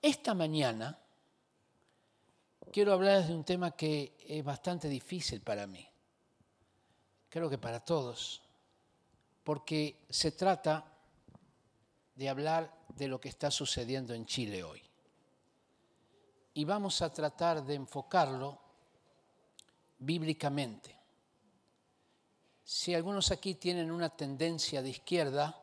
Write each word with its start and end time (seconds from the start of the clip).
Esta 0.00 0.32
mañana 0.32 0.96
quiero 2.72 2.92
hablar 2.92 3.26
de 3.26 3.34
un 3.34 3.44
tema 3.44 3.72
que 3.72 4.16
es 4.26 4.44
bastante 4.44 4.88
difícil 4.88 5.40
para 5.40 5.66
mí, 5.66 5.86
creo 7.28 7.50
que 7.50 7.58
para 7.58 7.80
todos, 7.80 8.40
porque 9.42 10.04
se 10.08 10.32
trata 10.32 10.84
de 12.14 12.28
hablar 12.28 12.72
de 12.90 13.08
lo 13.08 13.20
que 13.20 13.28
está 13.28 13.50
sucediendo 13.50 14.14
en 14.14 14.26
Chile 14.26 14.62
hoy. 14.62 14.82
Y 16.54 16.64
vamos 16.64 17.02
a 17.02 17.12
tratar 17.12 17.64
de 17.64 17.74
enfocarlo 17.74 18.58
bíblicamente. 19.98 20.96
Si 22.64 22.94
algunos 22.94 23.30
aquí 23.30 23.54
tienen 23.54 23.90
una 23.90 24.10
tendencia 24.10 24.82
de 24.82 24.90
izquierda, 24.90 25.60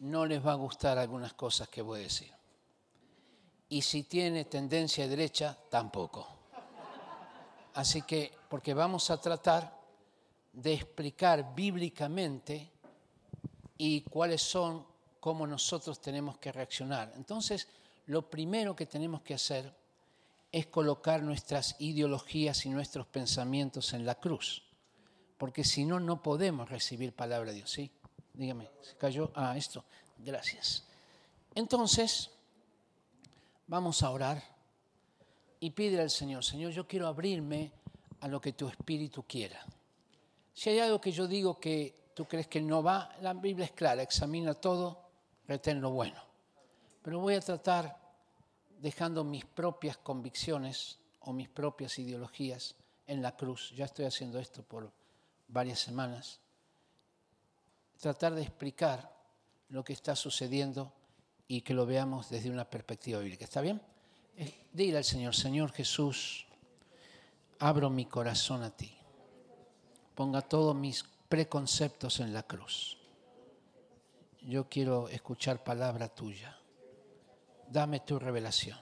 no 0.00 0.26
les 0.26 0.44
va 0.44 0.52
a 0.52 0.56
gustar 0.56 0.98
algunas 0.98 1.32
cosas 1.32 1.68
que 1.68 1.82
voy 1.82 2.00
a 2.00 2.02
decir. 2.04 2.37
Y 3.68 3.82
si 3.82 4.04
tiene 4.04 4.46
tendencia 4.46 5.04
de 5.04 5.10
derecha, 5.10 5.56
tampoco. 5.68 6.26
Así 7.74 8.02
que, 8.02 8.32
porque 8.48 8.74
vamos 8.74 9.10
a 9.10 9.20
tratar 9.20 9.78
de 10.52 10.72
explicar 10.72 11.54
bíblicamente 11.54 12.70
y 13.76 14.00
cuáles 14.02 14.42
son, 14.42 14.84
cómo 15.20 15.46
nosotros 15.46 16.00
tenemos 16.00 16.38
que 16.38 16.50
reaccionar. 16.50 17.12
Entonces, 17.16 17.68
lo 18.06 18.28
primero 18.28 18.74
que 18.74 18.86
tenemos 18.86 19.22
que 19.22 19.34
hacer 19.34 19.72
es 20.50 20.66
colocar 20.66 21.22
nuestras 21.22 21.76
ideologías 21.78 22.64
y 22.66 22.70
nuestros 22.70 23.06
pensamientos 23.06 23.92
en 23.92 24.06
la 24.06 24.14
cruz, 24.14 24.64
porque 25.36 25.62
si 25.62 25.84
no, 25.84 26.00
no 26.00 26.22
podemos 26.22 26.68
recibir 26.68 27.12
palabra 27.12 27.50
de 27.50 27.58
Dios, 27.58 27.70
¿sí? 27.70 27.90
Dígame, 28.32 28.70
¿se 28.80 28.96
cayó? 28.96 29.30
Ah, 29.34 29.56
esto, 29.56 29.84
gracias. 30.18 30.84
Entonces, 31.54 32.30
vamos 33.68 34.02
a 34.02 34.10
orar 34.10 34.42
y 35.60 35.70
pide 35.70 36.00
al 36.00 36.10
Señor, 36.10 36.44
Señor, 36.44 36.72
yo 36.72 36.86
quiero 36.86 37.06
abrirme 37.06 37.72
a 38.20 38.28
lo 38.28 38.40
que 38.40 38.52
tu 38.52 38.68
espíritu 38.68 39.22
quiera. 39.22 39.64
Si 40.52 40.70
hay 40.70 40.80
algo 40.80 41.00
que 41.00 41.12
yo 41.12 41.28
digo 41.28 41.60
que 41.60 42.10
tú 42.14 42.24
crees 42.24 42.48
que 42.48 42.60
no 42.60 42.82
va, 42.82 43.14
la 43.20 43.34
Biblia 43.34 43.66
es 43.66 43.72
clara, 43.72 44.02
examina 44.02 44.54
todo, 44.54 45.10
retén 45.46 45.80
lo 45.80 45.90
bueno. 45.90 46.20
Pero 47.02 47.20
voy 47.20 47.34
a 47.34 47.40
tratar 47.40 47.96
dejando 48.80 49.22
mis 49.22 49.44
propias 49.44 49.96
convicciones 49.98 50.98
o 51.20 51.32
mis 51.32 51.48
propias 51.48 51.98
ideologías 51.98 52.74
en 53.06 53.22
la 53.22 53.36
cruz. 53.36 53.72
Ya 53.76 53.84
estoy 53.84 54.06
haciendo 54.06 54.38
esto 54.38 54.62
por 54.62 54.90
varias 55.46 55.78
semanas. 55.78 56.40
Tratar 58.00 58.34
de 58.34 58.42
explicar 58.42 59.12
lo 59.68 59.84
que 59.84 59.92
está 59.92 60.16
sucediendo 60.16 60.92
y 61.48 61.62
que 61.62 61.74
lo 61.74 61.86
veamos 61.86 62.30
desde 62.30 62.50
una 62.50 62.64
perspectiva 62.64 63.18
bíblica. 63.18 63.44
¿Está 63.44 63.60
bien? 63.60 63.80
Eh, 64.36 64.54
dile 64.72 64.98
al 64.98 65.04
Señor, 65.04 65.34
Señor 65.34 65.72
Jesús, 65.72 66.46
abro 67.58 67.90
mi 67.90 68.04
corazón 68.04 68.62
a 68.62 68.70
ti. 68.70 68.94
Ponga 70.14 70.42
todos 70.42 70.76
mis 70.76 71.04
preconceptos 71.28 72.20
en 72.20 72.32
la 72.32 72.44
cruz. 72.44 72.98
Yo 74.42 74.68
quiero 74.68 75.08
escuchar 75.08 75.64
palabra 75.64 76.08
tuya 76.08 76.58
dame 77.70 78.00
tu 78.00 78.18
revelación, 78.18 78.78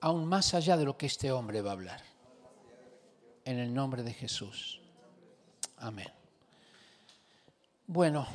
aún 0.00 0.26
más 0.26 0.54
allá 0.54 0.76
de 0.76 0.84
lo 0.84 0.96
que 0.96 1.06
este 1.06 1.30
hombre 1.30 1.62
va 1.62 1.70
a 1.70 1.74
hablar. 1.74 2.02
En 3.44 3.58
el 3.58 3.74
nombre 3.74 4.04
de 4.04 4.12
Jesús. 4.12 4.80
Amén. 5.78 6.08
Bueno, 7.88 8.26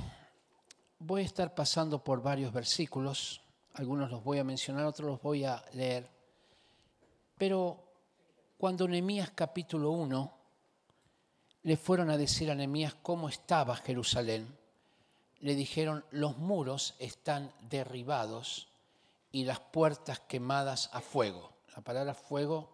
voy 0.99 1.21
a 1.21 1.25
estar 1.25 1.53
pasando 1.53 2.03
por 2.03 2.21
varios 2.21 2.51
versículos, 2.51 3.41
algunos 3.73 4.09
los 4.09 4.23
voy 4.23 4.39
a 4.39 4.43
mencionar, 4.43 4.85
otros 4.85 5.07
los 5.07 5.21
voy 5.21 5.43
a 5.45 5.63
leer, 5.73 6.09
pero 7.37 7.83
cuando 8.57 8.87
Nehemías 8.87 9.31
capítulo 9.31 9.91
1 9.91 10.37
le 11.63 11.77
fueron 11.77 12.09
a 12.09 12.17
decir 12.17 12.49
a 12.49 12.55
Nehemías 12.55 12.95
cómo 12.95 13.29
estaba 13.29 13.75
Jerusalén, 13.75 14.57
le 15.39 15.53
dijeron, 15.53 16.03
los 16.11 16.37
muros 16.37 16.95
están 16.97 17.51
derribados 17.61 18.69
y 19.31 19.43
las 19.43 19.59
puertas 19.59 20.19
quemadas 20.21 20.89
a 20.93 21.01
fuego. 21.01 21.53
La 21.75 21.83
palabra 21.83 22.15
fuego 22.15 22.71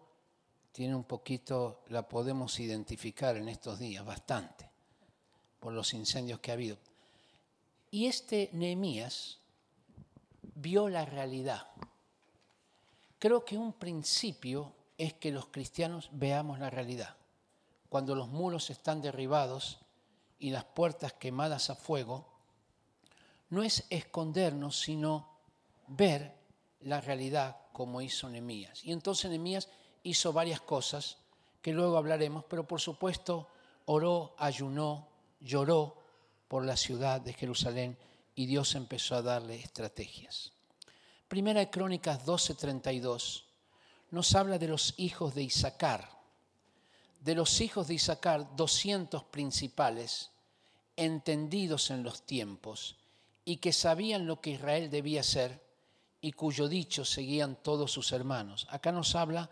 tiene 0.72 0.94
un 0.94 1.04
poquito, 1.04 1.82
la 1.88 2.08
podemos 2.08 2.58
identificar 2.60 3.36
en 3.36 3.48
estos 3.48 3.78
días, 3.78 4.04
bastante, 4.04 4.70
por 5.60 5.74
los 5.74 5.92
incendios 5.92 6.40
que 6.40 6.52
ha 6.52 6.54
habido. 6.54 6.78
Y 7.94 8.06
este 8.06 8.50
Nehemías 8.52 9.38
vio 10.56 10.88
la 10.88 11.04
realidad. 11.04 11.68
Creo 13.20 13.44
que 13.44 13.56
un 13.56 13.72
principio 13.72 14.72
es 14.98 15.14
que 15.14 15.30
los 15.30 15.46
cristianos 15.46 16.08
veamos 16.10 16.58
la 16.58 16.70
realidad. 16.70 17.14
Cuando 17.88 18.16
los 18.16 18.26
muros 18.26 18.70
están 18.70 19.00
derribados 19.00 19.78
y 20.40 20.50
las 20.50 20.64
puertas 20.64 21.12
quemadas 21.12 21.70
a 21.70 21.76
fuego, 21.76 22.26
no 23.50 23.62
es 23.62 23.84
escondernos, 23.90 24.80
sino 24.80 25.28
ver 25.86 26.34
la 26.80 27.00
realidad 27.00 27.58
como 27.72 28.02
hizo 28.02 28.28
Nehemías. 28.28 28.84
Y 28.84 28.90
entonces 28.90 29.30
Nehemías 29.30 29.68
hizo 30.02 30.32
varias 30.32 30.60
cosas 30.60 31.18
que 31.62 31.72
luego 31.72 31.96
hablaremos, 31.96 32.44
pero 32.46 32.66
por 32.66 32.80
supuesto 32.80 33.46
oró, 33.84 34.34
ayunó, 34.36 35.06
lloró 35.38 36.03
por 36.48 36.64
la 36.64 36.76
ciudad 36.76 37.20
de 37.20 37.32
Jerusalén 37.32 37.98
y 38.34 38.46
Dios 38.46 38.74
empezó 38.74 39.16
a 39.16 39.22
darle 39.22 39.56
estrategias. 39.56 40.52
Primera 41.28 41.60
de 41.60 41.70
Crónicas 41.70 42.24
12:32 42.24 43.44
nos 44.10 44.34
habla 44.34 44.58
de 44.58 44.68
los 44.68 44.94
hijos 44.96 45.34
de 45.34 45.42
Isaacar. 45.42 46.08
De 47.20 47.34
los 47.34 47.60
hijos 47.60 47.88
de 47.88 47.94
Isaacar, 47.94 48.54
200 48.54 49.24
principales, 49.24 50.30
entendidos 50.96 51.90
en 51.90 52.02
los 52.02 52.24
tiempos 52.26 52.96
y 53.44 53.56
que 53.56 53.72
sabían 53.72 54.26
lo 54.26 54.40
que 54.40 54.50
Israel 54.50 54.90
debía 54.90 55.22
ser 55.22 55.64
y 56.20 56.32
cuyo 56.32 56.68
dicho 56.68 57.04
seguían 57.04 57.56
todos 57.56 57.92
sus 57.92 58.12
hermanos. 58.12 58.66
Acá 58.70 58.92
nos 58.92 59.14
habla 59.14 59.50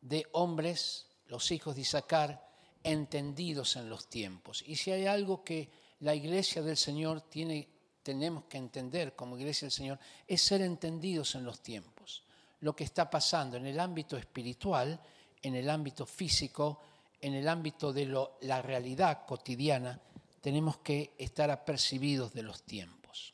de 0.00 0.26
hombres, 0.32 1.06
los 1.26 1.50
hijos 1.50 1.74
de 1.74 1.82
Isaacar, 1.82 2.48
entendidos 2.84 3.76
en 3.76 3.88
los 3.88 4.08
tiempos. 4.08 4.62
Y 4.66 4.76
si 4.76 4.90
hay 4.90 5.06
algo 5.06 5.44
que 5.44 5.70
la 6.02 6.14
iglesia 6.14 6.62
del 6.62 6.76
Señor 6.76 7.22
tiene, 7.22 7.68
tenemos 8.02 8.44
que 8.44 8.58
entender 8.58 9.14
como 9.14 9.38
iglesia 9.38 9.66
del 9.66 9.72
Señor, 9.72 9.98
es 10.26 10.42
ser 10.42 10.60
entendidos 10.60 11.36
en 11.36 11.44
los 11.44 11.60
tiempos. 11.60 12.24
Lo 12.60 12.74
que 12.74 12.84
está 12.84 13.08
pasando 13.08 13.56
en 13.56 13.66
el 13.66 13.78
ámbito 13.78 14.16
espiritual, 14.16 15.00
en 15.40 15.54
el 15.54 15.70
ámbito 15.70 16.04
físico, 16.04 16.80
en 17.20 17.34
el 17.34 17.48
ámbito 17.48 17.92
de 17.92 18.06
la 18.40 18.62
realidad 18.62 19.24
cotidiana, 19.26 20.00
tenemos 20.40 20.78
que 20.78 21.14
estar 21.18 21.50
apercibidos 21.50 22.32
de 22.32 22.42
los 22.42 22.64
tiempos. 22.64 23.32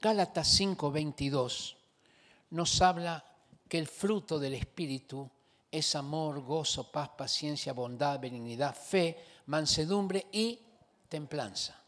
Gálatas 0.00 0.48
5:22 0.58 1.76
nos 2.50 2.80
habla 2.80 3.24
que 3.68 3.78
el 3.78 3.88
fruto 3.88 4.38
del 4.38 4.54
Espíritu 4.54 5.28
es 5.70 5.96
amor, 5.96 6.40
gozo, 6.42 6.90
paz, 6.90 7.10
paciencia, 7.10 7.72
bondad, 7.72 8.20
benignidad, 8.20 8.74
fe, 8.74 9.18
mansedumbre 9.46 10.26
y 10.32 10.58
templanza. 11.10 11.78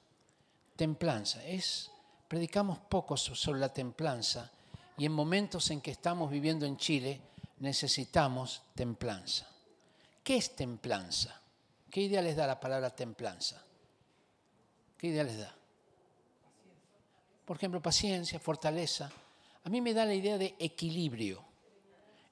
Templanza 0.76 1.42
es 1.46 1.90
predicamos 2.28 2.78
poco 2.78 3.16
sobre 3.16 3.60
la 3.60 3.72
templanza 3.72 4.50
y 4.98 5.06
en 5.06 5.12
momentos 5.12 5.70
en 5.70 5.80
que 5.80 5.92
estamos 5.92 6.30
viviendo 6.30 6.66
en 6.66 6.76
Chile 6.76 7.22
necesitamos 7.60 8.62
templanza. 8.74 9.48
¿Qué 10.22 10.36
es 10.36 10.54
templanza? 10.54 11.40
¿Qué 11.90 12.02
idea 12.02 12.20
les 12.20 12.36
da 12.36 12.46
la 12.46 12.60
palabra 12.60 12.90
templanza? 12.90 13.62
¿Qué 14.98 15.08
idea 15.08 15.24
les 15.24 15.38
da? 15.38 15.56
por 17.44 17.56
ejemplo, 17.56 17.82
paciencia, 17.82 18.38
fortaleza, 18.38 19.10
a 19.64 19.68
mí 19.68 19.80
me 19.80 19.94
da 19.94 20.04
la 20.04 20.14
idea 20.14 20.38
de 20.38 20.54
equilibrio. 20.58 21.44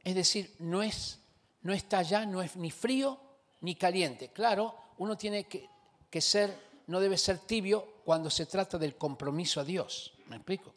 Es 0.02 0.14
decir, 0.14 0.54
no, 0.60 0.82
es, 0.82 1.18
no 1.62 1.72
está 1.72 1.98
allá, 1.98 2.24
no 2.24 2.42
es 2.42 2.56
ni 2.56 2.70
frío 2.70 3.20
ni 3.60 3.74
caliente. 3.74 4.28
Claro, 4.28 4.74
uno 4.98 5.16
tiene 5.16 5.44
que, 5.44 5.68
que 6.08 6.20
ser, 6.20 6.56
no 6.90 6.98
debe 6.98 7.16
ser 7.16 7.38
tibio 7.38 8.02
cuando 8.04 8.28
se 8.28 8.46
trata 8.46 8.76
del 8.76 8.96
compromiso 8.96 9.60
a 9.60 9.64
Dios. 9.64 10.12
¿Me 10.26 10.36
explico? 10.36 10.74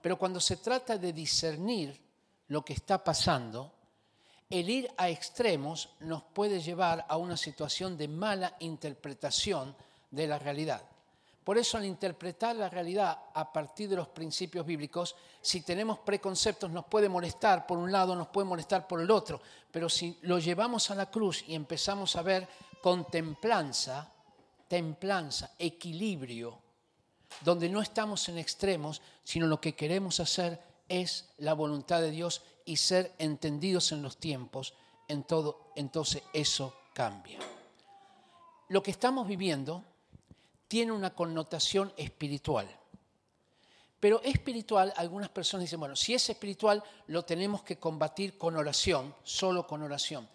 Pero 0.00 0.16
cuando 0.16 0.40
se 0.40 0.56
trata 0.56 0.96
de 0.96 1.12
discernir 1.12 2.00
lo 2.48 2.64
que 2.64 2.72
está 2.72 3.04
pasando, 3.04 3.70
el 4.48 4.70
ir 4.70 4.90
a 4.96 5.10
extremos 5.10 5.90
nos 6.00 6.22
puede 6.22 6.62
llevar 6.62 7.04
a 7.06 7.18
una 7.18 7.36
situación 7.36 7.98
de 7.98 8.08
mala 8.08 8.56
interpretación 8.60 9.76
de 10.10 10.26
la 10.26 10.38
realidad. 10.38 10.82
Por 11.44 11.58
eso 11.58 11.76
al 11.76 11.84
interpretar 11.84 12.56
la 12.56 12.70
realidad 12.70 13.18
a 13.34 13.52
partir 13.52 13.90
de 13.90 13.96
los 13.96 14.08
principios 14.08 14.64
bíblicos, 14.64 15.14
si 15.42 15.60
tenemos 15.60 15.98
preconceptos 15.98 16.70
nos 16.70 16.86
puede 16.86 17.10
molestar 17.10 17.66
por 17.66 17.76
un 17.76 17.92
lado, 17.92 18.16
nos 18.16 18.28
puede 18.28 18.48
molestar 18.48 18.88
por 18.88 19.02
el 19.02 19.10
otro, 19.10 19.42
pero 19.70 19.90
si 19.90 20.18
lo 20.22 20.38
llevamos 20.38 20.90
a 20.90 20.94
la 20.94 21.10
cruz 21.10 21.44
y 21.46 21.54
empezamos 21.54 22.16
a 22.16 22.22
ver 22.22 22.48
con 22.80 23.04
templanza, 23.04 24.10
templanza, 24.70 25.50
equilibrio, 25.58 26.56
donde 27.40 27.68
no 27.68 27.82
estamos 27.82 28.28
en 28.28 28.38
extremos, 28.38 29.02
sino 29.24 29.48
lo 29.48 29.60
que 29.60 29.74
queremos 29.74 30.20
hacer 30.20 30.62
es 30.88 31.28
la 31.38 31.54
voluntad 31.54 32.00
de 32.00 32.12
Dios 32.12 32.42
y 32.64 32.76
ser 32.76 33.12
entendidos 33.18 33.90
en 33.90 34.00
los 34.00 34.18
tiempos, 34.18 34.74
en 35.08 35.24
todo, 35.24 35.72
entonces 35.74 36.22
eso 36.32 36.72
cambia. 36.94 37.40
Lo 38.68 38.80
que 38.80 38.92
estamos 38.92 39.26
viviendo 39.26 39.82
tiene 40.68 40.92
una 40.92 41.16
connotación 41.16 41.92
espiritual. 41.96 42.68
Pero 43.98 44.22
espiritual, 44.22 44.94
algunas 44.96 45.30
personas 45.30 45.64
dicen, 45.64 45.80
bueno, 45.80 45.96
si 45.96 46.14
es 46.14 46.30
espiritual, 46.30 46.80
lo 47.08 47.24
tenemos 47.24 47.64
que 47.64 47.76
combatir 47.76 48.38
con 48.38 48.56
oración, 48.56 49.16
solo 49.24 49.66
con 49.66 49.82
oración. 49.82 50.28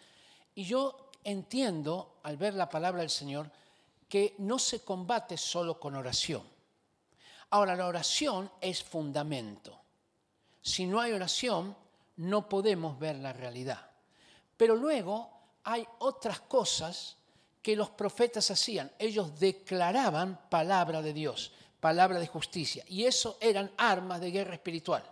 Y 0.56 0.66
yo 0.66 1.10
entiendo, 1.24 2.18
al 2.24 2.36
ver 2.36 2.54
la 2.54 2.68
palabra 2.68 3.00
del 3.00 3.10
Señor, 3.10 3.50
que 4.08 4.36
no 4.40 4.60
se 4.60 4.82
combate 4.82 5.38
solo 5.38 5.80
con 5.80 5.96
oración. 5.96 6.44
Ahora, 7.50 7.76
la 7.76 7.88
oración 7.88 8.52
es 8.62 8.84
fundamento. 8.84 9.80
Si 10.62 10.86
no 10.86 11.00
hay 11.00 11.12
oración, 11.12 11.76
no 12.18 12.50
podemos 12.50 12.98
ver 12.98 13.18
la 13.18 13.34
realidad. 13.34 13.90
Pero 14.58 14.76
luego 14.76 15.30
hay 15.64 15.86
otras 16.00 16.40
cosas 16.42 17.18
que 17.62 17.76
los 17.76 17.90
profetas 17.90 18.52
hacían. 18.52 18.92
Ellos 19.00 19.40
declaraban 19.40 20.50
palabra 20.50 21.02
de 21.02 21.14
Dios, 21.14 21.52
palabra 21.80 22.20
de 22.20 22.28
justicia. 22.28 22.84
Y 22.88 23.06
eso 23.06 23.38
eran 23.42 23.72
armas 23.78 24.22
de 24.22 24.32
guerra 24.32 24.54
espiritual. 24.54 25.04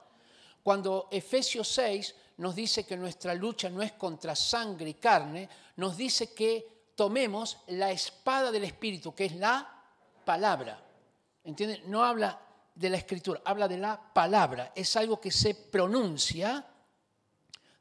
Cuando 0.62 1.08
Efesios 1.12 1.68
6 1.68 2.16
nos 2.38 2.56
dice 2.56 2.86
que 2.86 2.96
nuestra 2.96 3.34
lucha 3.34 3.70
no 3.70 3.82
es 3.82 3.94
contra 3.94 4.36
sangre 4.36 4.92
y 4.92 4.94
carne, 4.94 5.50
nos 5.76 5.98
dice 5.98 6.34
que 6.34 6.73
tomemos 6.96 7.60
la 7.68 7.92
espada 7.92 8.52
del 8.52 8.64
Espíritu, 8.64 9.14
que 9.14 9.26
es 9.26 9.36
la 9.36 9.68
palabra. 10.26 10.80
¿Entienden? 11.44 11.90
No 11.90 12.04
habla 12.04 12.40
de 12.76 12.90
la 12.90 12.98
escritura, 12.98 13.42
habla 13.46 13.68
de 13.68 13.78
la 13.78 14.14
palabra. 14.14 14.72
Es 14.76 14.96
algo 14.96 15.20
que 15.20 15.32
se 15.32 15.56
pronuncia 15.56 16.66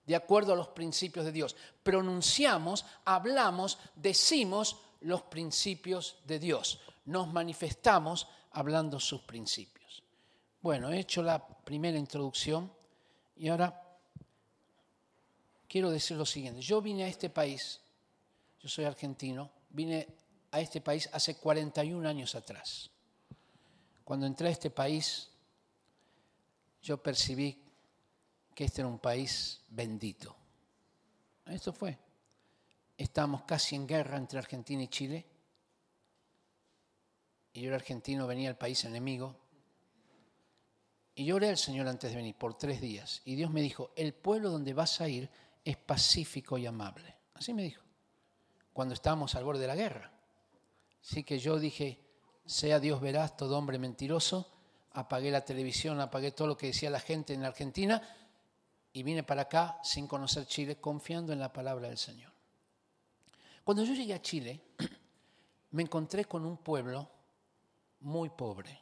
de 0.07 0.17
acuerdo 0.17 0.53
a 0.53 0.57
los 0.57 0.69
principios 0.69 1.25
de 1.25 1.33
Dios. 1.33 1.57
Pronunciamos, 1.83 2.85
hablamos, 3.05 3.79
decimos 3.95 4.79
los 5.01 5.23
principios 5.23 6.17
de 6.25 6.39
Dios. 6.39 6.81
Nos 7.05 7.33
manifestamos 7.33 8.29
hablando 8.53 9.01
sus 9.01 9.23
principios. 9.23 10.03
Bueno, 10.61 10.91
he 10.91 11.01
hecho 11.01 11.23
la 11.23 11.45
primera 11.45 11.99
introducción 11.99 12.73
y 13.37 13.49
ahora 13.49 13.83
quiero 15.69 15.91
decir 15.91 16.17
lo 16.17 16.27
siguiente. 16.27 16.61
Yo 16.61 16.81
vine 16.81 17.05
a 17.05 17.09
este 17.09 17.31
país, 17.31 17.81
yo 18.63 18.69
soy 18.69 18.85
argentino, 18.85 19.51
vine 19.71 20.07
a 20.53 20.61
este 20.61 20.81
país 20.81 21.09
hace 21.13 21.37
41 21.37 22.09
años 22.09 22.35
atrás. 22.37 22.91
Cuando 24.05 24.27
entré 24.27 24.49
a 24.49 24.53
este 24.53 24.71
país, 24.71 25.31
yo 26.81 27.03
percibí 27.03 27.61
que 28.55 28.65
este 28.65 28.83
era 28.83 28.89
un 28.89 29.01
país 29.01 29.63
bendito. 29.69 30.37
Esto 31.47 31.73
fue. 31.73 31.99
Estamos 32.97 33.43
casi 33.43 33.75
en 33.75 33.87
guerra 33.87 34.17
entre 34.17 34.39
Argentina 34.39 34.83
y 34.83 34.89
Chile. 34.89 35.27
Y 37.55 37.63
yo 37.63 37.69
era 37.69 37.77
argentino, 37.77 38.27
venía 38.27 38.49
al 38.49 38.57
país 38.57 38.85
enemigo. 38.85 39.37
Y 41.15 41.25
yo 41.25 41.37
oré 41.37 41.49
al 41.49 41.59
Señor 41.59 41.89
antes 41.89 42.11
de 42.11 42.17
venir 42.17 42.37
por 42.37 42.57
tres 42.57 42.81
días. 42.81 43.23
Y 43.25 43.35
Dios 43.35 43.51
me 43.51 43.61
dijo, 43.61 43.91
el 43.97 44.15
pueblo 44.15 44.51
donde 44.51 44.73
vas 44.73 45.01
a 45.01 45.09
ir 45.09 45.29
es 45.65 45.77
pacífico 45.77 46.59
y 46.59 46.67
amable. 46.67 47.15
Así 47.35 47.53
me 47.53 47.63
dijo, 47.63 47.83
cuando 48.73 48.95
estábamos 48.95 49.35
al 49.35 49.45
borde 49.45 49.63
de 49.63 49.67
la 49.67 49.77
guerra. 49.77 50.13
Así 51.03 51.25
que 51.25 51.39
yo 51.39 51.59
dije, 51.59 52.01
sea 52.47 52.81
Dios 52.81 53.01
veraz, 53.01 53.37
todo 53.37 53.59
hombre 53.59 53.79
mentiroso, 53.79 54.51
apagué 54.93 55.31
la 55.31 55.45
televisión, 55.45 56.01
apagué 56.01 56.33
todo 56.33 56.49
lo 56.49 56.57
que 56.57 56.69
decía 56.69 56.91
la 56.91 57.01
gente 57.01 57.35
en 57.35 57.45
Argentina 57.45 58.03
y 58.93 59.03
vine 59.03 59.23
para 59.23 59.43
acá 59.43 59.79
sin 59.83 60.07
conocer 60.07 60.47
Chile, 60.47 60.77
confiando 60.77 61.33
en 61.33 61.41
la 61.41 61.53
palabra 61.53 61.89
del 61.89 61.99
Señor. 61.99 62.33
Cuando 63.65 63.85
yo 63.85 63.95
llegué 63.95 64.15
a 64.15 64.23
Chile, 64.23 64.61
me 65.71 65.83
encontré 65.83 66.25
con 66.25 66.45
un 66.45 66.59
pueblo 66.59 67.09
muy 68.01 68.29
pobre. 68.31 68.81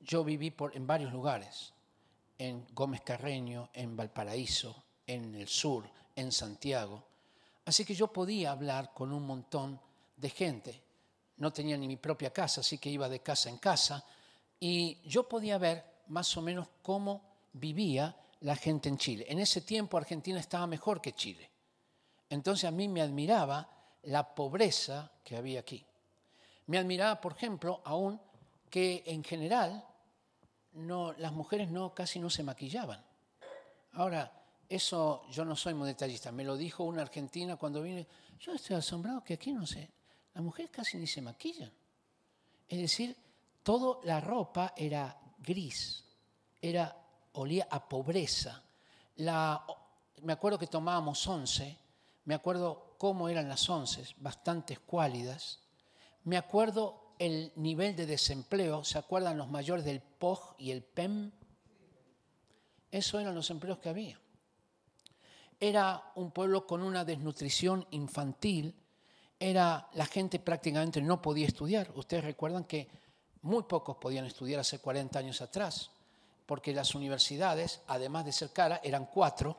Yo 0.00 0.24
viví 0.24 0.50
por, 0.50 0.74
en 0.76 0.86
varios 0.86 1.12
lugares, 1.12 1.72
en 2.38 2.66
Gómez 2.72 3.02
Carreño, 3.02 3.68
en 3.72 3.96
Valparaíso, 3.96 4.84
en 5.06 5.34
el 5.34 5.48
sur, 5.48 5.90
en 6.16 6.32
Santiago. 6.32 7.07
Así 7.68 7.84
que 7.84 7.94
yo 7.94 8.10
podía 8.10 8.52
hablar 8.52 8.94
con 8.94 9.12
un 9.12 9.26
montón 9.26 9.78
de 10.16 10.30
gente. 10.30 10.82
No 11.36 11.52
tenía 11.52 11.76
ni 11.76 11.86
mi 11.86 11.98
propia 11.98 12.32
casa, 12.32 12.62
así 12.62 12.78
que 12.78 12.88
iba 12.88 13.10
de 13.10 13.20
casa 13.20 13.50
en 13.50 13.58
casa. 13.58 14.06
Y 14.58 15.06
yo 15.06 15.28
podía 15.28 15.58
ver 15.58 15.84
más 16.06 16.34
o 16.38 16.40
menos 16.40 16.66
cómo 16.80 17.20
vivía 17.52 18.16
la 18.40 18.56
gente 18.56 18.88
en 18.88 18.96
Chile. 18.96 19.26
En 19.28 19.38
ese 19.38 19.60
tiempo 19.60 19.98
Argentina 19.98 20.40
estaba 20.40 20.66
mejor 20.66 21.02
que 21.02 21.12
Chile. 21.12 21.50
Entonces 22.30 22.64
a 22.64 22.70
mí 22.70 22.88
me 22.88 23.02
admiraba 23.02 23.68
la 24.04 24.34
pobreza 24.34 25.12
que 25.22 25.36
había 25.36 25.60
aquí. 25.60 25.84
Me 26.68 26.78
admiraba, 26.78 27.20
por 27.20 27.32
ejemplo, 27.32 27.82
aún 27.84 28.18
que 28.70 29.02
en 29.04 29.22
general 29.22 29.84
no, 30.72 31.12
las 31.18 31.32
mujeres 31.32 31.70
no, 31.70 31.92
casi 31.92 32.18
no 32.18 32.30
se 32.30 32.42
maquillaban. 32.42 33.04
Ahora, 33.92 34.37
eso 34.68 35.22
yo 35.30 35.44
no 35.44 35.56
soy 35.56 35.72
muy 35.72 35.96
me 36.32 36.44
lo 36.44 36.56
dijo 36.56 36.84
una 36.84 37.02
argentina 37.02 37.56
cuando 37.56 37.82
vine. 37.82 38.06
Yo 38.38 38.52
estoy 38.52 38.76
asombrado 38.76 39.24
que 39.24 39.34
aquí 39.34 39.52
no 39.52 39.66
sé, 39.66 39.90
las 40.34 40.44
mujeres 40.44 40.70
casi 40.70 40.98
ni 40.98 41.06
se 41.06 41.22
maquillan. 41.22 41.72
Es 42.68 42.78
decir, 42.78 43.16
toda 43.62 43.98
la 44.04 44.20
ropa 44.20 44.74
era 44.76 45.18
gris, 45.38 46.04
era, 46.60 46.94
olía 47.32 47.66
a 47.70 47.88
pobreza. 47.88 48.62
Me 49.16 50.32
acuerdo 50.32 50.58
que 50.58 50.66
tomábamos 50.66 51.26
once, 51.26 51.78
me 52.26 52.34
acuerdo 52.34 52.94
cómo 52.98 53.28
eran 53.30 53.48
las 53.48 53.68
once, 53.70 54.04
bastante 54.18 54.74
escuálidas. 54.74 55.60
Me 56.24 56.36
acuerdo 56.36 57.14
el 57.18 57.52
nivel 57.56 57.96
de 57.96 58.04
desempleo, 58.04 58.84
¿se 58.84 58.98
acuerdan 58.98 59.38
los 59.38 59.48
mayores 59.48 59.84
del 59.84 60.00
POG 60.00 60.56
y 60.58 60.72
el 60.72 60.82
PEM? 60.82 61.32
Eso 62.90 63.18
eran 63.18 63.34
los 63.34 63.48
empleos 63.50 63.78
que 63.78 63.88
había. 63.88 64.20
Era 65.60 66.12
un 66.14 66.30
pueblo 66.30 66.66
con 66.66 66.82
una 66.82 67.04
desnutrición 67.04 67.86
infantil, 67.90 68.74
era 69.40 69.88
la 69.94 70.06
gente 70.06 70.38
prácticamente 70.38 71.00
no 71.00 71.22
podía 71.22 71.46
estudiar. 71.46 71.90
Ustedes 71.94 72.24
recuerdan 72.24 72.64
que 72.64 72.88
muy 73.42 73.64
pocos 73.64 73.96
podían 73.96 74.24
estudiar 74.24 74.60
hace 74.60 74.78
40 74.78 75.18
años 75.18 75.40
atrás, 75.40 75.90
porque 76.46 76.72
las 76.72 76.94
universidades, 76.94 77.80
además 77.86 78.24
de 78.24 78.32
ser 78.32 78.50
caras, 78.50 78.80
eran 78.82 79.06
cuatro, 79.06 79.56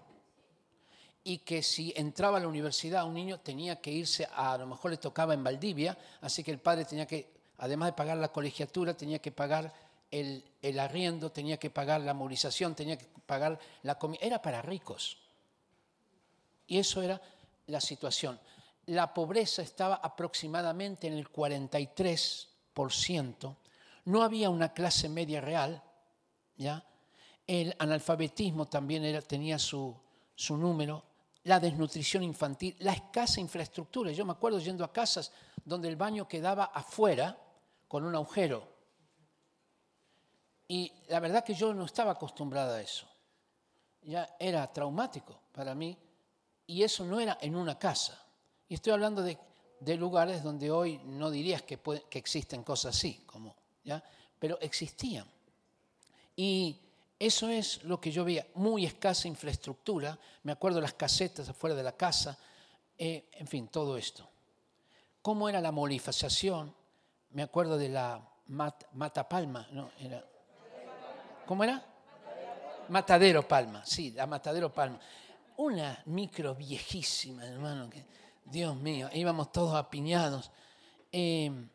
y 1.24 1.40
que 1.40 1.62
si 1.62 1.94
entraba 1.96 2.38
a 2.38 2.42
la 2.42 2.48
universidad 2.48 3.06
un 3.06 3.14
niño 3.14 3.40
tenía 3.40 3.82
que 3.82 3.92
irse, 3.92 4.28
a, 4.34 4.58
lo 4.58 4.68
mejor 4.68 4.92
le 4.92 4.98
tocaba 4.98 5.34
en 5.34 5.44
Valdivia, 5.44 5.98
así 6.22 6.44
que 6.44 6.52
el 6.52 6.60
padre 6.60 6.86
tenía 6.86 7.06
que, 7.06 7.30
además 7.58 7.90
de 7.90 7.94
pagar 7.94 8.18
la 8.18 8.30
colegiatura, 8.30 8.96
tenía 8.96 9.20
que 9.20 9.32
pagar 9.32 9.74
el, 10.12 10.44
el 10.62 10.80
arriendo, 10.80 11.32
tenía 11.32 11.58
que 11.58 11.70
pagar 11.70 12.02
la 12.02 12.14
movilización, 12.14 12.74
tenía 12.74 12.98
que 12.98 13.06
pagar 13.26 13.60
la 13.84 14.00
comida. 14.00 14.20
Era 14.24 14.42
para 14.42 14.62
ricos. 14.62 15.18
Y 16.70 16.78
eso 16.78 17.02
era 17.02 17.20
la 17.66 17.82
situación. 17.82 18.40
La 18.86 19.14
pobreza 19.14 19.62
estaba 19.64 19.96
aproximadamente 19.96 21.08
en 21.08 21.14
el 21.14 21.30
43%. 21.30 23.56
No 24.06 24.24
había 24.24 24.50
una 24.52 24.72
clase 24.72 25.10
media 25.10 25.42
real, 25.42 25.84
¿ya? 26.56 26.86
El 27.46 27.76
analfabetismo 27.80 28.68
también 28.68 29.22
tenía 29.24 29.58
su, 29.58 30.00
su 30.36 30.56
número, 30.56 31.04
la 31.44 31.60
desnutrición 31.60 32.22
infantil, 32.22 32.76
la 32.80 32.94
escasa 32.94 33.42
infraestructura. 33.42 34.12
Yo 34.12 34.26
me 34.26 34.34
acuerdo 34.34 34.60
yendo 34.60 34.86
a 34.86 34.94
casas 34.94 35.32
donde 35.66 35.88
el 35.88 35.96
baño 35.96 36.28
quedaba 36.28 36.66
afuera 36.66 37.36
con 37.88 38.06
un 38.06 38.14
agujero. 38.14 38.78
Y 40.68 40.94
la 41.08 41.20
verdad 41.20 41.44
que 41.44 41.56
yo 41.56 41.74
no 41.74 41.86
estaba 41.86 42.12
acostumbrada 42.12 42.76
a 42.76 42.82
eso. 42.82 43.08
Ya 44.04 44.36
era 44.40 44.72
traumático 44.72 45.40
para 45.52 45.74
mí 45.74 45.98
y 46.70 46.84
eso 46.84 47.04
no 47.04 47.20
era 47.20 47.36
en 47.42 47.56
una 47.56 47.80
casa. 47.80 48.24
Y 48.68 48.76
estoy 48.76 48.94
hablando 48.94 49.24
de, 49.24 49.40
lugares 49.98 50.44
donde 50.44 50.70
hoy 50.70 51.00
no 51.04 51.32
dirías 51.32 51.64
que, 51.64 51.80
existen 52.12 52.64
cosas 52.64 52.96
así, 52.96 53.24
como, 53.26 53.56
pero 54.38 54.60
existían. 54.62 55.26
Y 56.36 56.80
eso 57.18 57.50
es 57.50 57.84
lo 57.86 58.00
que 58.00 58.12
yo 58.12 58.24
veía, 58.24 58.46
muy 58.54 58.86
escasa 58.86 59.28
infraestructura, 59.28 60.16
me 60.44 60.52
acuerdo 60.52 60.80
las 60.80 60.94
casetas 60.94 61.50
afuera 61.50 61.76
de 61.76 61.82
la 61.82 61.94
casa, 61.94 62.38
eh, 63.00 63.32
en 63.34 63.48
fin, 63.48 63.68
todo 63.70 63.98
esto. 63.98 64.30
¿Cómo 65.24 65.50
era 65.50 65.62
la 65.62 65.72
molificación? 65.72 66.72
Me 67.32 67.42
acuerdo 67.42 67.80
de 67.80 67.90
la 67.90 68.22
Mata 68.46 69.28
Palma, 69.28 69.68
¿no? 69.72 69.90
¿Cómo 71.48 71.64
era? 71.64 71.84
Matadero 72.90 73.48
Palma, 73.48 73.84
sí, 73.88 74.12
la 74.12 74.28
Matadero 74.28 74.72
Palma 74.72 75.00
una 75.60 76.02
micro 76.06 76.56
viejísima, 76.56 77.46
hermano, 77.46 77.90
que 77.90 78.06
Dios 78.46 78.78
mío, 78.78 79.10
íbamos 79.14 79.52
todos 79.52 79.76
apiñados. 79.76 80.52
Em, 81.12 81.70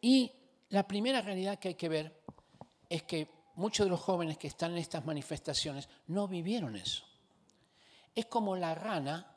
y 0.00 0.32
la 0.70 0.88
primera 0.88 1.20
realidad 1.20 1.58
que 1.58 1.68
hay 1.68 1.74
que 1.74 1.90
ver 1.90 2.22
es 2.88 3.02
que 3.02 3.28
muchos 3.56 3.84
de 3.84 3.90
los 3.90 4.00
jóvenes 4.00 4.38
que 4.38 4.46
están 4.46 4.72
en 4.72 4.78
estas 4.78 5.04
manifestaciones 5.04 5.86
no 6.06 6.28
vivieron 6.28 6.76
eso. 6.76 7.04
Es 8.14 8.24
como 8.24 8.56
la 8.56 8.74
rana, 8.74 9.36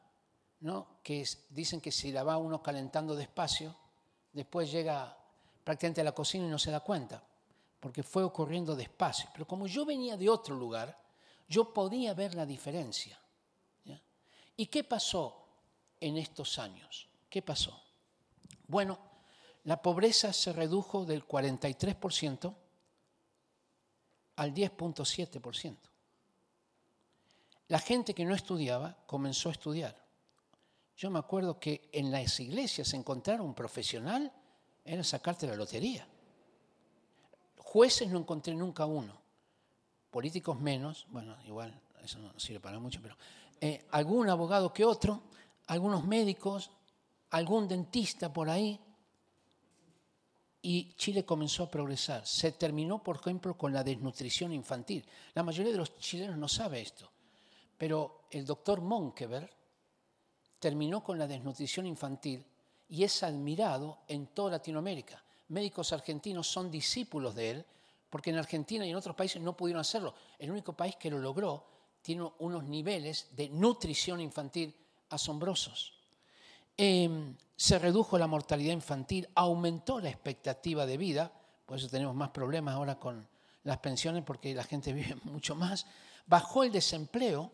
¿no? 0.62 1.00
que 1.04 1.28
dicen 1.50 1.82
que 1.82 1.92
si 1.92 2.14
la 2.14 2.24
va 2.24 2.38
uno 2.38 2.64
calentando 2.64 3.16
despacio, 3.16 3.76
después 4.32 4.72
llega 4.72 5.18
prácticamente 5.62 6.00
a 6.00 6.06
la 6.06 6.14
cocina 6.14 6.46
y 6.46 6.50
no 6.50 6.58
se 6.58 6.72
da 6.72 6.80
cuenta, 6.80 7.22
porque 7.82 8.02
fue 8.02 8.24
ocurriendo 8.24 8.78
despacio. 8.78 9.30
Pero 9.34 9.46
como 9.46 9.68
yo 9.68 9.86
venía 9.86 10.16
de 10.16 10.30
otro 10.30 10.56
lugar, 10.56 10.98
yo 11.50 11.74
podía 11.74 12.14
ver 12.14 12.34
la 12.34 12.46
diferencia. 12.46 13.20
¿Y 14.56 14.68
qué 14.68 14.84
pasó 14.84 15.46
en 16.00 16.18
estos 16.18 16.60
años? 16.60 17.08
¿Qué 17.30 17.42
pasó? 17.42 17.82
Bueno, 18.68 19.00
la 19.64 19.82
pobreza 19.82 20.34
se 20.34 20.54
redujo 20.54 21.06
del 21.06 21.28
43% 21.28 22.54
al 24.36 24.54
10.7%. 24.54 25.78
La 27.70 27.80
gente 27.80 28.14
que 28.14 28.26
no 28.26 28.36
estudiaba 28.36 28.98
comenzó 29.08 29.50
a 29.50 29.54
estudiar. 29.54 30.04
Yo 30.96 31.10
me 31.10 31.20
acuerdo 31.20 31.60
que 31.60 31.90
en 31.92 32.12
las 32.12 32.40
iglesias 32.40 32.94
encontrar 32.94 33.42
un 33.42 33.54
profesional 33.54 34.32
era 34.86 35.04
sacarte 35.04 35.48
la 35.48 35.56
lotería. 35.56 36.08
Jueces 37.58 38.10
no 38.10 38.20
encontré 38.20 38.54
nunca 38.54 38.86
uno. 38.86 39.20
Políticos 40.12 40.60
menos, 40.60 41.08
bueno, 41.10 41.36
igual 41.46 41.82
eso 42.04 42.20
no 42.20 42.38
sirve 42.40 42.60
para 42.60 42.78
mucho, 42.78 43.00
pero 43.02 43.18
eh, 43.66 43.86
algún 43.92 44.30
abogado 44.30 44.74
que 44.74 44.84
otro, 44.84 45.22
algunos 45.68 46.04
médicos, 46.04 46.70
algún 47.30 47.66
dentista 47.66 48.34
por 48.34 48.50
ahí. 48.50 48.78
Y 50.62 50.94
Chile 50.96 51.24
comenzó 51.24 51.64
a 51.64 51.72
progresar. 51.72 52.28
Se 52.28 52.52
terminó, 52.52 53.02
por 53.02 53.16
ejemplo, 53.16 53.58
con 53.58 53.72
la 53.72 53.82
desnutrición 53.82 54.52
infantil. 54.52 55.06
La 55.34 55.44
mayoría 55.44 55.72
de 55.72 55.78
los 55.78 55.98
chilenos 55.98 56.38
no 56.38 56.50
sabe 56.50 56.82
esto, 56.82 57.10
pero 57.78 58.26
el 58.32 58.46
doctor 58.46 58.82
Monkever 58.82 59.50
terminó 60.60 61.02
con 61.02 61.18
la 61.18 61.26
desnutrición 61.26 61.86
infantil 61.86 62.46
y 62.90 63.06
es 63.06 63.24
admirado 63.24 64.00
en 64.10 64.28
toda 64.28 64.52
Latinoamérica. 64.52 65.24
Médicos 65.48 65.94
argentinos 65.94 66.48
son 66.48 66.70
discípulos 66.70 67.34
de 67.34 67.52
él 67.52 67.66
porque 68.10 68.32
en 68.32 68.40
Argentina 68.40 68.86
y 68.86 68.90
en 68.90 68.98
otros 68.98 69.16
países 69.16 69.42
no 69.42 69.56
pudieron 69.56 69.80
hacerlo. 69.80 70.16
El 70.38 70.52
único 70.52 70.74
país 70.74 70.98
que 70.98 71.10
lo 71.10 71.18
logró 71.18 71.73
tiene 72.04 72.30
unos 72.40 72.66
niveles 72.66 73.30
de 73.32 73.50
nutrición 73.50 74.20
infantil 74.20 74.76
asombrosos. 75.10 75.94
Em, 76.76 77.36
se 77.56 77.80
redujo 77.80 78.18
la 78.18 78.28
mortalidad 78.28 78.74
infantil, 78.74 79.28
aumentó 79.36 80.00
la 80.00 80.10
expectativa 80.10 80.86
de 80.86 80.98
vida, 80.98 81.32
por 81.66 81.78
eso 81.78 81.88
tenemos 81.88 82.14
más 82.14 82.30
problemas 82.30 82.76
ahora 82.76 83.00
con 83.00 83.26
las 83.64 83.78
pensiones 83.78 84.24
porque 84.24 84.54
la 84.54 84.64
gente 84.64 84.92
vive 84.94 85.16
mucho 85.24 85.56
más, 85.56 85.86
bajó 86.28 86.64
el 86.64 86.72
desempleo, 86.72 87.52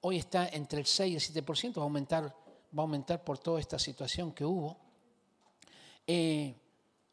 hoy 0.00 0.16
está 0.16 0.48
entre 0.48 0.80
el 0.80 0.86
6 0.86 1.12
y 1.12 1.38
el 1.38 1.44
7%, 1.44 1.76
va 1.76 1.82
a 1.82 1.84
aumentar, 1.84 2.24
va 2.24 2.78
a 2.78 2.80
aumentar 2.80 3.22
por 3.22 3.38
toda 3.38 3.60
esta 3.60 3.78
situación 3.78 4.32
que 4.32 4.46
hubo. 4.46 4.78
Eh, 6.06 6.54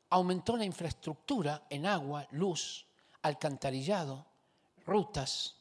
aumentó 0.09 0.55
la 0.55 0.63
infraestructura 0.63 1.67
en 1.69 1.85
agua, 1.85 2.25
luz, 2.31 2.85
alcantarillado, 3.23 4.25
rutas, 4.85 5.56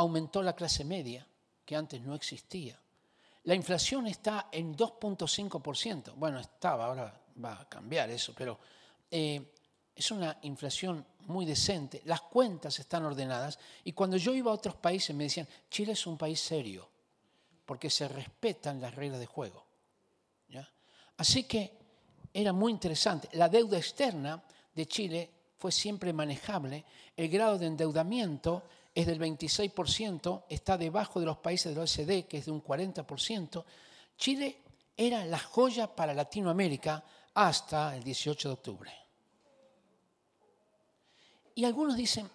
aumentó 0.00 0.42
la 0.42 0.54
clase 0.54 0.84
media, 0.84 1.26
que 1.64 1.76
antes 1.76 2.00
no 2.00 2.14
existía. 2.14 2.78
La 3.44 3.54
inflación 3.54 4.06
está 4.06 4.48
en 4.50 4.76
2.5%. 4.76 6.14
Bueno, 6.16 6.40
estaba, 6.40 6.86
ahora 6.86 7.20
va 7.42 7.60
a 7.60 7.68
cambiar 7.68 8.10
eso, 8.10 8.34
pero 8.36 8.58
eh, 9.10 9.52
es 9.94 10.10
una 10.10 10.38
inflación 10.42 11.04
muy 11.26 11.44
decente. 11.44 12.02
Las 12.04 12.22
cuentas 12.22 12.78
están 12.78 13.04
ordenadas. 13.04 13.58
Y 13.84 13.92
cuando 13.92 14.16
yo 14.16 14.34
iba 14.34 14.50
a 14.50 14.54
otros 14.54 14.76
países 14.76 15.14
me 15.14 15.24
decían, 15.24 15.48
Chile 15.70 15.92
es 15.92 16.06
un 16.06 16.16
país 16.16 16.40
serio, 16.40 16.88
porque 17.64 17.90
se 17.90 18.08
respetan 18.08 18.80
las 18.80 18.94
reglas 18.94 19.20
de 19.20 19.26
juego. 19.26 19.66
Así 21.16 21.44
que 21.44 21.76
era 22.32 22.54
muy 22.54 22.72
interesante. 22.72 23.28
La 23.32 23.50
deuda 23.50 23.76
externa 23.76 24.42
de 24.74 24.86
Chile 24.86 25.30
fue 25.58 25.70
siempre 25.70 26.14
manejable. 26.14 26.82
El 27.14 27.28
grado 27.28 27.58
de 27.58 27.66
endeudamiento 27.66 28.62
es 28.94 29.06
del 29.06 29.20
26%, 29.20 30.44
está 30.48 30.76
debajo 30.76 31.20
de 31.20 31.26
los 31.26 31.38
países 31.38 31.74
del 31.74 31.78
OECD, 31.78 32.26
que 32.26 32.38
es 32.38 32.46
de 32.46 32.50
un 32.50 32.62
40%. 32.62 33.64
Chile 34.16 34.62
era 34.96 35.24
la 35.24 35.38
joya 35.38 35.94
para 35.94 36.12
Latinoamérica 36.12 37.02
hasta 37.34 37.96
el 37.96 38.02
18 38.02 38.48
de 38.48 38.52
octubre. 38.52 38.92
Y 41.54 41.64
algunos 41.64 41.96
dicen, 41.96 42.28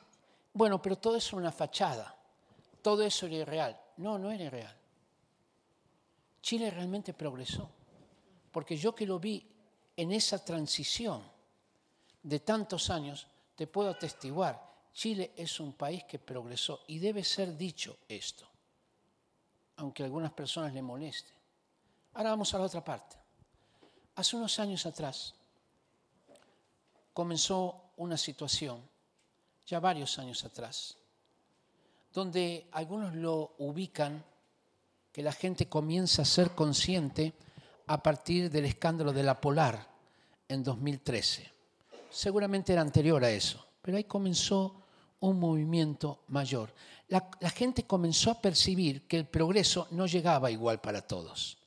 bueno, 0.53 0.81
pero 0.81 0.97
todo 0.97 1.17
eso 1.17 1.27
es 1.27 1.33
una 1.33 1.51
fachada, 1.51 2.15
todo 2.81 3.03
eso 3.03 3.25
era 3.25 3.35
irreal. 3.35 3.81
No, 3.97 4.17
no 4.17 4.31
era 4.31 4.43
irreal. 4.43 4.75
Chile 6.41 6.69
realmente 6.69 7.13
progresó, 7.13 7.69
porque 8.51 8.77
yo 8.77 8.93
que 8.93 9.05
lo 9.05 9.19
vi 9.19 9.45
en 9.97 10.11
esa 10.11 10.43
transición 10.43 11.23
de 12.21 12.39
tantos 12.39 12.89
años, 12.89 13.27
te 13.55 13.67
puedo 13.67 13.89
atestiguar 13.89 14.74
Chile 14.95 15.33
es 15.35 15.59
un 15.59 15.73
país 15.73 16.05
que 16.05 16.19
progresó 16.19 16.85
y 16.87 16.99
debe 16.99 17.21
ser 17.21 17.57
dicho 17.57 17.97
esto, 18.07 18.47
aunque 19.75 20.01
a 20.01 20.05
algunas 20.05 20.31
personas 20.31 20.73
le 20.73 20.81
moleste. 20.81 21.33
Ahora 22.13 22.29
vamos 22.29 22.53
a 22.53 22.59
la 22.59 22.63
otra 22.63 22.81
parte. 22.81 23.17
Hace 24.15 24.37
unos 24.37 24.57
años 24.57 24.85
atrás 24.85 25.35
comenzó 27.11 27.91
una 27.97 28.15
situación, 28.15 28.81
ya 29.67 29.81
varios 29.81 30.17
años 30.17 30.45
atrás, 30.45 30.95
donde 32.13 32.69
algunos 32.71 33.13
lo 33.15 33.55
ubican, 33.57 34.23
que 35.11 35.21
la 35.21 35.33
gente 35.33 35.67
comienza 35.67 36.21
a 36.21 36.25
ser 36.25 36.51
consciente 36.51 37.33
a 37.87 38.01
partir 38.01 38.49
del 38.49 38.63
escándalo 38.63 39.11
de 39.11 39.23
la 39.23 39.41
Polar 39.41 39.89
en 40.47 40.63
2013. 40.63 41.51
Seguramente 42.09 42.71
era 42.71 42.81
anterior 42.81 43.21
a 43.25 43.29
eso, 43.29 43.65
pero 43.81 43.97
ahí 43.97 44.05
comenzó 44.05 44.84
un 45.25 45.39
movimiento 45.39 46.23
mayor. 46.27 46.73
La, 47.07 47.29
gente 47.49 47.83
comenzó 47.83 48.31
a 48.31 48.41
percibir 48.41 49.07
que 49.07 49.17
el 49.17 49.25
progreso 49.25 49.87
no 49.91 50.05
llegaba 50.07 50.51
igual 50.51 50.81
para 50.81 51.01
todos. 51.01 51.57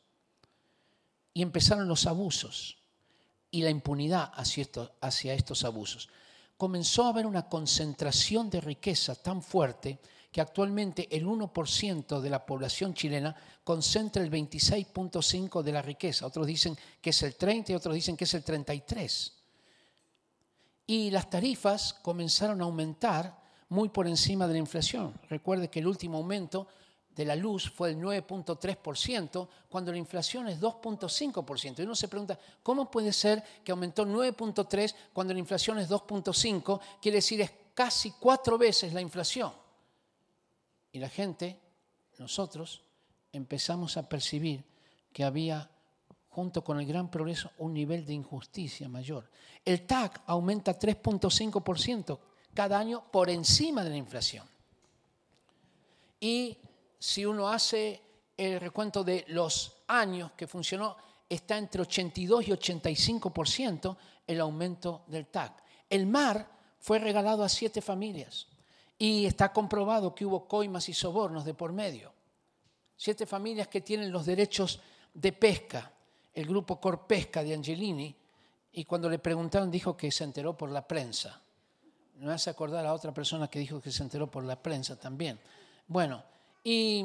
Y 1.32 1.42
empezaron 1.42 1.88
los 1.88 2.06
abusos 2.06 2.78
y 3.50 3.62
la 3.62 3.70
impunidad 3.70 4.32
hacia, 4.34 4.66
hacia 5.00 5.34
estos 5.34 5.64
abusos. 5.64 6.08
Comenzó 6.56 7.04
a 7.04 7.10
haber 7.10 7.26
una 7.26 7.48
concentración 7.48 8.50
de 8.50 8.60
riqueza 8.60 9.14
tan 9.14 9.42
fuerte 9.42 10.00
que 10.32 10.40
actualmente 10.40 11.08
el 11.16 11.26
1% 11.26 12.20
de 12.20 12.30
la 12.30 12.44
población 12.44 12.94
chilena 12.94 13.34
concentra 13.64 14.22
el 14.22 14.30
26.5% 14.30 15.62
de 15.62 15.72
la 15.72 15.82
riqueza. 15.82 16.26
Otros 16.26 16.46
dicen 16.46 16.76
que 17.00 17.10
es 17.10 17.22
el 17.22 17.38
30% 17.38 17.70
y 17.70 17.74
otros 17.74 17.94
dicen 17.94 18.16
que 18.16 18.24
es 18.24 18.34
el 18.34 18.44
33% 18.44 19.38
y 20.90 21.10
las 21.10 21.28
tarifas 21.28 21.92
comenzaron 21.92 22.62
a 22.62 22.64
aumentar 22.64 23.38
muy 23.68 23.88
por 23.88 24.06
encima 24.06 24.46
de 24.46 24.54
la 24.54 24.58
inflación. 24.58 25.14
Recuerde 25.28 25.68
que 25.68 25.80
el 25.80 25.86
último 25.86 26.18
aumento 26.18 26.66
de 27.14 27.24
la 27.24 27.34
luz 27.34 27.68
fue 27.68 27.90
el 27.90 27.98
9.3%, 27.98 29.48
cuando 29.68 29.90
la 29.90 29.98
inflación 29.98 30.48
es 30.48 30.60
2.5%. 30.60 31.80
Y 31.80 31.82
uno 31.82 31.94
se 31.94 32.08
pregunta, 32.08 32.38
¿cómo 32.62 32.90
puede 32.90 33.12
ser 33.12 33.42
que 33.64 33.72
aumentó 33.72 34.06
9.3% 34.06 34.94
cuando 35.12 35.32
la 35.32 35.40
inflación 35.40 35.78
es 35.78 35.90
2.5%? 35.90 36.80
Quiere 37.02 37.16
decir, 37.16 37.40
es 37.40 37.50
casi 37.74 38.12
cuatro 38.12 38.56
veces 38.56 38.92
la 38.92 39.00
inflación. 39.00 39.52
Y 40.92 40.98
la 41.00 41.08
gente, 41.08 41.58
nosotros, 42.18 42.82
empezamos 43.32 43.96
a 43.96 44.08
percibir 44.08 44.64
que 45.12 45.24
había 45.24 45.68
junto 46.28 46.62
con 46.62 46.78
el 46.78 46.86
gran 46.86 47.10
progreso, 47.10 47.50
un 47.58 47.74
nivel 47.74 48.06
de 48.06 48.12
injusticia 48.12 48.88
mayor. 48.88 49.28
El 49.64 49.84
TAC 49.86 50.22
aumenta 50.26 50.78
3.5% 50.78 52.18
cada 52.58 52.80
año 52.80 53.04
por 53.12 53.30
encima 53.30 53.84
de 53.84 53.90
la 53.90 53.96
inflación. 53.96 54.44
Y 56.18 56.58
si 56.98 57.24
uno 57.24 57.48
hace 57.48 58.02
el 58.36 58.58
recuento 58.58 59.04
de 59.04 59.24
los 59.28 59.76
años 59.86 60.32
que 60.32 60.48
funcionó, 60.48 60.96
está 61.28 61.56
entre 61.56 61.82
82 61.82 62.48
y 62.48 62.50
85% 62.50 63.96
el 64.26 64.40
aumento 64.40 65.04
del 65.06 65.28
TAC. 65.28 65.62
El 65.88 66.08
mar 66.08 66.50
fue 66.80 66.98
regalado 66.98 67.44
a 67.44 67.48
siete 67.48 67.80
familias 67.80 68.48
y 68.98 69.24
está 69.24 69.52
comprobado 69.52 70.12
que 70.12 70.26
hubo 70.26 70.48
coimas 70.48 70.88
y 70.88 70.94
sobornos 70.94 71.44
de 71.44 71.54
por 71.54 71.72
medio. 71.72 72.12
Siete 72.96 73.24
familias 73.24 73.68
que 73.68 73.82
tienen 73.82 74.10
los 74.10 74.26
derechos 74.26 74.80
de 75.14 75.30
pesca, 75.30 75.92
el 76.34 76.44
grupo 76.44 76.80
Corpesca 76.80 77.44
de 77.44 77.54
Angelini 77.54 78.16
y 78.72 78.84
cuando 78.84 79.08
le 79.08 79.20
preguntaron 79.20 79.70
dijo 79.70 79.96
que 79.96 80.10
se 80.10 80.24
enteró 80.24 80.56
por 80.56 80.70
la 80.70 80.84
prensa. 80.84 81.40
Me 82.18 82.32
hace 82.32 82.50
acordar 82.50 82.84
a 82.84 82.92
otra 82.92 83.12
persona 83.12 83.48
que 83.48 83.58
dijo 83.58 83.80
que 83.80 83.92
se 83.92 84.02
enteró 84.02 84.30
por 84.30 84.44
la 84.44 84.60
prensa 84.60 84.96
también. 84.96 85.38
Bueno, 85.86 86.24
y, 86.64 87.04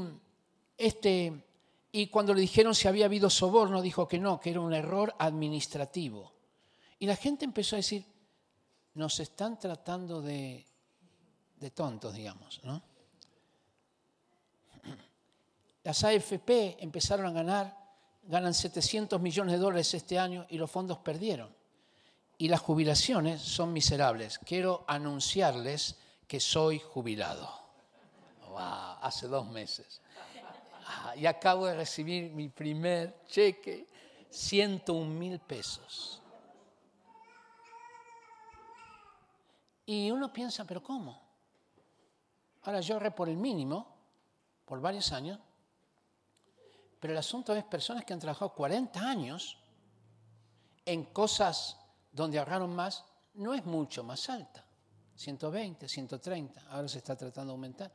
este, 0.78 1.44
y 1.92 2.08
cuando 2.08 2.34
le 2.34 2.42
dijeron 2.42 2.74
si 2.74 2.88
había 2.88 3.06
habido 3.06 3.30
soborno, 3.30 3.82
dijo 3.82 4.08
que 4.08 4.20
no, 4.20 4.40
que 4.40 4.50
era 4.50 4.60
un 4.60 4.74
error 4.74 5.14
administrativo. 5.20 6.34
Y 7.00 7.06
la 7.06 7.16
gente 7.16 7.46
empezó 7.46 7.76
a 7.76 7.78
decir, 7.78 8.06
nos 8.96 9.20
están 9.20 9.60
tratando 9.60 10.22
de, 10.22 10.66
de 11.58 11.72
tontos, 11.72 12.14
digamos, 12.14 12.62
¿no? 12.64 12.82
Las 15.84 16.04
AFP 16.04 16.78
empezaron 16.82 17.26
a 17.26 17.32
ganar, 17.32 17.78
ganan 18.24 18.54
700 18.54 19.22
millones 19.22 19.54
de 19.54 19.60
dólares 19.60 19.94
este 19.94 20.18
año 20.18 20.46
y 20.50 20.58
los 20.58 20.72
fondos 20.72 20.98
perdieron. 21.00 21.54
Y 22.44 22.50
las 22.50 22.60
jubilaciones 22.60 23.42
son 23.42 23.72
miserables. 23.72 24.38
Quiero 24.38 24.84
anunciarles 24.86 25.96
que 26.28 26.42
soy 26.42 26.78
jubilado. 26.78 27.50
Wow, 28.50 28.98
hace 29.02 29.30
dos 29.30 29.48
meses. 29.48 30.02
Ah, 30.86 31.16
y 31.16 31.26
acabo 31.26 31.68
de 31.68 31.76
recibir 31.76 32.34
mi 32.34 32.50
primer 32.50 33.24
cheque, 33.28 33.88
101 34.30 35.10
mil 35.10 35.40
pesos. 35.40 36.22
Y 39.86 40.12
uno 40.12 40.34
piensa, 40.34 40.66
pero 40.66 40.84
¿cómo? 40.84 41.18
Ahora 42.64 42.82
yo 42.82 42.96
ahorré 42.96 43.12
por 43.12 43.30
el 43.30 43.38
mínimo, 43.38 43.88
por 44.66 44.82
varios 44.82 45.14
años, 45.14 45.40
pero 47.00 47.14
el 47.14 47.20
asunto 47.20 47.56
es 47.56 47.64
personas 47.64 48.04
que 48.04 48.12
han 48.12 48.20
trabajado 48.20 48.54
40 48.54 49.00
años 49.00 49.58
en 50.86 51.06
cosas 51.06 51.80
donde 52.14 52.40
ahorraron 52.40 52.74
más, 52.74 53.04
no 53.34 53.54
es 53.54 53.66
mucho 53.66 54.04
más 54.04 54.30
alta. 54.30 54.64
120, 55.16 55.88
130, 55.88 56.62
ahora 56.70 56.88
se 56.88 57.00
está 57.00 57.16
tratando 57.16 57.52
de 57.52 57.56
aumentar. 57.56 57.92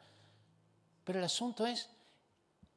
Pero 1.05 1.19
el 1.19 1.25
asunto 1.25 1.67
es 1.67 1.89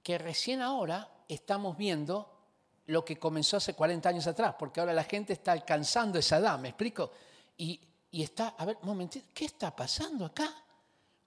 que 0.02 0.18
recién 0.18 0.62
ahora 0.62 1.10
estamos 1.28 1.78
viendo 1.78 2.42
lo 2.88 3.06
que 3.06 3.20
comenzó 3.20 3.58
hace 3.58 3.74
40 3.74 4.10
años 4.10 4.28
atrás, 4.28 4.56
porque 4.58 4.80
ahora 4.80 4.94
la 4.94 5.04
gente 5.04 5.34
está 5.34 5.52
alcanzando 5.52 6.20
esa 6.20 6.38
edad, 6.38 6.60
¿me 6.60 6.70
explico? 6.70 7.12
Y, 7.58 7.80
está, 8.12 8.56
a 8.58 8.66
ver, 8.66 8.78
un 8.82 8.88
momentito, 8.88 9.28
¿qué 9.34 9.46
está 9.46 9.76
pasando 9.76 10.26
acá? 10.26 10.50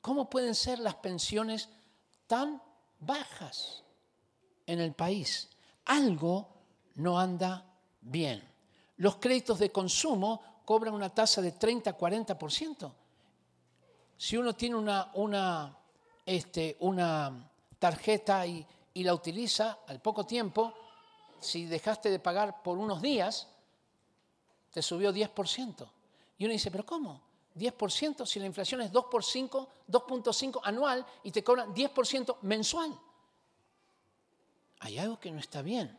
¿Cómo 0.01 0.29
pueden 0.29 0.55
ser 0.55 0.79
las 0.79 0.97
pensiones 0.97 1.69
tan 2.27 2.61
bajas 3.01 3.83
en 4.67 4.81
el 4.81 4.93
país? 4.93 5.49
Algo 5.87 6.49
no 6.97 7.19
anda 7.19 7.65
bien. 8.01 8.54
Los 8.97 9.17
créditos 9.17 9.59
de 9.59 9.71
consumo 9.71 10.63
cobran 10.65 10.95
una 10.95 11.11
tasa 11.11 11.43
de 11.43 11.59
30-40%. 11.59 12.93
Si 14.17 14.37
uno 14.37 14.55
tiene 14.55 14.77
una, 14.77 15.11
una, 15.15 15.77
este, 16.25 16.79
tarjeta 17.79 18.47
y, 18.47 18.67
y 18.95 19.03
la 19.05 19.15
utiliza 19.15 19.81
al 19.87 20.01
poco 20.01 20.25
tiempo, 20.25 20.73
si 21.41 21.67
dejaste 21.67 22.11
de 22.11 22.19
pagar 22.19 22.63
por 22.63 22.79
unos 22.79 23.03
días, 23.03 23.49
te 24.71 24.83
subió 24.83 25.13
10%. 25.13 25.89
Y 26.39 26.45
uno 26.45 26.53
dice, 26.53 26.71
pero 26.71 26.87
¿cómo? 26.87 27.21
10% 27.55 28.27
si 28.27 28.41
la 28.41 28.47
inflación 28.47 28.81
es 28.81 28.91
2 28.91 29.05
por 29.07 29.23
5, 29.23 29.69
2.5 29.89 30.61
anual 30.65 31.07
y 31.23 31.31
te 31.31 31.45
cobran 31.45 31.73
10% 31.75 32.39
mensual. 32.43 32.99
Hay 34.81 34.99
algo 34.99 35.19
que 35.19 35.31
no 35.31 35.39
está 35.39 35.63
bien. 35.63 35.97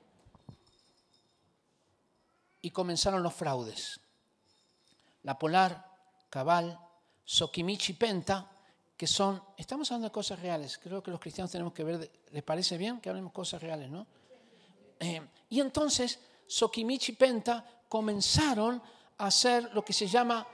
Y 2.66 2.72
comenzaron 2.72 3.22
los 3.22 3.36
fraudes. 3.36 4.00
La 5.22 5.38
Polar, 5.38 5.86
Cabal, 6.32 6.80
Sokimichi 7.24 7.94
Penta, 7.94 8.50
que 8.98 9.06
son, 9.06 9.40
estamos 9.56 9.92
hablando 9.92 10.08
de 10.08 10.12
cosas 10.12 10.40
reales, 10.40 10.80
creo 10.80 11.04
que 11.04 11.12
los 11.12 11.20
cristianos 11.20 11.52
tenemos 11.52 11.74
que 11.74 11.84
ver, 11.84 12.12
¿les 12.32 12.42
parece 12.42 12.80
bien 12.80 13.00
que 13.00 13.10
hablemos 13.10 13.32
cosas 13.32 13.62
reales, 13.62 13.92
no? 13.92 14.08
Eh, 15.00 15.22
y 15.48 15.60
entonces 15.60 16.20
Sokimichi 16.48 17.12
Penta 17.12 17.84
comenzaron 17.88 18.82
a 19.20 19.28
hacer 19.28 19.72
lo 19.72 19.86
que 19.86 19.94
se 19.94 20.08
llama 20.08 20.48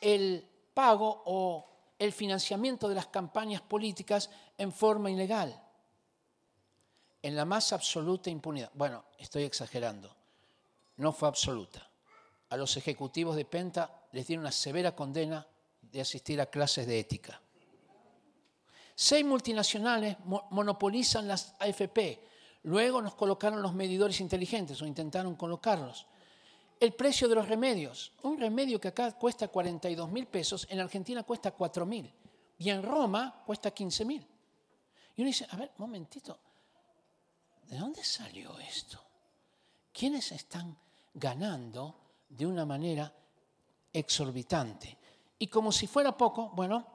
el 0.00 0.44
pago 0.74 1.22
o 1.26 1.64
el 1.96 2.12
financiamiento 2.12 2.88
de 2.88 2.96
las 2.96 3.06
campañas 3.06 3.60
políticas 3.60 4.30
en 4.58 4.72
forma 4.72 5.12
ilegal, 5.12 5.62
en 7.22 7.36
la 7.36 7.44
más 7.44 7.72
absoluta 7.72 8.30
impunidad. 8.30 8.72
Bueno, 8.74 9.04
estoy 9.16 9.44
exagerando, 9.44 10.12
no 11.02 11.12
fue 11.12 11.28
absoluta. 11.28 11.86
A 12.48 12.56
los 12.56 12.76
ejecutivos 12.76 13.36
de 13.36 13.44
Penta 13.44 14.06
les 14.12 14.26
dieron 14.26 14.44
una 14.44 14.52
severa 14.52 14.94
condena 14.94 15.46
de 15.80 16.00
asistir 16.00 16.40
a 16.40 16.46
clases 16.46 16.86
de 16.86 16.98
ética. 16.98 17.40
Seis 18.94 19.24
multinacionales 19.24 20.16
monopolizan 20.50 21.26
las 21.26 21.54
AFP. 21.58 22.20
Luego 22.64 23.02
nos 23.02 23.14
colocaron 23.14 23.60
los 23.62 23.74
medidores 23.74 24.20
inteligentes 24.20 24.80
o 24.80 24.86
intentaron 24.86 25.34
colocarlos. 25.34 26.06
El 26.78 26.92
precio 26.92 27.28
de 27.28 27.34
los 27.34 27.48
remedios. 27.48 28.12
Un 28.22 28.38
remedio 28.38 28.80
que 28.80 28.88
acá 28.88 29.12
cuesta 29.12 29.48
42 29.48 30.10
mil 30.10 30.26
pesos, 30.26 30.66
en 30.70 30.80
Argentina 30.80 31.22
cuesta 31.22 31.50
4 31.50 31.86
mil. 31.86 32.12
Y 32.58 32.70
en 32.70 32.82
Roma 32.82 33.42
cuesta 33.44 33.72
15 33.72 34.04
mil. 34.04 34.26
Y 35.16 35.22
uno 35.22 35.28
dice, 35.28 35.46
a 35.50 35.56
ver, 35.56 35.72
momentito, 35.78 36.38
¿de 37.64 37.76
dónde 37.76 38.04
salió 38.04 38.58
esto? 38.58 39.02
¿Quiénes 39.92 40.32
están 40.32 40.76
ganando 41.14 41.96
de 42.28 42.46
una 42.46 42.64
manera 42.64 43.12
exorbitante? 43.92 44.96
Y 45.38 45.48
como 45.48 45.72
si 45.72 45.86
fuera 45.86 46.16
poco, 46.16 46.50
bueno, 46.50 46.86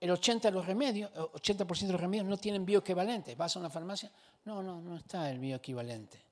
el 0.00 0.10
80% 0.10 0.40
de 0.40 0.50
los 0.50 0.66
remedios, 0.66 1.10
80% 1.12 1.86
de 1.86 1.92
los 1.92 2.00
remedios 2.00 2.26
no 2.26 2.36
tienen 2.36 2.66
bioequivalentes. 2.66 3.36
Vas 3.36 3.56
a 3.56 3.60
una 3.60 3.70
farmacia, 3.70 4.10
no, 4.44 4.62
no, 4.62 4.80
no 4.80 4.96
está 4.96 5.30
el 5.30 5.38
bioequivalente. 5.38 6.22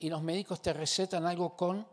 Y 0.00 0.10
los 0.10 0.22
médicos 0.22 0.60
te 0.60 0.72
recetan 0.72 1.24
algo 1.24 1.56
con 1.56 1.86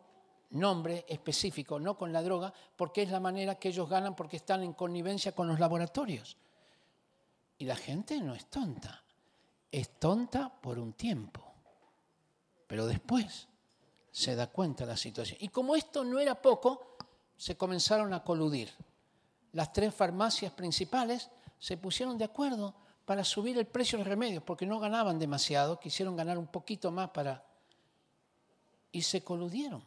nombre 0.49 1.05
específico, 1.07 1.79
no 1.79 1.97
con 1.97 2.11
la 2.11 2.21
droga, 2.21 2.53
porque 2.75 3.03
es 3.03 3.09
la 3.09 3.19
manera 3.19 3.55
que 3.55 3.69
ellos 3.69 3.89
ganan 3.89 4.15
porque 4.15 4.37
están 4.37 4.63
en 4.63 4.73
connivencia 4.73 5.33
con 5.33 5.47
los 5.47 5.59
laboratorios. 5.59 6.37
Y 7.57 7.65
la 7.65 7.75
gente 7.75 8.19
no 8.19 8.35
es 8.35 8.47
tonta, 8.47 9.03
es 9.71 9.99
tonta 9.99 10.49
por 10.49 10.79
un 10.79 10.93
tiempo, 10.93 11.52
pero 12.73 12.87
después 12.87 13.47
se 14.11 14.33
da 14.33 14.47
cuenta 14.47 14.83
de 14.83 14.93
la 14.93 14.97
situación. 14.97 15.37
Y 15.39 15.49
como 15.49 15.75
esto 15.75 16.03
no 16.03 16.19
era 16.19 16.41
poco, 16.41 16.97
se 17.37 17.55
comenzaron 17.55 18.11
a 18.15 18.23
coludir 18.23 18.73
las 19.51 19.71
tres 19.71 19.93
farmacias 19.93 20.51
principales 20.53 21.29
se 21.59 21.77
pusieron 21.77 22.17
de 22.17 22.25
acuerdo 22.25 22.73
para 23.05 23.23
subir 23.23 23.59
el 23.59 23.67
precio 23.67 23.99
de 23.99 24.03
los 24.03 24.09
remedios, 24.09 24.41
porque 24.41 24.65
no 24.65 24.79
ganaban 24.79 25.19
demasiado, 25.19 25.79
quisieron 25.79 26.15
ganar 26.15 26.39
un 26.39 26.47
poquito 26.47 26.89
más 26.89 27.11
para... 27.11 27.45
Y 28.91 29.03
se 29.03 29.23
coludieron. 29.23 29.83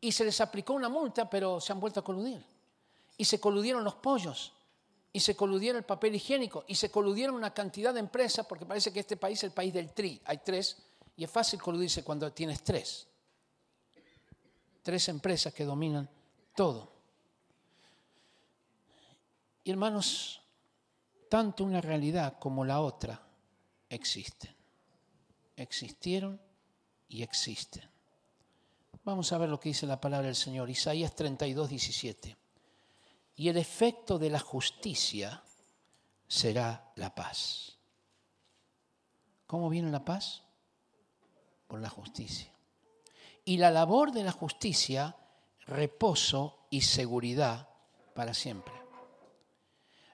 Y 0.00 0.10
se 0.10 0.24
les 0.24 0.40
aplicó 0.40 0.72
una 0.72 0.88
multa, 0.88 1.30
pero 1.30 1.60
se 1.60 1.72
han 1.72 1.78
vuelto 1.78 2.00
a 2.00 2.04
coludir. 2.04 2.44
Y 3.16 3.24
se 3.26 3.38
coludieron 3.38 3.84
los 3.84 3.94
pollos. 3.94 4.54
Y 5.12 5.20
se 5.20 5.36
coludieron 5.36 5.78
el 5.78 5.84
papel 5.84 6.16
higiénico. 6.16 6.64
Y 6.66 6.74
se 6.74 6.90
coludieron 6.90 7.36
una 7.36 7.54
cantidad 7.54 7.94
de 7.94 8.00
empresas, 8.00 8.44
porque 8.44 8.66
parece 8.66 8.92
que 8.92 8.98
este 8.98 9.16
país 9.16 9.38
es 9.38 9.44
el 9.44 9.52
país 9.52 9.72
del 9.72 9.92
tri. 9.92 10.20
Hay 10.24 10.38
tres. 10.38 10.76
Y 11.16 11.24
es 11.24 11.30
fácil 11.30 11.60
coludirse 11.60 12.04
cuando 12.04 12.30
tienes 12.32 12.62
tres. 12.62 13.08
Tres 14.82 15.08
empresas 15.08 15.52
que 15.52 15.64
dominan 15.64 16.08
todo. 16.54 16.92
Y 19.64 19.70
hermanos, 19.70 20.42
tanto 21.28 21.64
una 21.64 21.80
realidad 21.80 22.38
como 22.38 22.64
la 22.64 22.80
otra 22.80 23.20
existen. 23.88 24.54
Existieron 25.56 26.40
y 27.08 27.22
existen. 27.22 27.88
Vamos 29.04 29.32
a 29.32 29.38
ver 29.38 29.48
lo 29.48 29.58
que 29.58 29.70
dice 29.70 29.86
la 29.86 30.00
palabra 30.00 30.26
del 30.26 30.36
Señor, 30.36 30.68
Isaías 30.68 31.14
32, 31.14 31.68
17. 31.68 32.36
Y 33.36 33.48
el 33.48 33.56
efecto 33.56 34.18
de 34.18 34.30
la 34.30 34.40
justicia 34.40 35.42
será 36.26 36.92
la 36.96 37.14
paz. 37.14 37.78
¿Cómo 39.46 39.68
viene 39.68 39.90
la 39.90 40.04
paz? 40.04 40.45
Por 41.66 41.80
la 41.80 41.88
justicia. 41.88 42.52
Y 43.44 43.58
la 43.58 43.70
labor 43.70 44.12
de 44.12 44.24
la 44.24 44.32
justicia, 44.32 45.16
reposo 45.66 46.66
y 46.70 46.82
seguridad 46.82 47.68
para 48.14 48.34
siempre. 48.34 48.72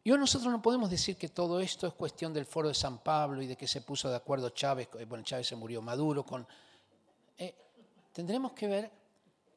Y 0.04 0.10
hoy 0.10 0.18
nosotros 0.18 0.50
no 0.50 0.60
podemos 0.60 0.90
decir 0.90 1.16
que 1.16 1.28
todo 1.28 1.60
esto 1.60 1.86
es 1.86 1.94
cuestión 1.94 2.32
del 2.32 2.44
foro 2.44 2.68
de 2.68 2.74
San 2.74 2.98
Pablo 2.98 3.40
y 3.40 3.46
de 3.46 3.56
que 3.56 3.68
se 3.68 3.82
puso 3.82 4.10
de 4.10 4.16
acuerdo 4.16 4.50
Chávez, 4.50 4.88
eh, 4.98 5.04
bueno, 5.04 5.22
Chávez 5.22 5.46
se 5.46 5.56
murió 5.56 5.80
Maduro 5.80 6.26
con... 6.26 6.46
Eh, 7.38 7.54
tendremos 8.12 8.52
que 8.52 8.66
ver 8.66 8.90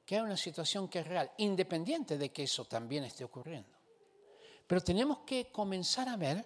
que 0.06 0.16
hay 0.16 0.22
una 0.22 0.38
situación 0.38 0.88
que 0.88 1.00
es 1.00 1.08
real, 1.08 1.32
independiente 1.38 2.18
de 2.18 2.32
que 2.32 2.44
eso 2.44 2.66
también 2.66 3.04
esté 3.04 3.24
ocurriendo. 3.24 3.70
Pero 4.68 4.82
tenemos 4.82 5.20
que 5.20 5.52
comenzar 5.52 6.08
a 6.10 6.16
ver 6.16 6.46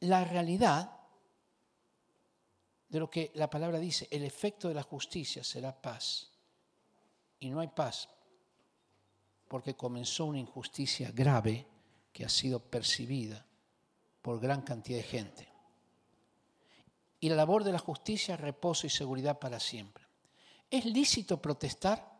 la 0.00 0.24
realidad 0.24 0.97
de 2.88 2.98
lo 2.98 3.10
que 3.10 3.30
la 3.34 3.50
palabra 3.50 3.78
dice, 3.78 4.08
el 4.10 4.22
efecto 4.22 4.68
de 4.68 4.74
la 4.74 4.82
justicia 4.82 5.44
será 5.44 5.80
paz. 5.80 6.30
Y 7.40 7.50
no 7.50 7.60
hay 7.60 7.68
paz 7.68 8.08
porque 9.46 9.74
comenzó 9.74 10.26
una 10.26 10.38
injusticia 10.38 11.10
grave 11.10 11.66
que 12.12 12.24
ha 12.24 12.28
sido 12.28 12.60
percibida 12.60 13.46
por 14.22 14.40
gran 14.40 14.62
cantidad 14.62 14.98
de 14.98 15.04
gente. 15.04 15.48
Y 17.20 17.28
la 17.28 17.36
labor 17.36 17.64
de 17.64 17.72
la 17.72 17.78
justicia, 17.78 18.36
reposo 18.36 18.86
y 18.86 18.90
seguridad 18.90 19.38
para 19.38 19.58
siempre. 19.58 20.04
¿Es 20.70 20.84
lícito 20.84 21.40
protestar? 21.40 22.18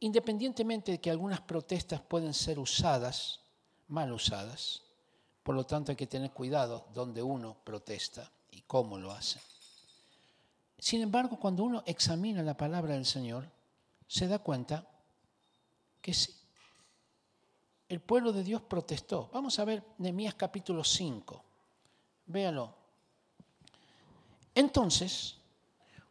independientemente 0.00 0.92
de 0.92 1.00
que 1.00 1.10
algunas 1.10 1.40
protestas 1.40 2.00
pueden 2.00 2.34
ser 2.34 2.58
usadas, 2.58 3.40
mal 3.88 4.12
usadas, 4.12 4.82
por 5.48 5.54
lo 5.54 5.64
tanto 5.64 5.90
hay 5.92 5.96
que 5.96 6.06
tener 6.06 6.30
cuidado 6.32 6.88
donde 6.92 7.22
uno 7.22 7.56
protesta 7.64 8.30
y 8.50 8.60
cómo 8.60 8.98
lo 8.98 9.12
hace. 9.12 9.40
Sin 10.78 11.00
embargo, 11.00 11.38
cuando 11.40 11.64
uno 11.64 11.82
examina 11.86 12.42
la 12.42 12.54
palabra 12.54 12.92
del 12.92 13.06
Señor, 13.06 13.48
se 14.06 14.28
da 14.28 14.40
cuenta 14.40 14.86
que 16.02 16.12
sí. 16.12 16.34
El 17.88 18.00
pueblo 18.00 18.34
de 18.34 18.44
Dios 18.44 18.60
protestó. 18.60 19.30
Vamos 19.32 19.58
a 19.58 19.64
ver 19.64 19.82
Nehemías 19.96 20.34
capítulo 20.34 20.84
5. 20.84 21.42
Véalo. 22.26 22.74
Entonces 24.54 25.36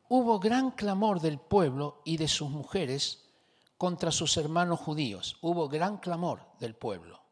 hubo 0.09 0.39
gran 0.39 0.71
clamor 0.71 1.21
del 1.21 1.37
pueblo 1.37 2.01
y 2.05 2.17
de 2.17 2.27
sus 2.27 2.49
mujeres 2.49 3.23
contra 3.77 4.09
sus 4.09 4.35
hermanos 4.37 4.79
judíos. 4.79 5.37
Hubo 5.41 5.69
gran 5.69 5.97
clamor 5.97 6.41
del 6.59 6.73
pueblo. 6.73 7.26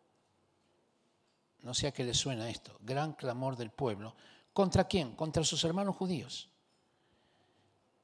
No 1.65 1.73
sé 1.73 1.87
a 1.87 1.91
qué 1.91 2.03
le 2.03 2.13
suena 2.13 2.47
esto. 2.47 2.77
Gran 2.81 3.13
clamor 3.13 3.55
del 3.57 3.71
pueblo. 3.71 4.15
¿Contra 4.53 4.83
quién? 4.83 5.15
Contra 5.15 5.43
sus 5.43 5.63
hermanos 5.63 5.95
judíos. 5.95 6.47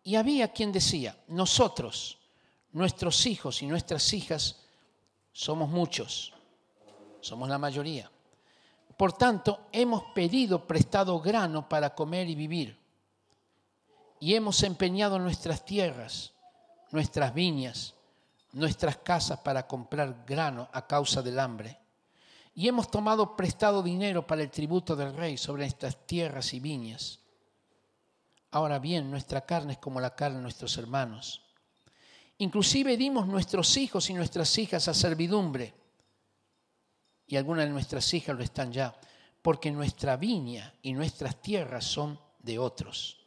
Y 0.03 0.15
había 0.15 0.51
quien 0.51 0.71
decía, 0.71 1.15
nosotros, 1.27 2.17
nuestros 2.71 3.23
hijos 3.27 3.61
y 3.61 3.67
nuestras 3.67 4.11
hijas, 4.13 4.63
somos 5.31 5.69
muchos, 5.69 6.33
somos 7.21 7.47
la 7.47 7.59
mayoría. 7.59 8.09
Por 8.97 9.13
tanto, 9.13 9.67
hemos 9.71 10.05
pedido 10.15 10.65
prestado 10.65 11.19
grano 11.19 11.69
para 11.69 11.93
comer 11.93 12.27
y 12.29 12.35
vivir. 12.35 12.75
Y 14.19 14.33
hemos 14.33 14.63
empeñado 14.63 15.19
nuestras 15.19 15.63
tierras, 15.63 16.33
nuestras 16.89 17.31
viñas, 17.31 17.93
nuestras 18.53 18.97
casas 18.97 19.39
para 19.41 19.67
comprar 19.67 20.25
grano 20.25 20.67
a 20.73 20.87
causa 20.87 21.21
del 21.21 21.39
hambre. 21.39 21.80
Y 22.53 22.67
hemos 22.67 22.91
tomado 22.91 23.35
prestado 23.35 23.81
dinero 23.81 24.27
para 24.27 24.41
el 24.41 24.51
tributo 24.51 24.95
del 24.95 25.15
rey 25.15 25.37
sobre 25.37 25.65
estas 25.65 26.05
tierras 26.05 26.53
y 26.53 26.59
viñas. 26.59 27.19
Ahora 28.51 28.79
bien, 28.79 29.09
nuestra 29.09 29.41
carne 29.45 29.73
es 29.73 29.79
como 29.79 30.01
la 30.01 30.15
carne 30.15 30.37
de 30.37 30.43
nuestros 30.43 30.77
hermanos. 30.77 31.41
Inclusive 32.39 32.97
dimos 32.97 33.27
nuestros 33.27 33.77
hijos 33.77 34.09
y 34.09 34.13
nuestras 34.13 34.57
hijas 34.57 34.87
a 34.87 34.93
servidumbre. 34.93 35.73
Y 37.27 37.37
algunas 37.37 37.65
de 37.65 37.71
nuestras 37.71 38.13
hijas 38.13 38.35
lo 38.35 38.43
están 38.43 38.73
ya, 38.73 38.93
porque 39.41 39.71
nuestra 39.71 40.17
viña 40.17 40.73
y 40.81 40.91
nuestras 40.91 41.41
tierras 41.41 41.85
son 41.85 42.19
de 42.39 42.59
otros. 42.59 43.21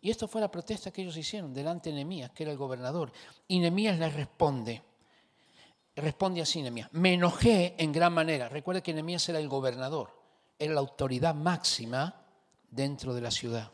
Y 0.00 0.10
esto 0.10 0.26
fue 0.26 0.40
la 0.40 0.50
protesta 0.50 0.90
que 0.90 1.02
ellos 1.02 1.16
hicieron 1.16 1.52
delante 1.52 1.90
de 1.90 1.96
Nehemías, 1.96 2.30
que 2.30 2.44
era 2.44 2.52
el 2.52 2.58
gobernador. 2.58 3.12
Y 3.46 3.58
Nehemías 3.58 3.98
les 3.98 4.14
responde, 4.14 4.82
responde 6.00 6.40
así 6.40 6.60
Nehemías, 6.60 6.88
me 6.92 7.14
enojé 7.14 7.74
en 7.78 7.92
gran 7.92 8.12
manera. 8.12 8.48
Recuerde 8.48 8.82
que 8.82 8.92
Nehemías 8.92 9.28
era 9.28 9.38
el 9.38 9.48
gobernador, 9.48 10.10
era 10.58 10.74
la 10.74 10.80
autoridad 10.80 11.34
máxima 11.34 12.14
dentro 12.70 13.14
de 13.14 13.20
la 13.20 13.30
ciudad. 13.30 13.70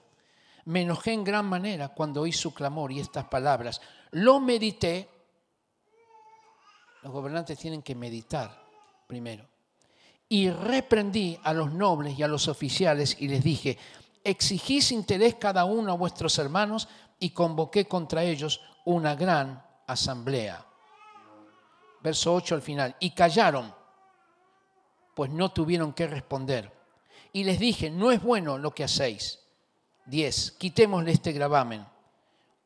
Me 0.66 0.82
enojé 0.82 1.12
en 1.12 1.24
gran 1.24 1.46
manera 1.46 1.88
cuando 1.88 2.22
oí 2.22 2.32
su 2.32 2.54
clamor 2.54 2.90
y 2.92 3.00
estas 3.00 3.26
palabras. 3.26 3.80
Lo 4.12 4.40
medité. 4.40 5.08
Los 7.02 7.12
gobernantes 7.12 7.58
tienen 7.58 7.82
que 7.82 7.94
meditar 7.94 8.64
primero. 9.06 9.46
Y 10.28 10.48
reprendí 10.48 11.38
a 11.42 11.52
los 11.52 11.72
nobles 11.72 12.18
y 12.18 12.22
a 12.22 12.28
los 12.28 12.48
oficiales 12.48 13.16
y 13.20 13.28
les 13.28 13.44
dije, 13.44 13.76
exigís 14.24 14.90
interés 14.90 15.34
cada 15.34 15.66
uno 15.66 15.92
a 15.92 15.96
vuestros 15.96 16.38
hermanos 16.38 16.88
y 17.18 17.30
convoqué 17.30 17.86
contra 17.86 18.24
ellos 18.24 18.62
una 18.86 19.14
gran 19.14 19.62
asamblea. 19.86 20.66
Verso 22.04 22.34
8 22.34 22.56
al 22.56 22.60
final. 22.60 22.94
Y 23.00 23.12
callaron, 23.12 23.74
pues 25.14 25.30
no 25.30 25.52
tuvieron 25.52 25.94
que 25.94 26.06
responder. 26.06 26.70
Y 27.32 27.44
les 27.44 27.58
dije, 27.58 27.88
no 27.88 28.12
es 28.12 28.22
bueno 28.22 28.58
lo 28.58 28.74
que 28.74 28.84
hacéis 28.84 29.40
10. 30.04 30.52
Quitémosle 30.58 31.12
este 31.12 31.32
gravamen. 31.32 31.82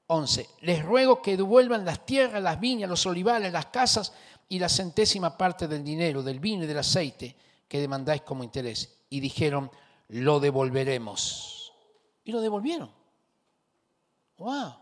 11. 0.09 0.49
Les 0.63 0.85
ruego 0.85 1.23
que 1.23 1.37
devuelvan 1.37 1.85
las 1.85 2.05
tierras, 2.05 2.43
las 2.43 2.59
viñas, 2.59 2.91
los 2.91 3.07
olivares, 3.07 3.53
las 3.53 3.67
casas 3.67 4.13
y 4.49 4.59
la 4.59 4.69
centésima 4.69 5.39
parte 5.39 5.69
del 5.69 5.85
dinero, 5.85 6.25
del 6.25 6.41
vino 6.41 6.65
y 6.65 6.67
del 6.67 6.79
aceite 6.79 7.37
que 7.69 7.81
demandáis 7.81 8.23
como 8.23 8.43
interés. 8.43 9.03
Y 9.09 9.21
dijeron, 9.21 9.71
lo 10.09 10.41
devolveremos. 10.41 11.73
Y 12.25 12.33
lo 12.33 12.41
devolvieron. 12.41 12.91
¡Wow! 14.39 14.75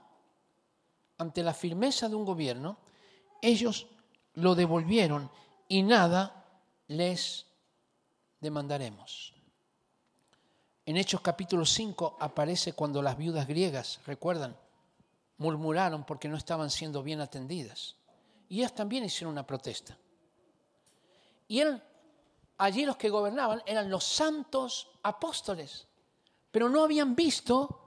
Ante 1.18 1.42
la 1.42 1.52
firmeza 1.52 2.08
de 2.08 2.14
un 2.14 2.24
gobierno, 2.24 2.78
ellos 3.42 3.86
lo 4.36 4.54
devolvieron 4.54 5.30
y 5.68 5.82
nada 5.82 6.44
les 6.86 7.46
demandaremos. 8.40 9.34
En 10.84 10.96
Hechos 10.96 11.20
capítulo 11.20 11.66
5 11.66 12.18
aparece 12.20 12.72
cuando 12.72 13.02
las 13.02 13.16
viudas 13.16 13.48
griegas, 13.48 13.98
recuerdan, 14.06 14.56
murmuraron 15.38 16.04
porque 16.04 16.28
no 16.28 16.36
estaban 16.36 16.70
siendo 16.70 17.02
bien 17.02 17.20
atendidas. 17.20 17.96
Y 18.48 18.58
ellas 18.58 18.74
también 18.74 19.04
hicieron 19.04 19.32
una 19.32 19.46
protesta. 19.46 19.98
Y 21.48 21.62
allí 22.58 22.84
los 22.84 22.96
que 22.96 23.10
gobernaban 23.10 23.62
eran 23.66 23.90
los 23.90 24.04
santos 24.04 24.88
apóstoles, 25.02 25.88
pero 26.50 26.68
no 26.68 26.84
habían 26.84 27.16
visto 27.16 27.82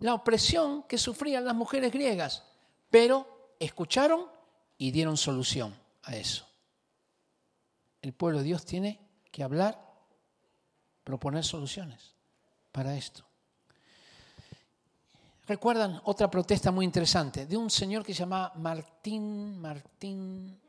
la 0.00 0.14
opresión 0.14 0.82
que 0.84 0.98
sufrían 0.98 1.44
las 1.44 1.54
mujeres 1.54 1.92
griegas, 1.92 2.42
pero 2.90 3.54
escucharon 3.58 4.35
y 4.78 4.90
dieron 4.90 5.16
solución 5.16 5.74
a 6.02 6.16
eso. 6.16 6.46
El 8.02 8.12
pueblo 8.12 8.38
de 8.38 8.44
Dios 8.44 8.64
tiene 8.64 9.00
que 9.30 9.42
hablar, 9.42 9.80
proponer 11.02 11.44
soluciones 11.44 12.14
para 12.72 12.96
esto. 12.96 13.24
¿Recuerdan 15.46 16.00
otra 16.04 16.28
protesta 16.28 16.72
muy 16.72 16.84
interesante 16.84 17.46
de 17.46 17.56
un 17.56 17.70
señor 17.70 18.04
que 18.04 18.12
se 18.12 18.20
llamaba 18.20 18.52
Martín, 18.56 19.60
Martín, 19.60 20.60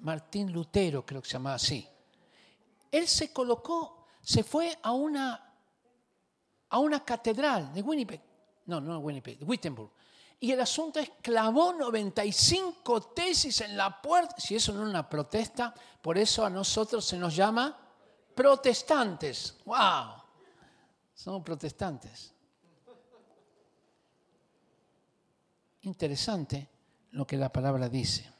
Martín 0.00 0.52
Lutero, 0.52 1.06
creo 1.06 1.22
que 1.22 1.28
se 1.28 1.34
llamaba 1.34 1.56
así? 1.56 1.86
Él 2.90 3.06
se 3.06 3.32
colocó, 3.32 4.06
se 4.20 4.42
fue 4.42 4.76
a 4.82 4.92
una, 4.92 5.54
a 6.70 6.78
una 6.78 7.04
catedral 7.04 7.72
de 7.72 7.82
Winnipeg, 7.82 8.20
no, 8.66 8.80
no 8.80 8.98
Winnipeg, 8.98 9.38
de 9.38 9.44
Wittenberg, 9.44 9.90
y 10.38 10.52
el 10.52 10.60
asunto 10.60 11.00
es, 11.00 11.10
clavó 11.22 11.72
95 11.72 13.12
tesis 13.14 13.62
en 13.62 13.76
la 13.76 14.00
puerta. 14.02 14.34
Si 14.38 14.54
eso 14.54 14.72
no 14.72 14.82
es 14.82 14.88
una 14.90 15.08
protesta, 15.08 15.74
por 16.02 16.18
eso 16.18 16.44
a 16.44 16.50
nosotros 16.50 17.04
se 17.04 17.16
nos 17.16 17.34
llama 17.34 17.76
protestantes. 18.34 19.56
¡Wow! 19.64 20.22
Somos 21.14 21.42
protestantes. 21.42 22.34
Interesante 25.82 26.68
lo 27.12 27.26
que 27.26 27.36
la 27.36 27.50
palabra 27.50 27.88
dice. 27.88 28.30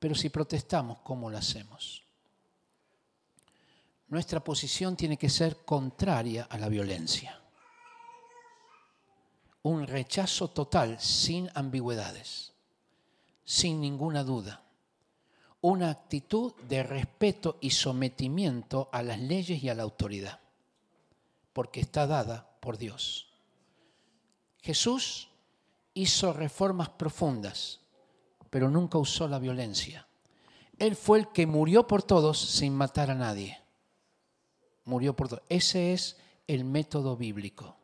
Pero 0.00 0.16
si 0.16 0.30
protestamos, 0.30 0.98
¿cómo 1.04 1.30
lo 1.30 1.38
hacemos? 1.38 2.02
Nuestra 4.08 4.42
posición 4.42 4.96
tiene 4.96 5.16
que 5.16 5.30
ser 5.30 5.64
contraria 5.64 6.48
a 6.50 6.58
la 6.58 6.68
violencia. 6.68 7.41
Un 9.62 9.86
rechazo 9.86 10.48
total, 10.48 11.00
sin 11.00 11.50
ambigüedades, 11.54 12.52
sin 13.44 13.80
ninguna 13.80 14.24
duda 14.24 14.62
una 15.62 15.90
actitud 15.90 16.52
de 16.68 16.82
respeto 16.82 17.56
y 17.60 17.70
sometimiento 17.70 18.88
a 18.92 19.02
las 19.02 19.20
leyes 19.20 19.62
y 19.62 19.68
a 19.68 19.74
la 19.74 19.84
autoridad, 19.84 20.40
porque 21.52 21.80
está 21.80 22.06
dada 22.06 22.56
por 22.60 22.78
Dios. 22.78 23.28
Jesús 24.60 25.28
hizo 25.94 26.32
reformas 26.32 26.88
profundas, 26.90 27.80
pero 28.50 28.68
nunca 28.70 28.98
usó 28.98 29.28
la 29.28 29.38
violencia. 29.38 30.06
Él 30.78 30.96
fue 30.96 31.20
el 31.20 31.28
que 31.28 31.46
murió 31.46 31.86
por 31.86 32.02
todos 32.02 32.40
sin 32.40 32.74
matar 32.74 33.12
a 33.12 33.14
nadie. 33.14 33.60
Murió 34.84 35.14
por 35.14 35.28
todos. 35.28 35.44
Ese 35.48 35.92
es 35.92 36.16
el 36.48 36.64
método 36.64 37.16
bíblico. 37.16 37.76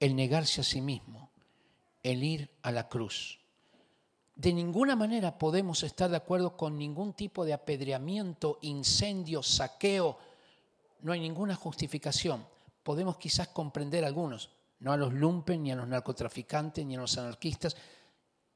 El 0.00 0.14
negarse 0.16 0.60
a 0.60 0.64
sí 0.64 0.80
mismo, 0.80 1.30
el 2.02 2.22
ir 2.22 2.50
a 2.62 2.70
la 2.70 2.88
cruz 2.88 3.38
de 4.38 4.52
ninguna 4.52 4.94
manera 4.94 5.36
podemos 5.36 5.82
estar 5.82 6.08
de 6.08 6.16
acuerdo 6.16 6.56
con 6.56 6.78
ningún 6.78 7.12
tipo 7.12 7.44
de 7.44 7.52
apedreamiento, 7.52 8.60
incendio, 8.62 9.42
saqueo. 9.42 10.16
No 11.00 11.10
hay 11.10 11.18
ninguna 11.18 11.56
justificación. 11.56 12.46
Podemos 12.84 13.16
quizás 13.16 13.48
comprender 13.48 14.04
algunos, 14.04 14.50
no 14.78 14.92
a 14.92 14.96
los 14.96 15.12
lumpen, 15.12 15.64
ni 15.64 15.72
a 15.72 15.74
los 15.74 15.88
narcotraficantes, 15.88 16.86
ni 16.86 16.94
a 16.94 17.00
los 17.00 17.18
anarquistas. 17.18 17.76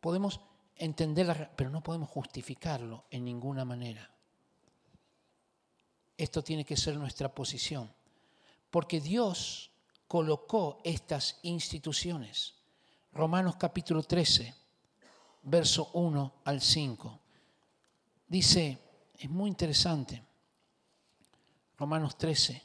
Podemos 0.00 0.40
entender, 0.76 1.50
pero 1.56 1.68
no 1.68 1.82
podemos 1.82 2.08
justificarlo 2.08 3.06
en 3.10 3.24
ninguna 3.24 3.64
manera. 3.64 4.08
Esto 6.16 6.44
tiene 6.44 6.64
que 6.64 6.76
ser 6.76 6.96
nuestra 6.96 7.34
posición. 7.34 7.92
Porque 8.70 9.00
Dios 9.00 9.71
colocó 10.12 10.78
estas 10.84 11.38
instituciones. 11.40 12.52
Romanos 13.14 13.56
capítulo 13.58 14.02
13, 14.02 14.54
verso 15.44 15.88
1 15.94 16.34
al 16.44 16.60
5. 16.60 17.18
Dice, 18.28 18.78
es 19.18 19.30
muy 19.30 19.48
interesante, 19.48 20.22
Romanos 21.78 22.18
13, 22.18 22.62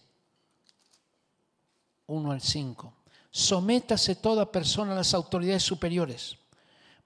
1 2.07 2.31
al 2.33 2.41
5. 2.41 2.93
Sométase 3.31 4.15
toda 4.15 4.51
persona 4.51 4.91
a 4.91 4.97
las 4.97 5.13
autoridades 5.13 5.63
superiores, 5.63 6.37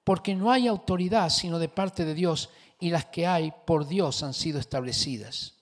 porque 0.04 0.34
no 0.34 0.52
hay 0.52 0.68
autoridad 0.68 1.30
sino 1.30 1.60
de 1.60 1.70
parte 1.70 2.04
de 2.04 2.16
Dios 2.16 2.50
y 2.80 2.90
las 2.90 3.06
que 3.06 3.28
hay 3.28 3.54
por 3.68 3.88
Dios 3.88 4.24
han 4.24 4.34
sido 4.34 4.60
establecidas. 4.60 5.54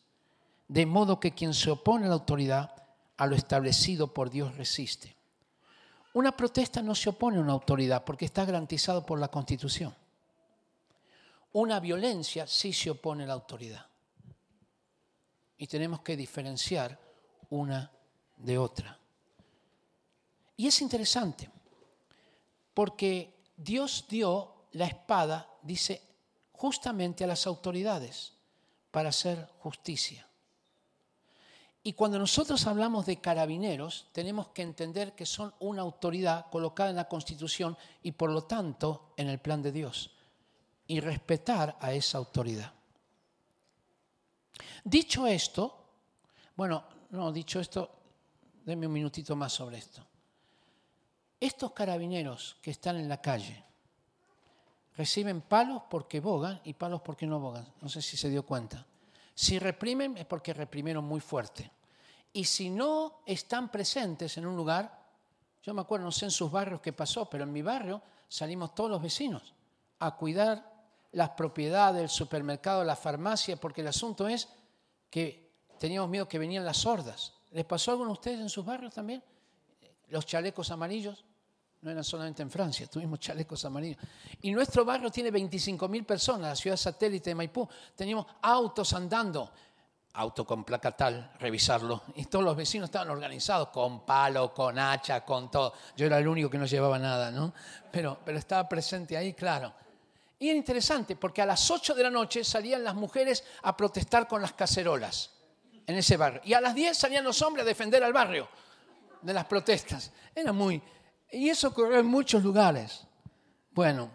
De 0.70 0.86
modo 0.86 1.20
que 1.20 1.34
quien 1.34 1.54
se 1.54 1.70
opone 1.70 2.06
a 2.06 2.08
la 2.08 2.15
autoridad, 2.15 2.79
a 3.19 3.27
lo 3.27 3.36
establecido 3.36 4.13
por 4.13 4.29
Dios 4.29 4.55
resiste. 4.55 5.13
Una 6.13 6.36
protesta 6.36 6.82
no 6.82 6.95
se 6.95 7.10
opone 7.10 7.38
a 7.38 7.41
una 7.41 7.51
autoridad 7.51 8.05
porque 8.05 8.23
está 8.23 8.45
garantizado 8.45 9.05
por 9.05 9.19
la 9.19 9.27
Constitución. 9.27 9.93
Una 11.51 11.82
violencia 11.82 12.47
sí 12.47 12.71
se 12.71 12.89
opone 12.89 13.25
a 13.25 13.27
la 13.27 13.34
autoridad. 13.34 13.86
Y 15.58 15.67
tenemos 15.67 15.99
que 15.99 16.15
diferenciar 16.15 16.97
una 17.49 17.91
de 18.38 18.58
otra. 18.58 18.97
Y 20.55 20.67
es 20.67 20.82
interesante, 20.82 21.49
porque 22.73 23.34
Dios 23.58 24.05
dio 24.08 24.67
la 24.71 24.86
espada, 24.86 25.49
dice, 25.62 26.01
justamente 26.53 27.25
a 27.25 27.27
las 27.27 27.45
autoridades 27.45 28.32
para 28.91 29.10
hacer 29.10 29.49
justicia. 29.60 30.29
Y 31.89 31.93
cuando 31.93 32.19
nosotros 32.19 32.67
hablamos 32.67 33.08
de 33.08 33.19
carabineros, 33.19 34.10
tenemos 34.12 34.49
que 34.49 34.62
entender 34.62 35.15
que 35.15 35.25
son 35.25 35.52
una 35.60 35.82
autoridad 35.82 36.47
colocada 36.52 36.91
en 36.91 36.97
la 36.97 37.08
Constitución 37.08 37.75
y 38.04 38.12
por 38.12 38.30
lo 38.30 38.43
tanto 38.43 39.15
en 39.17 39.28
el 39.28 39.39
plan 39.39 39.63
de 39.63 39.71
Dios. 39.71 40.12
Y 40.86 40.99
respetar 40.99 41.80
a 41.82 41.91
esa 41.91 42.19
autoridad. 42.19 42.71
Dicho 44.84 45.25
esto, 45.25 45.84
bueno, 46.56 46.84
no, 47.10 47.32
dicho 47.32 47.60
esto, 47.60 47.89
denme 48.63 48.86
un 48.86 48.93
minutito 48.93 49.36
más 49.36 49.52
sobre 49.52 49.80
esto. 49.80 50.06
Estos 51.39 51.71
carabineros 51.71 52.58
que 52.62 52.69
están 52.69 52.97
en 52.97 53.10
la 53.10 53.19
calle 53.19 53.65
reciben 54.95 55.41
palos 55.41 55.82
porque 55.89 56.19
bogan 56.19 56.62
y 56.65 56.75
palos 56.75 57.02
porque 57.02 57.25
no 57.25 57.39
bogan. 57.39 57.65
No 57.82 57.89
sé 57.89 58.04
si 58.04 58.15
se 58.15 58.30
dio 58.30 58.45
cuenta. 58.45 58.86
Si 59.34 59.58
reprimen 59.58 60.19
es 60.19 60.28
porque 60.28 60.54
reprimieron 60.54 61.04
muy 61.04 61.19
fuerte. 61.19 61.71
Y 62.32 62.46
si 62.46 62.70
no 62.70 63.22
están 63.26 63.70
presentes 63.70 64.38
en 64.38 64.46
un 64.46 64.56
lugar, 64.56 65.00
yo 65.63 65.74
me 65.74 65.82
acuerdo, 65.82 66.06
no 66.06 66.12
sé 66.12 66.26
en 66.26 66.32
sus 66.32 66.52
barrios 66.52 66.82
qué 66.82 66.94
pasó, 66.94 67.30
pero 67.30 67.44
en 67.44 67.52
mi 67.52 67.62
barrio 67.62 68.02
salimos 68.28 68.74
todos 68.76 68.89
los 68.89 69.02
vecinos 69.02 69.54
a 70.00 70.15
cuidar 70.15 70.70
las 71.12 71.30
propiedades, 71.32 72.02
el 72.02 72.10
supermercado, 72.10 72.84
la 72.84 72.96
farmacia, 72.96 73.58
porque 73.58 73.82
el 73.82 73.88
asunto 73.88 74.28
es 74.28 74.48
que 75.10 75.52
teníamos 75.80 76.10
miedo 76.10 76.28
que 76.28 76.39
venían 76.39 76.63
las 76.63 76.78
sordas. 76.78 77.34
¿Les 77.52 77.65
pasó 77.65 77.92
algo 77.92 78.06
a 78.06 78.10
ustedes 78.10 78.39
en 78.39 78.50
sus 78.50 78.65
barrios 78.65 78.94
también? 78.94 79.24
Los 80.10 80.26
chalecos 80.26 80.70
amarillos. 80.72 81.26
No 81.82 81.89
eran 81.89 82.04
solamente 82.04 82.42
en 82.42 82.52
Francia, 82.52 82.88
tuvimos 82.88 83.20
chalecos 83.20 83.63
amarillos. 83.63 83.98
Y 84.42 84.52
nuestro 84.52 84.84
barrio 84.84 85.10
tiene 85.10 85.32
25.000 85.32 86.06
personas, 86.06 86.50
la 86.50 86.56
ciudad 86.56 86.76
satélite 86.76 87.30
de 87.30 87.36
Maipú. 87.36 87.68
Teníamos 87.96 88.26
autos 88.42 88.92
andando, 88.92 89.50
auto 90.13 90.45
con 90.45 90.63
placa 90.63 90.91
tal, 90.91 91.32
revisarlo. 91.39 92.04
Y 92.15 92.26
todos 92.26 92.43
los 92.43 92.56
vecinos 92.56 92.88
estaban 92.88 93.10
organizados, 93.10 93.69
con 93.69 94.06
palo, 94.06 94.54
con 94.54 94.78
hacha, 94.80 95.24
con 95.24 95.50
todo. 95.50 95.74
Yo 95.95 96.06
era 96.06 96.17
el 96.17 96.28
único 96.28 96.50
que 96.50 96.58
no 96.58 96.65
llevaba 96.65 97.00
nada, 97.00 97.32
¿no? 97.32 97.54
Pero, 97.91 98.19
pero 98.24 98.38
estaba 98.38 98.67
presente 98.67 99.15
ahí, 99.15 99.34
claro. 99.34 99.74
Y 100.39 100.50
era 100.50 100.58
interesante, 100.58 101.15
porque 101.15 101.41
a 101.41 101.45
las 101.45 101.69
8 101.69 101.93
de 101.93 102.04
la 102.04 102.10
noche 102.10 102.43
salían 102.43 102.84
las 102.84 102.95
mujeres 102.95 103.43
a 103.63 103.76
protestar 103.76 104.28
con 104.28 104.41
las 104.41 104.54
cacerolas 104.54 105.32
en 105.86 105.95
ese 105.95 106.17
barrio. 106.17 106.41
Y 106.45 106.54
a 106.54 106.62
las 106.62 106.74
10 106.74 106.98
salían 106.98 107.24
los 107.24 107.41
hombres 107.41 107.63
a 107.63 107.67
defender 107.67 108.04
al 108.04 108.13
barrio 108.13 108.48
de 109.22 109.34
las 109.34 109.45
protestas. 109.45 110.12
Era 110.34 110.54
muy, 110.54 110.82
y 111.32 111.50
eso 111.50 111.69
ocurrió 111.69 112.00
en 112.00 112.06
muchos 112.06 112.43
lugares. 112.43 113.06
Bueno, 113.72 114.10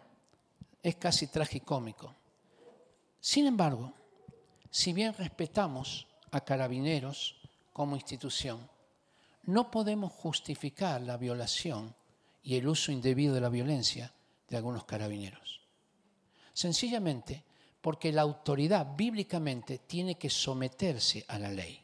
es 0.83 0.97
casi 0.97 1.27
tragicómico. 1.27 2.15
Sin 3.21 3.47
embargo, 3.47 3.93
si 4.75 4.93
bien 4.93 5.15
respetamos 5.15 6.09
a 6.33 6.41
carabineros 6.41 7.37
como 7.73 7.95
institución, 7.95 8.69
no 9.45 9.71
podemos 9.71 10.13
justificar 10.13 11.01
la 11.01 11.17
violación 11.17 11.95
y 12.43 12.57
el 12.57 12.67
uso 12.67 12.91
indebido 12.91 13.37
de 13.37 13.41
la 13.41 13.51
violencia 13.51 14.13
de 14.49 14.57
algunos 14.57 14.85
carabineros. 14.85 15.61
Sencillamente 16.53 17.45
porque 17.81 18.11
la 18.11 18.23
autoridad 18.23 18.97
bíblicamente 18.97 19.79
tiene 19.79 20.17
que 20.17 20.29
someterse 20.29 21.25
a 21.29 21.39
la 21.39 21.51
ley. 21.51 21.81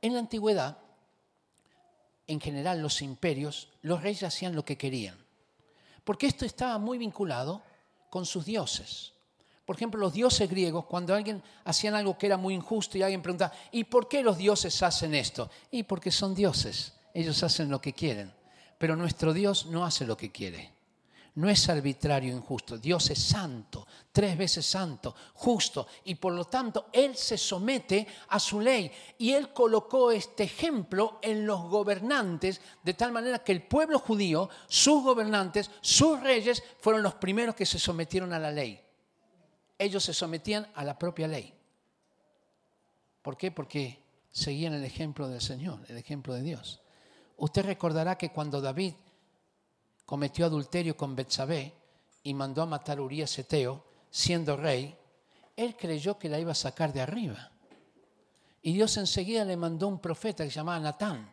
En 0.00 0.14
la 0.14 0.20
antigüedad, 0.20 0.78
en 2.26 2.40
general 2.40 2.80
los 2.80 3.02
imperios, 3.02 3.68
los 3.82 4.02
reyes 4.02 4.22
hacían 4.22 4.54
lo 4.54 4.64
que 4.64 4.78
querían. 4.78 5.18
Porque 6.02 6.28
esto 6.28 6.46
estaba 6.46 6.78
muy 6.78 6.96
vinculado 6.96 7.62
con 8.08 8.24
sus 8.24 8.46
dioses. 8.46 9.12
Por 9.66 9.76
ejemplo, 9.76 10.00
los 10.00 10.14
dioses 10.14 10.48
griegos, 10.48 10.86
cuando 10.86 11.14
alguien 11.14 11.42
hacían 11.64 11.94
algo 11.94 12.16
que 12.16 12.26
era 12.26 12.38
muy 12.38 12.54
injusto 12.54 12.96
y 12.96 13.02
alguien 13.02 13.20
preguntaba, 13.20 13.52
¿y 13.72 13.84
por 13.84 14.08
qué 14.08 14.22
los 14.22 14.38
dioses 14.38 14.82
hacen 14.82 15.14
esto? 15.14 15.50
Y 15.70 15.82
porque 15.82 16.10
son 16.10 16.34
dioses, 16.34 16.94
ellos 17.12 17.42
hacen 17.42 17.68
lo 17.68 17.80
que 17.80 17.92
quieren. 17.92 18.32
Pero 18.78 18.96
nuestro 18.96 19.34
Dios 19.34 19.66
no 19.66 19.84
hace 19.84 20.06
lo 20.06 20.16
que 20.16 20.32
quiere 20.32 20.76
no 21.36 21.50
es 21.50 21.68
arbitrario 21.68 22.32
e 22.32 22.36
injusto. 22.36 22.78
Dios 22.78 23.10
es 23.10 23.22
santo, 23.22 23.86
tres 24.12 24.36
veces 24.36 24.64
santo, 24.66 25.14
justo, 25.34 25.86
y 26.04 26.14
por 26.14 26.32
lo 26.32 26.46
tanto 26.46 26.86
Él 26.92 27.16
se 27.16 27.36
somete 27.36 28.06
a 28.28 28.40
su 28.40 28.60
ley. 28.60 28.90
Y 29.18 29.32
Él 29.32 29.52
colocó 29.52 30.10
este 30.10 30.44
ejemplo 30.44 31.18
en 31.22 31.46
los 31.46 31.62
gobernantes, 31.68 32.60
de 32.82 32.94
tal 32.94 33.12
manera 33.12 33.40
que 33.40 33.52
el 33.52 33.62
pueblo 33.62 33.98
judío, 33.98 34.48
sus 34.66 35.02
gobernantes, 35.02 35.70
sus 35.80 36.20
reyes, 36.20 36.62
fueron 36.80 37.02
los 37.02 37.14
primeros 37.14 37.54
que 37.54 37.66
se 37.66 37.78
sometieron 37.78 38.32
a 38.32 38.38
la 38.38 38.50
ley. 38.50 38.80
Ellos 39.78 40.04
se 40.04 40.14
sometían 40.14 40.66
a 40.74 40.84
la 40.84 40.98
propia 40.98 41.28
ley. 41.28 41.52
¿Por 43.22 43.36
qué? 43.36 43.50
Porque 43.50 44.02
seguían 44.30 44.74
el 44.74 44.84
ejemplo 44.84 45.28
del 45.28 45.40
Señor, 45.40 45.80
el 45.88 45.96
ejemplo 45.96 46.34
de 46.34 46.42
Dios. 46.42 46.80
Usted 47.38 47.64
recordará 47.64 48.16
que 48.16 48.30
cuando 48.30 48.60
David 48.60 48.94
cometió 50.04 50.46
adulterio 50.46 50.96
con 50.96 51.16
Betsabé 51.16 51.72
y 52.22 52.32
mandó 52.34 52.62
a 52.62 52.66
matar 52.66 52.98
a 52.98 53.02
Urias 53.02 53.38
Eteo, 53.38 53.84
siendo 54.10 54.56
rey, 54.56 54.96
él 55.56 55.76
creyó 55.76 56.18
que 56.18 56.28
la 56.28 56.38
iba 56.38 56.52
a 56.52 56.54
sacar 56.54 56.92
de 56.92 57.00
arriba. 57.00 57.50
Y 58.62 58.72
Dios 58.72 58.96
enseguida 58.96 59.44
le 59.44 59.56
mandó 59.56 59.88
un 59.88 60.00
profeta 60.00 60.44
que 60.44 60.50
se 60.50 60.56
llamaba 60.56 60.80
Natán. 60.80 61.30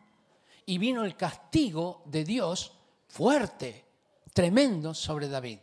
Y 0.66 0.78
vino 0.78 1.04
el 1.04 1.16
castigo 1.16 2.02
de 2.06 2.24
Dios 2.24 2.72
fuerte, 3.08 3.84
tremendo 4.32 4.94
sobre 4.94 5.28
David. 5.28 5.58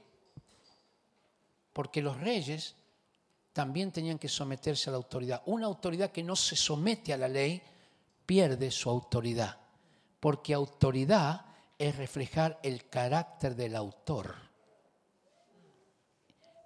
Porque 1.74 2.02
los 2.02 2.20
reyes 2.20 2.76
también 3.54 3.92
tenían 3.92 4.20
que 4.20 4.30
someterse 4.30 4.90
a 4.90 4.92
la 4.92 4.98
autoridad. 4.98 5.42
Una 5.46 5.66
autoridad 5.66 6.12
que 6.12 6.24
no 6.24 6.36
se 6.36 6.56
somete 6.56 7.14
a 7.14 7.18
la 7.18 7.28
ley 7.28 7.62
pierde 8.26 8.72
su 8.72 8.90
autoridad. 8.90 9.58
Porque 10.20 10.54
autoridad 10.54 11.46
es 11.78 11.96
reflejar 11.96 12.60
el 12.64 12.88
carácter 12.88 13.56
del 13.56 13.76
autor. 13.76 14.36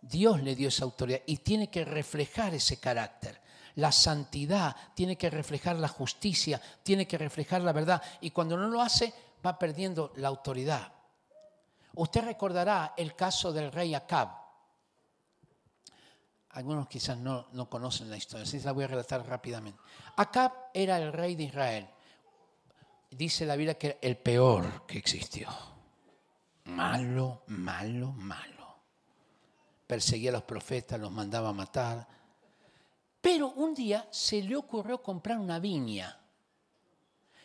Dios 0.02 0.44
le 0.44 0.56
dio 0.56 0.68
esa 0.68 0.84
autoridad 0.84 1.22
y 1.26 1.38
tiene 1.38 1.70
que 1.70 1.84
reflejar 1.84 2.54
ese 2.54 2.80
carácter. 2.80 3.42
La 3.76 3.92
santidad 3.92 4.76
tiene 4.94 5.18
que 5.18 5.30
reflejar 5.30 5.78
la 5.78 5.88
justicia, 5.88 6.62
tiene 6.84 7.08
que 7.08 7.18
reflejar 7.18 7.62
la 7.62 7.74
verdad. 7.74 8.02
Y 8.22 8.32
cuando 8.32 8.56
no 8.56 8.68
lo 8.68 8.82
hace, 8.82 9.14
va 9.46 9.58
perdiendo 9.58 10.14
la 10.18 10.28
autoridad. 10.28 10.92
Usted 11.96 12.24
recordará 12.24 12.94
el 12.96 13.16
caso 13.16 13.52
del 13.52 13.72
rey 13.72 13.96
Acab. 13.96 14.45
Algunos 16.56 16.88
quizás 16.88 17.18
no, 17.18 17.48
no 17.54 17.70
conocen 17.70 18.10
la 18.10 18.18
historia, 18.18 18.44
así 18.44 18.60
la 18.60 18.72
voy 18.72 18.84
a 18.84 18.88
relatar 18.88 19.26
rápidamente. 19.26 19.80
Acab 20.18 20.52
era 20.74 20.98
el 20.98 21.14
rey 21.14 21.36
de 21.36 21.44
Israel 21.44 21.88
dice 23.16 23.46
la 23.46 23.56
Biblia 23.56 23.78
que 23.78 23.88
era 23.88 23.98
el 24.02 24.18
peor 24.18 24.86
que 24.86 24.98
existió. 24.98 25.50
Malo, 26.66 27.44
malo, 27.48 28.12
malo. 28.14 28.76
Perseguía 29.88 30.32
a 30.32 30.34
los 30.34 30.44
profetas, 30.44 31.00
los 31.00 31.12
mandaba 31.12 31.50
a 31.50 31.54
matar. 31.54 32.08
Pero 33.22 33.50
un 33.52 33.74
día 33.74 34.08
se 34.12 34.42
le 34.42 34.56
ocurrió 34.56 35.02
comprar 35.02 35.38
una 35.38 35.60
viña 35.60 36.20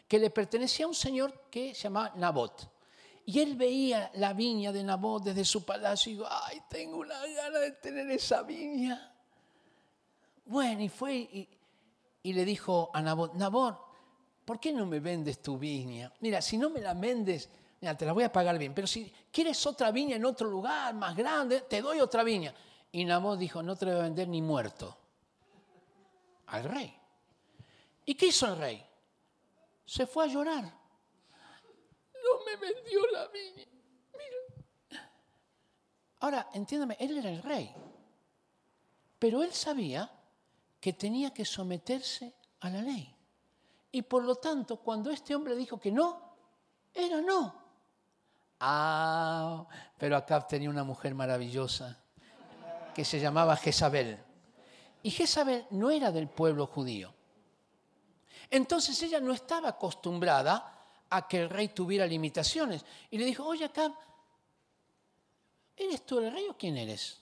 que 0.09 0.19
le 0.19 0.31
pertenecía 0.31 0.87
a 0.87 0.89
un 0.89 0.95
señor 0.95 1.49
que 1.51 1.75
se 1.75 1.83
llamaba 1.83 2.13
Nabot. 2.17 2.80
Y 3.31 3.39
él 3.39 3.55
veía 3.55 4.11
la 4.15 4.33
viña 4.33 4.73
de 4.73 4.83
Nabot 4.83 5.23
desde 5.23 5.45
su 5.45 5.65
palacio 5.65 6.11
y 6.11 6.15
dijo, 6.17 6.27
ay, 6.29 6.63
tengo 6.69 6.97
una 6.97 7.15
gana 7.29 7.61
de 7.61 7.71
tener 7.71 8.11
esa 8.11 8.43
viña. 8.43 9.15
Bueno, 10.47 10.83
y 10.83 10.89
fue 10.89 11.49
y, 12.25 12.33
le 12.33 12.45
dijo 12.45 12.91
a 12.93 13.01
Nabot, 13.01 13.35
Nabot, 13.35 13.79
¿por 14.45 14.59
qué 14.59 14.73
no 14.73 14.85
me 14.85 14.99
vendes 14.99 15.41
tu 15.41 15.57
viña? 15.59 16.13
Mira, 16.19 16.43
si 16.43 16.59
no 16.59 16.71
me 16.71 16.81
la 16.81 16.93
vendes, 16.93 17.49
mira, 17.81 17.97
te 17.97 18.05
la 18.05 18.13
voy 18.13 18.25
a 18.25 18.33
pagar 18.33 18.59
bien, 18.59 18.75
pero 18.75 18.89
si 18.89 19.13
quieres 19.31 19.65
otra 19.65 19.93
viña 19.93 20.17
en 20.17 20.25
otro 20.25 20.51
lugar 20.51 20.93
más 20.95 21.15
grande, 21.15 21.61
te 21.61 21.81
doy 21.81 22.01
otra 22.01 22.25
viña. 22.25 22.53
Y 22.91 23.05
Nabot 23.05 23.39
dijo, 23.39 23.63
no 23.63 23.77
te 23.77 23.87
la 23.87 23.93
voy 23.93 24.01
a 24.01 24.05
vender 24.05 24.27
ni 24.27 24.43
muerto. 24.43 24.97
Al 26.49 26.65
rey. 26.65 26.93
¿Y 28.07 28.17
qué 28.17 28.27
hizo 28.27 28.49
el 28.49 28.57
rey? 28.57 28.85
Se 29.87 30.05
fue 30.05 30.25
a 30.25 30.27
llorar. 30.27 30.80
Me 32.47 32.57
vendió 32.57 33.01
la 33.13 33.29
viña. 33.29 33.67
Mira. 34.13 35.01
Ahora, 36.21 36.49
entiéndame, 36.53 36.97
él 37.01 37.19
era 37.19 37.31
el 37.31 37.43
rey. 37.43 37.75
Pero 39.19 39.43
él 39.43 39.53
sabía 39.53 40.11
que 40.81 40.93
tenía 40.93 41.33
que 41.33 41.45
someterse 41.45 42.35
a 42.61 42.71
la 42.71 42.83
ley. 42.83 43.15
Y 43.93 44.03
por 44.03 44.25
lo 44.25 44.37
tanto, 44.37 44.79
cuando 44.79 45.11
este 45.11 45.35
hombre 45.35 45.57
dijo 45.57 45.79
que 45.79 45.91
no, 45.91 46.37
era 46.95 47.21
no. 47.21 47.55
Ah, 48.61 49.67
pero 49.99 50.17
acá 50.17 50.47
tenía 50.47 50.71
una 50.71 50.85
mujer 50.85 51.15
maravillosa 51.15 51.99
que 52.95 53.05
se 53.05 53.19
llamaba 53.19 53.57
Jezabel. 53.57 54.19
Y 55.03 55.11
Jezabel 55.11 55.67
no 55.71 55.91
era 55.91 56.13
del 56.13 56.29
pueblo 56.29 56.67
judío. 56.67 57.15
Entonces 58.51 59.01
ella 59.03 59.21
no 59.21 59.33
estaba 59.33 59.71
acostumbrada 59.71 60.80
a 61.11 61.27
que 61.27 61.43
el 61.43 61.51
rey 61.51 61.69
tuviera 61.69 62.07
limitaciones. 62.07 62.85
Y 63.11 63.19
le 63.19 63.25
dijo, 63.25 63.45
oye 63.45 63.65
acá, 63.65 63.93
¿eres 65.77 66.07
tú 66.07 66.19
el 66.19 66.33
rey 66.33 66.47
o 66.49 66.57
quién 66.57 66.77
eres? 66.77 67.19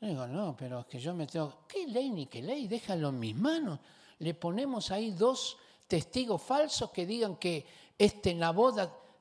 Le 0.00 0.08
digo, 0.08 0.26
no, 0.26 0.56
pero 0.56 0.80
es 0.80 0.86
que 0.86 1.00
yo 1.00 1.12
me 1.12 1.26
tengo... 1.26 1.66
¿Qué 1.66 1.86
ley 1.86 2.10
ni 2.10 2.26
qué 2.26 2.40
ley? 2.40 2.68
Déjalo 2.68 3.08
en 3.08 3.18
mis 3.18 3.34
manos. 3.34 3.80
Le 4.20 4.34
ponemos 4.34 4.90
ahí 4.90 5.10
dos 5.10 5.58
testigos 5.88 6.40
falsos 6.40 6.90
que 6.90 7.04
digan 7.04 7.36
que 7.36 7.66
este 7.98 8.34
Nabot 8.34 8.76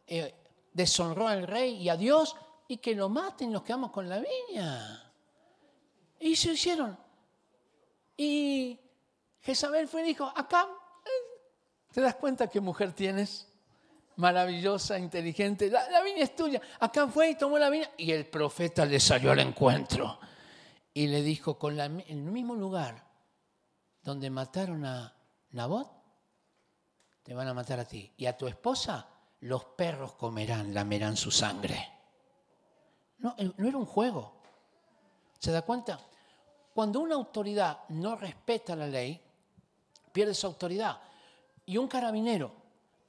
eh, 0.05 0.35
deshonró 0.71 1.27
al 1.27 1.47
rey 1.47 1.81
y 1.81 1.89
a 1.89 1.97
Dios 1.97 2.35
y 2.67 2.77
que 2.77 2.93
lo 2.93 3.09
maten 3.09 3.49
y 3.49 3.53
nos 3.53 3.63
quedamos 3.63 3.91
con 3.91 4.07
la 4.07 4.19
viña. 4.19 5.11
Y 6.19 6.35
se 6.35 6.53
hicieron. 6.53 6.97
Y 8.15 8.79
Jezabel 9.41 9.87
fue 9.87 10.01
y 10.01 10.05
dijo, 10.05 10.31
acá, 10.35 10.67
¿te 11.91 12.02
das 12.02 12.15
cuenta 12.15 12.47
qué 12.47 12.62
mujer 12.62 12.93
tienes? 12.93 13.47
Maravillosa, 14.15 14.97
inteligente. 14.97 15.69
La, 15.69 15.89
la 15.89 16.02
viña 16.02 16.23
es 16.23 16.36
tuya. 16.36 16.62
Acá 16.80 17.08
fue 17.08 17.30
y 17.32 17.36
tomó 17.36 17.58
la 17.58 17.69
viña 17.69 17.89
y 17.97 18.12
el 18.12 18.26
profeta 18.26 18.86
le 18.86 19.00
salió 19.00 19.32
al 19.32 19.39
encuentro 19.39 20.19
y 20.97 21.06
le 21.06 21.21
dijo, 21.21 21.60
con 21.60 21.80
el 21.80 22.17
mismo 22.23 22.56
lugar 22.56 23.06
donde 24.02 24.32
mataron 24.32 24.84
a 24.84 25.15
Nabot, 25.52 25.88
te 27.21 27.36
van 27.36 27.47
a 27.47 27.54
matar 27.54 27.80
a 27.80 27.86
ti. 27.86 28.12
Y 28.17 28.26
a 28.26 28.36
tu 28.36 28.47
esposa, 28.47 29.08
los 29.41 29.63
perros 29.63 30.13
comerán, 30.13 30.73
lamerán 30.73 31.15
su 31.15 31.30
sangre. 31.30 31.88
No, 33.19 33.36
no 33.58 33.67
era 33.67 33.78
un 33.78 33.86
juego. 33.86 34.41
¿Se 35.38 35.52
da 35.52 35.62
cuenta? 35.62 36.00
Cuando 36.73 37.00
una 37.00 37.13
autoridad 37.13 37.80
no 37.89 38.15
respeta 38.15 38.76
la 38.76 38.88
ley, 38.88 39.21
pierde 40.12 40.34
su 40.34 40.47
autoridad. 40.47 41.00
Y 41.67 41.77
un 41.77 41.88
carabinero, 41.88 42.51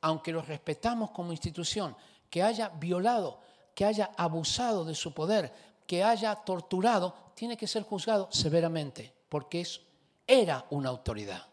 aunque 0.03 0.33
lo 0.33 0.43
respetamos 0.43 1.13
como 1.13 1.33
institución, 1.33 1.97
que 2.29 2.43
haya 2.43 2.69
violado, 2.69 3.41
que 3.75 3.85
haya 3.87 4.11
abusado 4.17 4.85
de 4.85 4.95
su 4.95 5.15
poder, 5.15 5.53
que 5.87 6.05
haya 6.05 6.35
torturado 6.35 7.15
tiene 7.35 7.57
que 7.57 7.69
ser 7.69 7.85
juzgado 7.85 8.29
severamente, 8.33 9.15
porque 9.29 9.61
es, 9.61 9.81
era 10.27 10.67
una 10.71 10.89
autoridad. 10.89 11.47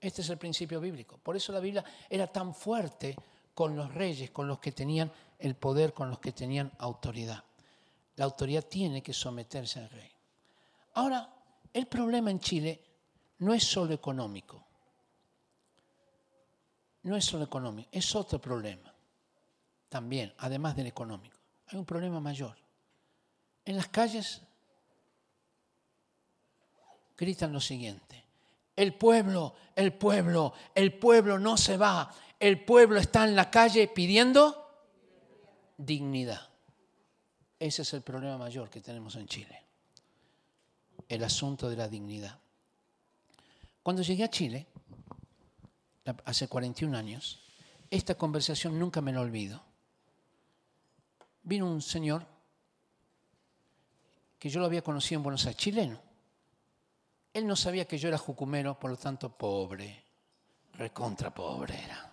Este 0.00 0.22
es 0.22 0.30
el 0.30 0.38
principio 0.38 0.80
bíblico. 0.80 1.18
Por 1.18 1.36
eso 1.36 1.52
la 1.52 1.60
Biblia 1.60 1.84
era 2.08 2.28
tan 2.28 2.54
fuerte 2.54 3.16
con 3.52 3.76
los 3.76 3.92
reyes, 3.92 4.30
con 4.30 4.46
los 4.46 4.60
que 4.60 4.72
tenían 4.72 5.12
el 5.38 5.56
poder, 5.56 5.92
con 5.92 6.08
los 6.08 6.20
que 6.20 6.32
tenían 6.32 6.70
autoridad. 6.78 7.42
La 8.14 8.24
autoridad 8.26 8.64
tiene 8.64 9.02
que 9.02 9.12
someterse 9.12 9.80
al 9.80 9.90
rey. 9.90 10.10
Ahora, 10.94 11.28
el 11.72 11.86
problema 11.86 12.30
en 12.30 12.38
Chile 12.38 12.80
no 13.38 13.52
es 13.52 13.64
solo 13.64 13.92
económico. 13.92 14.69
No 17.02 17.16
es 17.16 17.24
solo 17.24 17.44
económico, 17.44 17.88
es 17.92 18.14
otro 18.14 18.40
problema. 18.40 18.92
También, 19.88 20.32
además 20.38 20.76
del 20.76 20.86
económico 20.86 21.40
hay 21.72 21.78
un 21.78 21.84
problema 21.84 22.20
mayor. 22.20 22.56
En 23.64 23.76
las 23.76 23.88
calles 23.88 24.42
gritan 27.16 27.52
lo 27.52 27.60
siguiente. 27.60 28.24
El 28.74 28.94
pueblo, 28.94 29.54
el 29.76 29.92
pueblo, 29.92 30.52
el 30.74 30.98
pueblo 30.98 31.38
no 31.38 31.56
se 31.56 31.76
va. 31.76 32.12
El 32.38 32.64
pueblo 32.64 32.98
está 32.98 33.24
en 33.24 33.36
la 33.36 33.50
calle 33.50 33.86
pidiendo 33.88 34.68
dignidad. 35.76 36.48
Ese 37.58 37.82
es 37.82 37.92
el 37.92 38.02
problema 38.02 38.38
mayor 38.38 38.70
que 38.70 38.80
tenemos 38.80 39.14
en 39.16 39.26
Chile. 39.26 39.62
El 41.08 41.22
asunto 41.22 41.68
de 41.68 41.76
la 41.76 41.88
dignidad. 41.88 42.38
Cuando 43.82 44.02
llegué 44.02 44.24
a 44.24 44.30
Chile, 44.30 44.66
hace 46.24 46.48
41 46.48 46.96
años, 46.96 47.40
esta 47.90 48.14
conversación 48.14 48.78
nunca 48.78 49.00
me 49.00 49.12
la 49.12 49.20
olvido 49.20 49.70
vino 51.42 51.66
un 51.66 51.82
señor 51.82 52.26
que 54.38 54.48
yo 54.48 54.60
lo 54.60 54.66
había 54.66 54.82
conocido 54.82 55.18
en 55.18 55.24
Buenos 55.24 55.44
Aires, 55.46 55.60
chileno. 55.60 56.00
Él 57.32 57.46
no 57.46 57.56
sabía 57.56 57.86
que 57.86 57.98
yo 57.98 58.08
era 58.08 58.18
jucumero, 58.18 58.78
por 58.78 58.90
lo 58.90 58.96
tanto 58.96 59.36
pobre, 59.36 60.04
recontra 60.74 61.32
pobre 61.32 61.78
era. 61.84 62.12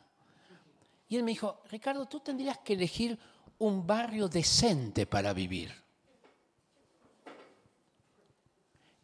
Y 1.09 1.15
él 1.15 1.23
me 1.23 1.31
dijo, 1.31 1.61
Ricardo, 1.69 2.05
tú 2.05 2.19
tendrías 2.19 2.57
que 2.59 2.73
elegir 2.73 3.17
un 3.59 3.87
barrio 3.87 4.27
decente 4.27 5.05
para 5.05 5.33
vivir. 5.33 5.73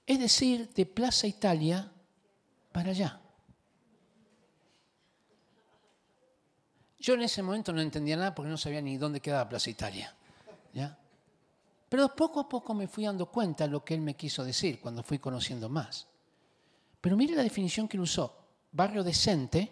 Es 0.06 0.20
decir, 0.20 0.70
de 0.74 0.86
Plaza 0.86 1.28
Italia 1.28 1.90
para 2.72 2.90
allá. 2.90 3.22
Yo 7.04 7.16
en 7.16 7.22
ese 7.24 7.44
momento 7.44 7.74
no 7.74 7.82
entendía 7.82 8.16
nada 8.16 8.34
porque 8.34 8.50
no 8.50 8.56
sabía 8.56 8.82
ni 8.82 8.96
dónde 8.96 9.20
quedaba 9.20 9.50
Plaza 9.50 9.70
Italia. 9.70 10.16
¿ya? 10.74 10.98
Pero 11.90 12.16
poco 12.16 12.40
a 12.40 12.48
poco 12.48 12.74
me 12.74 12.88
fui 12.88 13.04
dando 13.04 13.26
cuenta 13.26 13.66
de 13.66 13.72
lo 13.72 13.84
que 13.84 13.94
él 13.94 14.00
me 14.00 14.16
quiso 14.16 14.42
decir 14.46 14.80
cuando 14.80 15.04
fui 15.04 15.20
conociendo 15.20 15.68
más. 15.68 16.08
Pero 17.02 17.18
mire 17.18 17.36
la 17.36 17.44
definición 17.44 17.90
que 17.90 17.98
él 17.98 18.04
usó. 18.04 18.46
Barrio 18.72 19.04
decente 19.04 19.70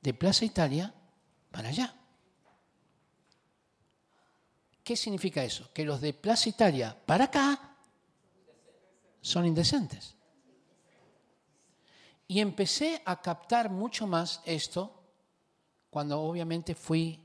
de 0.00 0.14
Plaza 0.14 0.46
Italia 0.46 0.94
para 1.50 1.68
allá. 1.68 1.94
¿Qué 4.82 4.96
significa 4.96 5.44
eso? 5.44 5.68
Que 5.74 5.84
los 5.84 6.00
de 6.00 6.14
Plaza 6.14 6.48
Italia 6.48 6.96
para 7.04 7.24
acá 7.24 7.76
son 9.20 9.44
indecentes. 9.44 10.14
Y 12.26 12.40
empecé 12.40 13.02
a 13.04 13.20
captar 13.20 13.68
mucho 13.68 14.06
más 14.06 14.40
esto 14.46 15.01
cuando 15.92 16.22
obviamente 16.22 16.74
fui 16.74 17.20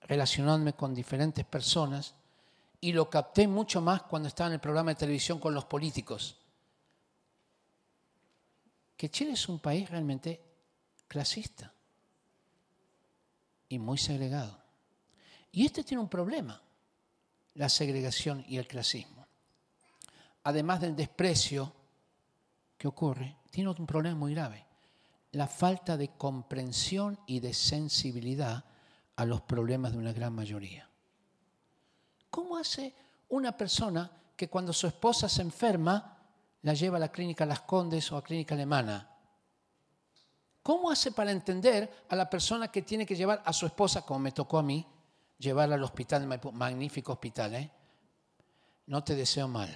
relacionándome 0.00 0.72
con 0.72 0.94
diferentes 0.94 1.44
personas 1.44 2.14
y 2.80 2.92
lo 2.92 3.10
capté 3.10 3.46
mucho 3.46 3.82
más 3.82 4.04
cuando 4.04 4.26
estaba 4.26 4.46
en 4.48 4.54
el 4.54 4.60
programa 4.60 4.92
de 4.92 5.00
televisión 5.00 5.38
con 5.38 5.52
los 5.52 5.66
políticos. 5.66 6.38
Que 8.96 9.10
Chile 9.10 9.32
es 9.32 9.50
un 9.50 9.58
país 9.58 9.90
realmente 9.90 10.42
clasista 11.06 11.70
y 13.68 13.78
muy 13.78 13.98
segregado. 13.98 14.58
Y 15.52 15.66
este 15.66 15.84
tiene 15.84 16.02
un 16.02 16.08
problema, 16.08 16.62
la 17.52 17.68
segregación 17.68 18.46
y 18.48 18.56
el 18.56 18.66
clasismo. 18.66 19.26
Además 20.44 20.80
del 20.80 20.96
desprecio 20.96 21.70
que 22.78 22.88
ocurre, 22.88 23.36
tiene 23.50 23.68
un 23.68 23.86
problema 23.86 24.16
muy 24.16 24.32
grave 24.32 24.67
la 25.32 25.46
falta 25.46 25.96
de 25.96 26.16
comprensión 26.16 27.18
y 27.26 27.40
de 27.40 27.52
sensibilidad 27.52 28.64
a 29.16 29.24
los 29.24 29.42
problemas 29.42 29.92
de 29.92 29.98
una 29.98 30.12
gran 30.12 30.32
mayoría. 30.32 30.88
¿Cómo 32.30 32.56
hace 32.56 32.94
una 33.28 33.56
persona 33.56 34.10
que 34.36 34.48
cuando 34.48 34.72
su 34.72 34.86
esposa 34.86 35.28
se 35.28 35.42
enferma 35.42 36.16
la 36.62 36.74
lleva 36.74 36.96
a 36.96 37.00
la 37.00 37.12
clínica 37.12 37.46
Las 37.46 37.60
Condes 37.60 38.10
o 38.12 38.16
a 38.16 38.22
clínica 38.22 38.54
alemana? 38.54 39.08
¿Cómo 40.62 40.90
hace 40.90 41.12
para 41.12 41.30
entender 41.30 42.06
a 42.08 42.16
la 42.16 42.28
persona 42.28 42.68
que 42.68 42.82
tiene 42.82 43.06
que 43.06 43.16
llevar 43.16 43.42
a 43.44 43.52
su 43.52 43.66
esposa, 43.66 44.02
como 44.02 44.20
me 44.20 44.32
tocó 44.32 44.58
a 44.58 44.62
mí, 44.62 44.86
llevarla 45.38 45.76
al 45.76 45.84
hospital, 45.84 46.26
magnífico 46.52 47.12
hospital, 47.12 47.54
¿eh? 47.54 47.70
No 48.86 49.04
te 49.04 49.14
deseo 49.14 49.48
mal. 49.48 49.70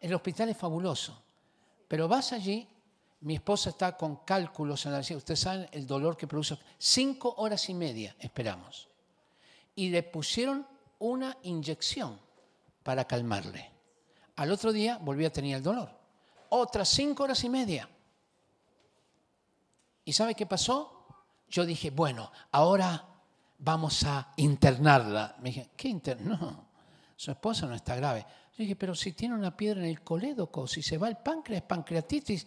El 0.00 0.14
hospital 0.14 0.48
es 0.48 0.56
fabuloso, 0.56 1.22
pero 1.88 2.08
vas 2.08 2.32
allí 2.32 2.68
mi 3.20 3.34
esposa 3.34 3.70
está 3.70 3.96
con 3.96 4.16
cálculos 4.24 4.86
en 4.86 4.92
la 4.92 5.00
Ustedes 5.00 5.40
saben 5.40 5.68
el 5.72 5.86
dolor 5.86 6.16
que 6.16 6.26
produce. 6.26 6.58
Cinco 6.78 7.34
horas 7.38 7.68
y 7.68 7.74
media 7.74 8.14
esperamos. 8.20 8.88
Y 9.74 9.90
le 9.90 10.02
pusieron 10.02 10.66
una 11.00 11.36
inyección 11.42 12.18
para 12.82 13.06
calmarle. 13.06 13.70
Al 14.36 14.52
otro 14.52 14.72
día 14.72 14.98
volví 14.98 15.24
a 15.24 15.32
tener 15.32 15.56
el 15.56 15.62
dolor. 15.62 15.90
Otras 16.50 16.88
cinco 16.88 17.24
horas 17.24 17.42
y 17.42 17.48
media. 17.48 17.88
¿Y 20.04 20.12
sabe 20.12 20.34
qué 20.34 20.46
pasó? 20.46 21.06
Yo 21.48 21.66
dije, 21.66 21.90
bueno, 21.90 22.30
ahora 22.52 23.04
vamos 23.58 24.04
a 24.04 24.32
internarla. 24.36 25.36
Me 25.40 25.50
dije, 25.50 25.70
¿qué 25.76 25.88
interno? 25.88 26.38
No, 26.38 26.68
su 27.16 27.32
esposa 27.32 27.66
no 27.66 27.74
está 27.74 27.96
grave. 27.96 28.24
Yo 28.52 28.62
dije, 28.62 28.76
pero 28.76 28.94
si 28.94 29.10
tiene 29.10 29.34
una 29.34 29.56
piedra 29.56 29.80
en 29.80 29.88
el 29.88 30.02
colédoco, 30.02 30.68
si 30.68 30.82
se 30.82 30.98
va 30.98 31.08
el 31.08 31.16
páncreas, 31.16 31.62
pancreatitis. 31.62 32.46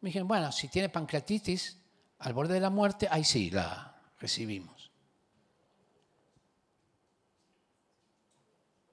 Me 0.00 0.08
dijeron, 0.08 0.28
bueno, 0.28 0.52
si 0.52 0.68
tiene 0.68 0.88
pancreatitis 0.88 1.78
al 2.20 2.32
borde 2.32 2.54
de 2.54 2.60
la 2.60 2.70
muerte, 2.70 3.08
ahí 3.10 3.24
sí 3.24 3.50
la 3.50 4.00
recibimos. 4.18 4.90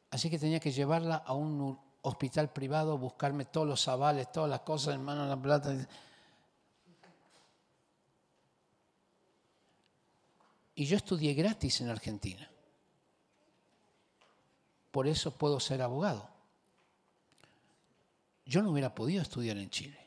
Así 0.10 0.30
que 0.30 0.40
tenía 0.40 0.60
que 0.60 0.72
llevarla 0.72 1.18
a 1.18 1.34
un 1.34 1.78
hospital 2.02 2.52
privado, 2.54 2.98
buscarme 2.98 3.46
todos 3.46 3.68
los 3.68 3.88
avales, 3.88 4.32
todas 4.32 4.50
las 4.50 4.62
cosas, 4.62 4.96
en 4.96 5.04
mano 5.04 5.26
la 5.26 5.42
plata. 5.42 5.76
Y 10.76 10.86
yo 10.86 10.98
estudié 10.98 11.34
gratis 11.34 11.82
en 11.82 11.90
Argentina. 11.90 12.50
Por 14.92 15.08
eso 15.08 15.32
puedo 15.32 15.60
ser 15.60 15.82
abogado. 15.82 16.30
Yo 18.46 18.62
no 18.62 18.72
hubiera 18.72 18.94
podido 18.94 19.22
estudiar 19.22 19.58
en 19.58 19.70
Chile, 19.70 20.05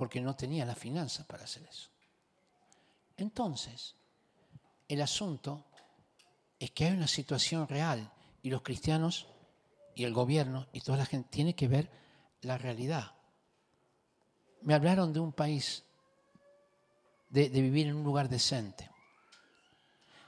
porque 0.00 0.22
no 0.22 0.34
tenía 0.34 0.64
la 0.64 0.74
finanza 0.74 1.26
para 1.26 1.44
hacer 1.44 1.62
eso. 1.64 1.90
Entonces, 3.18 3.94
el 4.88 5.02
asunto 5.02 5.66
es 6.58 6.70
que 6.70 6.86
hay 6.86 6.92
una 6.92 7.06
situación 7.06 7.68
real 7.68 8.10
y 8.40 8.48
los 8.48 8.62
cristianos 8.62 9.26
y 9.94 10.04
el 10.04 10.14
gobierno 10.14 10.68
y 10.72 10.80
toda 10.80 10.96
la 10.96 11.04
gente 11.04 11.28
tiene 11.28 11.54
que 11.54 11.68
ver 11.68 11.90
la 12.40 12.56
realidad. 12.56 13.12
Me 14.62 14.72
hablaron 14.72 15.12
de 15.12 15.20
un 15.20 15.34
país, 15.34 15.84
de, 17.28 17.50
de 17.50 17.60
vivir 17.60 17.88
en 17.88 17.96
un 17.96 18.04
lugar 18.04 18.30
decente. 18.30 18.88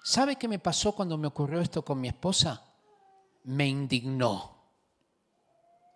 ¿Sabe 0.02 0.36
qué 0.36 0.48
me 0.48 0.58
pasó 0.58 0.94
cuando 0.94 1.16
me 1.16 1.28
ocurrió 1.28 1.62
esto 1.62 1.82
con 1.82 1.98
mi 1.98 2.08
esposa? 2.08 2.62
Me 3.44 3.68
indignó. 3.68 4.54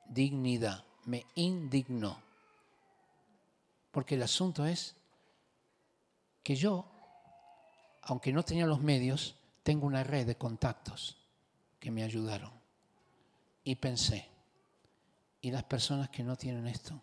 Dignidad, 0.07 0.83
me 1.05 1.27
indignó. 1.35 2.26
Porque 3.97 4.16
el 4.16 4.22
asunto 4.22 4.66
es 4.66 4.94
que 6.42 6.55
yo, 6.55 6.84
aunque 8.03 8.30
no 8.30 8.42
tenía 8.42 8.66
los 8.66 8.82
medios, 8.82 9.36
tengo 9.62 9.86
una 9.86 10.05
red 10.05 10.26
de 10.26 10.36
contactos 10.36 11.16
que 11.80 11.90
me 11.90 12.03
ayudaron. 12.03 12.53
Y 13.64 13.76
pensé, 13.76 14.28
¿y 15.40 15.51
las 15.51 15.64
personas 15.64 16.11
que 16.11 16.22
no 16.22 16.36
tienen 16.36 16.66
esto? 16.66 17.01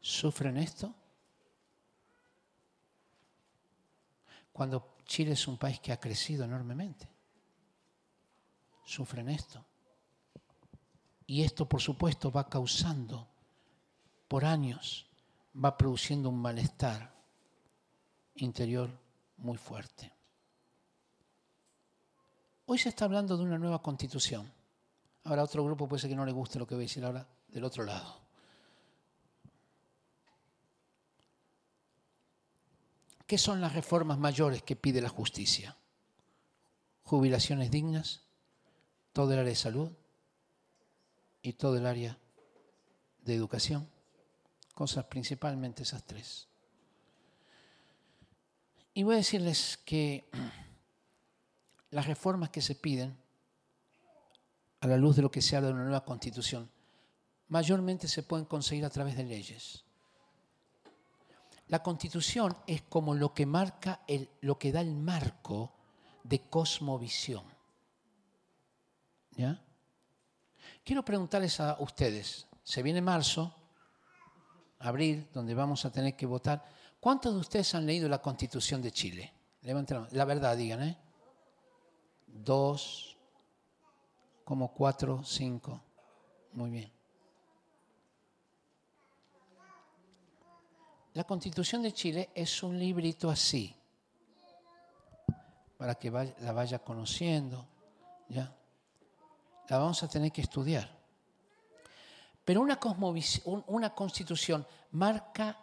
¿Sufren 0.00 0.56
esto? 0.56 0.92
Cuando 4.52 4.96
Chile 5.04 5.34
es 5.34 5.46
un 5.46 5.58
país 5.58 5.78
que 5.78 5.92
ha 5.92 6.00
crecido 6.00 6.44
enormemente. 6.44 7.08
Sufren 8.84 9.28
esto. 9.28 9.64
Y 11.28 11.44
esto, 11.44 11.68
por 11.68 11.80
supuesto, 11.80 12.32
va 12.32 12.48
causando 12.48 13.29
por 14.30 14.44
años, 14.44 15.08
va 15.52 15.76
produciendo 15.76 16.28
un 16.28 16.40
malestar 16.40 17.12
interior 18.36 18.88
muy 19.38 19.58
fuerte. 19.58 20.12
Hoy 22.66 22.78
se 22.78 22.90
está 22.90 23.06
hablando 23.06 23.36
de 23.36 23.42
una 23.42 23.58
nueva 23.58 23.82
constitución. 23.82 24.48
Ahora 25.24 25.42
otro 25.42 25.64
grupo 25.64 25.88
puede 25.88 26.02
ser 26.02 26.10
que 26.10 26.14
no 26.14 26.24
le 26.24 26.30
guste 26.30 26.60
lo 26.60 26.66
que 26.68 26.76
voy 26.76 26.84
a 26.84 26.86
decir 26.86 27.04
ahora 27.04 27.26
del 27.48 27.64
otro 27.64 27.82
lado. 27.82 28.20
¿Qué 33.26 33.36
son 33.36 33.60
las 33.60 33.74
reformas 33.74 34.16
mayores 34.16 34.62
que 34.62 34.76
pide 34.76 35.00
la 35.00 35.08
justicia? 35.08 35.76
Jubilaciones 37.02 37.72
dignas, 37.72 38.22
todo 39.12 39.32
el 39.32 39.40
área 39.40 39.50
de 39.50 39.56
salud 39.56 39.90
y 41.42 41.54
todo 41.54 41.78
el 41.78 41.86
área 41.86 42.16
de 43.22 43.34
educación. 43.34 43.90
Cosas 44.80 45.04
principalmente 45.04 45.82
esas 45.82 46.02
tres. 46.04 46.48
Y 48.94 49.02
voy 49.02 49.12
a 49.12 49.18
decirles 49.18 49.78
que 49.84 50.30
las 51.90 52.06
reformas 52.06 52.48
que 52.48 52.62
se 52.62 52.76
piden, 52.76 53.14
a 54.80 54.86
la 54.86 54.96
luz 54.96 55.16
de 55.16 55.20
lo 55.20 55.30
que 55.30 55.42
se 55.42 55.54
habla 55.54 55.68
de 55.68 55.74
una 55.74 55.84
nueva 55.84 56.02
constitución, 56.02 56.70
mayormente 57.48 58.08
se 58.08 58.22
pueden 58.22 58.46
conseguir 58.46 58.86
a 58.86 58.88
través 58.88 59.18
de 59.18 59.24
leyes. 59.24 59.84
La 61.68 61.82
constitución 61.82 62.56
es 62.66 62.80
como 62.80 63.14
lo 63.14 63.34
que 63.34 63.44
marca, 63.44 64.00
el, 64.08 64.30
lo 64.40 64.58
que 64.58 64.72
da 64.72 64.80
el 64.80 64.94
marco 64.94 65.74
de 66.24 66.40
cosmovisión. 66.48 67.44
¿Ya? 69.32 69.62
Quiero 70.82 71.04
preguntarles 71.04 71.60
a 71.60 71.76
ustedes, 71.80 72.46
se 72.64 72.82
viene 72.82 73.02
marzo, 73.02 73.59
abril, 74.80 75.28
donde 75.32 75.54
vamos 75.54 75.84
a 75.84 75.92
tener 75.92 76.16
que 76.16 76.26
votar, 76.26 76.64
¿cuántos 76.98 77.32
de 77.34 77.40
ustedes 77.40 77.74
han 77.74 77.86
leído 77.86 78.08
la 78.08 78.20
constitución 78.20 78.82
de 78.82 78.90
Chile? 78.90 79.32
Levanten 79.62 80.06
la 80.10 80.24
verdad, 80.24 80.56
digan, 80.56 80.82
¿eh? 80.82 80.98
Dos, 82.26 83.16
como 84.44 84.72
cuatro, 84.72 85.22
cinco. 85.22 85.80
Muy 86.52 86.70
bien. 86.70 86.92
La 91.14 91.24
Constitución 91.24 91.82
de 91.82 91.92
Chile 91.92 92.30
es 92.34 92.62
un 92.62 92.78
librito 92.78 93.30
así, 93.30 93.76
para 95.76 95.96
que 95.96 96.10
la 96.10 96.52
vaya 96.52 96.78
conociendo, 96.78 97.66
¿ya? 98.28 98.56
La 99.68 99.78
vamos 99.78 100.02
a 100.02 100.08
tener 100.08 100.30
que 100.30 100.40
estudiar. 100.40 100.99
Pero 102.50 102.62
una, 102.62 103.94
constitución 103.94 104.66
marca 104.90 105.56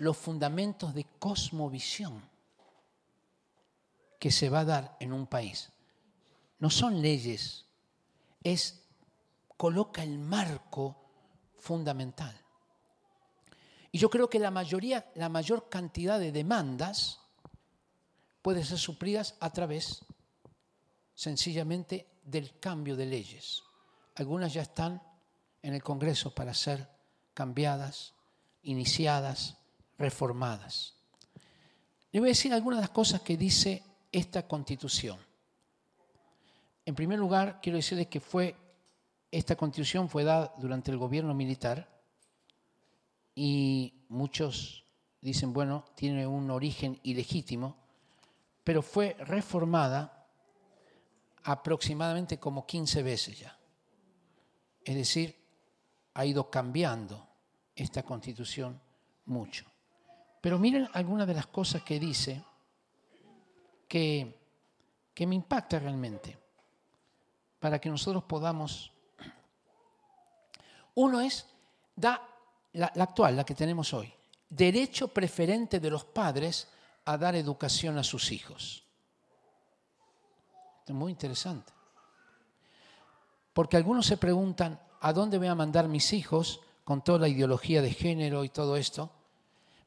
los 0.00 0.16
fundamentos 0.16 0.92
de 0.92 1.04
cosmovisión 1.20 2.20
que 4.18 4.32
se 4.32 4.48
va 4.48 4.58
a 4.58 4.64
dar 4.64 4.96
en 4.98 5.12
un 5.12 5.28
país. 5.28 5.70
No 6.58 6.68
son 6.68 7.00
leyes, 7.00 7.64
es 8.42 8.82
coloca 9.56 10.02
el 10.02 10.18
marco 10.18 10.96
fundamental. 11.60 12.36
Y 13.92 13.98
yo 13.98 14.10
creo 14.10 14.28
que 14.28 14.40
la 14.40 14.50
mayoría, 14.50 15.12
la 15.14 15.28
mayor 15.28 15.68
cantidad 15.68 16.18
de 16.18 16.32
demandas 16.32 17.20
puede 18.42 18.64
ser 18.64 18.78
suplidas 18.78 19.36
a 19.38 19.50
través 19.50 20.04
sencillamente 21.14 22.08
del 22.24 22.58
cambio 22.58 22.96
de 22.96 23.06
leyes. 23.06 23.62
Algunas 24.16 24.52
ya 24.52 24.62
están 24.62 25.00
en 25.62 25.74
el 25.74 25.82
Congreso 25.82 26.34
para 26.34 26.54
ser 26.54 26.88
cambiadas, 27.34 28.14
iniciadas, 28.62 29.56
reformadas. 29.98 30.94
Le 32.10 32.20
voy 32.20 32.28
a 32.28 32.36
decir 32.36 32.52
algunas 32.52 32.78
de 32.78 32.82
las 32.82 32.90
cosas 32.90 33.22
que 33.22 33.36
dice 33.36 33.82
esta 34.10 34.46
constitución. 34.46 35.18
En 36.84 36.94
primer 36.94 37.18
lugar, 37.18 37.60
quiero 37.62 37.76
decirles 37.76 38.08
que 38.08 38.20
fue, 38.20 38.56
esta 39.30 39.56
constitución 39.56 40.08
fue 40.08 40.24
dada 40.24 40.52
durante 40.58 40.90
el 40.90 40.98
gobierno 40.98 41.32
militar 41.32 41.88
y 43.34 44.04
muchos 44.08 44.84
dicen, 45.20 45.52
bueno, 45.52 45.84
tiene 45.94 46.26
un 46.26 46.50
origen 46.50 46.98
ilegítimo, 47.04 47.76
pero 48.64 48.82
fue 48.82 49.16
reformada 49.20 50.28
aproximadamente 51.44 52.38
como 52.38 52.66
15 52.66 53.02
veces 53.02 53.38
ya. 53.38 53.58
Es 54.84 54.96
decir, 54.96 55.41
ha 56.14 56.24
ido 56.24 56.50
cambiando 56.50 57.26
esta 57.74 58.02
constitución 58.02 58.80
mucho. 59.26 59.64
Pero 60.40 60.58
miren 60.58 60.88
algunas 60.92 61.26
de 61.26 61.34
las 61.34 61.46
cosas 61.46 61.82
que 61.82 62.00
dice 62.00 62.44
que, 63.88 64.38
que 65.14 65.26
me 65.26 65.34
impacta 65.34 65.78
realmente 65.78 66.38
para 67.60 67.80
que 67.80 67.88
nosotros 67.88 68.24
podamos... 68.24 68.92
Uno 70.94 71.20
es, 71.20 71.46
da 71.94 72.20
la, 72.72 72.86
actual, 72.86 73.36
la 73.36 73.44
que 73.44 73.54
tenemos 73.54 73.94
hoy, 73.94 74.12
derecho 74.48 75.08
preferente 75.08 75.78
de 75.78 75.90
los 75.90 76.04
padres 76.04 76.68
a 77.04 77.16
dar 77.16 77.34
educación 77.34 77.98
a 77.98 78.04
sus 78.04 78.32
hijos. 78.32 78.84
es 80.86 80.94
muy 80.94 81.12
interesante. 81.12 81.72
Porque 83.52 83.76
algunos 83.76 84.06
se 84.06 84.16
preguntan, 84.16 84.80
¿a 85.02 85.12
dónde 85.12 85.36
voy 85.36 85.48
a 85.48 85.54
mandar 85.54 85.88
mis 85.88 86.12
hijos 86.12 86.60
con 86.84 87.02
toda 87.02 87.18
la 87.18 87.28
ideología 87.28 87.82
de 87.82 87.92
género 87.92 88.44
y 88.44 88.48
todo 88.48 88.76
esto? 88.76 89.10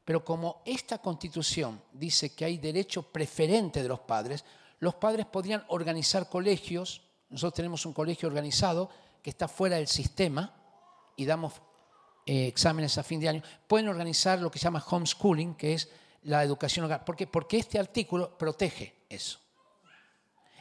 Pero 0.04 0.24
como 0.24 0.62
esta 0.66 0.98
constitución 0.98 1.82
dice 1.92 2.34
que 2.34 2.44
hay 2.44 2.58
derecho 2.58 3.02
preferente 3.02 3.82
de 3.82 3.88
los 3.88 4.00
padres, 4.00 4.44
los 4.78 4.94
padres 4.94 5.24
podrían 5.24 5.64
organizar 5.68 6.28
colegios, 6.28 7.00
nosotros 7.30 7.54
tenemos 7.54 7.86
un 7.86 7.94
colegio 7.94 8.28
organizado 8.28 8.90
que 9.22 9.30
está 9.30 9.48
fuera 9.48 9.76
del 9.76 9.88
sistema 9.88 10.54
y 11.16 11.24
damos 11.24 11.54
eh, 12.26 12.46
exámenes 12.46 12.98
a 12.98 13.02
fin 13.02 13.18
de 13.18 13.30
año, 13.30 13.42
pueden 13.66 13.88
organizar 13.88 14.38
lo 14.38 14.50
que 14.50 14.58
se 14.58 14.64
llama 14.64 14.84
homeschooling, 14.86 15.54
que 15.54 15.72
es 15.74 15.88
la 16.24 16.44
educación 16.44 16.84
hogar. 16.84 17.06
¿Por 17.06 17.16
qué? 17.16 17.26
Porque 17.26 17.56
este 17.56 17.78
artículo 17.78 18.36
protege 18.36 19.06
eso. 19.08 19.38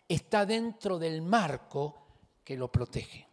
Está 0.07 0.45
dentro 0.45 0.97
del 0.97 1.21
marco 1.21 2.07
que 2.43 2.55
lo 2.55 2.71
protege. 2.71 3.24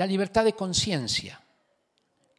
La 0.00 0.06
libertad 0.06 0.46
de 0.46 0.54
conciencia, 0.54 1.38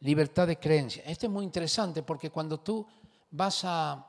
libertad 0.00 0.48
de 0.48 0.58
creencia. 0.58 1.04
Esto 1.06 1.26
es 1.26 1.32
muy 1.32 1.44
interesante 1.44 2.02
porque 2.02 2.28
cuando 2.28 2.58
tú 2.58 2.84
vas 3.30 3.60
a, 3.62 4.04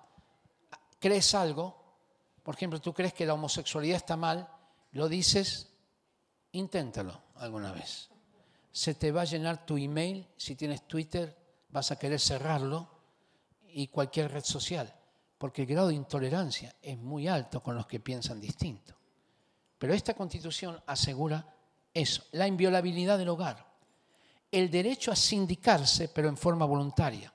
crees 0.97 1.35
algo, 1.35 1.99
por 2.41 2.55
ejemplo, 2.55 2.81
tú 2.81 2.95
crees 2.95 3.13
que 3.13 3.27
la 3.27 3.35
homosexualidad 3.35 3.97
está 3.97 4.17
mal, 4.17 4.49
lo 4.93 5.07
dices, 5.07 5.69
inténtalo 6.53 7.25
alguna 7.35 7.71
vez. 7.71 8.09
Se 8.71 8.95
te 8.95 9.11
va 9.11 9.21
a 9.21 9.25
llenar 9.25 9.67
tu 9.67 9.77
email, 9.77 10.27
si 10.35 10.55
tienes 10.55 10.87
Twitter, 10.87 11.37
vas 11.69 11.91
a 11.91 11.99
querer 11.99 12.19
cerrarlo 12.19 12.89
y 13.67 13.87
cualquier 13.89 14.31
red 14.31 14.43
social, 14.43 14.91
porque 15.37 15.61
el 15.61 15.67
grado 15.67 15.89
de 15.89 15.93
intolerancia 15.93 16.75
es 16.81 16.97
muy 16.97 17.27
alto 17.27 17.61
con 17.61 17.75
los 17.75 17.85
que 17.85 17.99
piensan 17.99 18.41
distinto. 18.41 18.95
Pero 19.77 19.93
esta 19.93 20.15
constitución 20.15 20.81
asegura 20.87 21.52
eso, 21.93 22.23
la 22.31 22.47
inviolabilidad 22.47 23.17
del 23.17 23.29
hogar, 23.29 23.65
el 24.51 24.69
derecho 24.69 25.11
a 25.11 25.15
sindicarse, 25.15 26.09
pero 26.09 26.27
en 26.27 26.37
forma 26.37 26.65
voluntaria. 26.65 27.31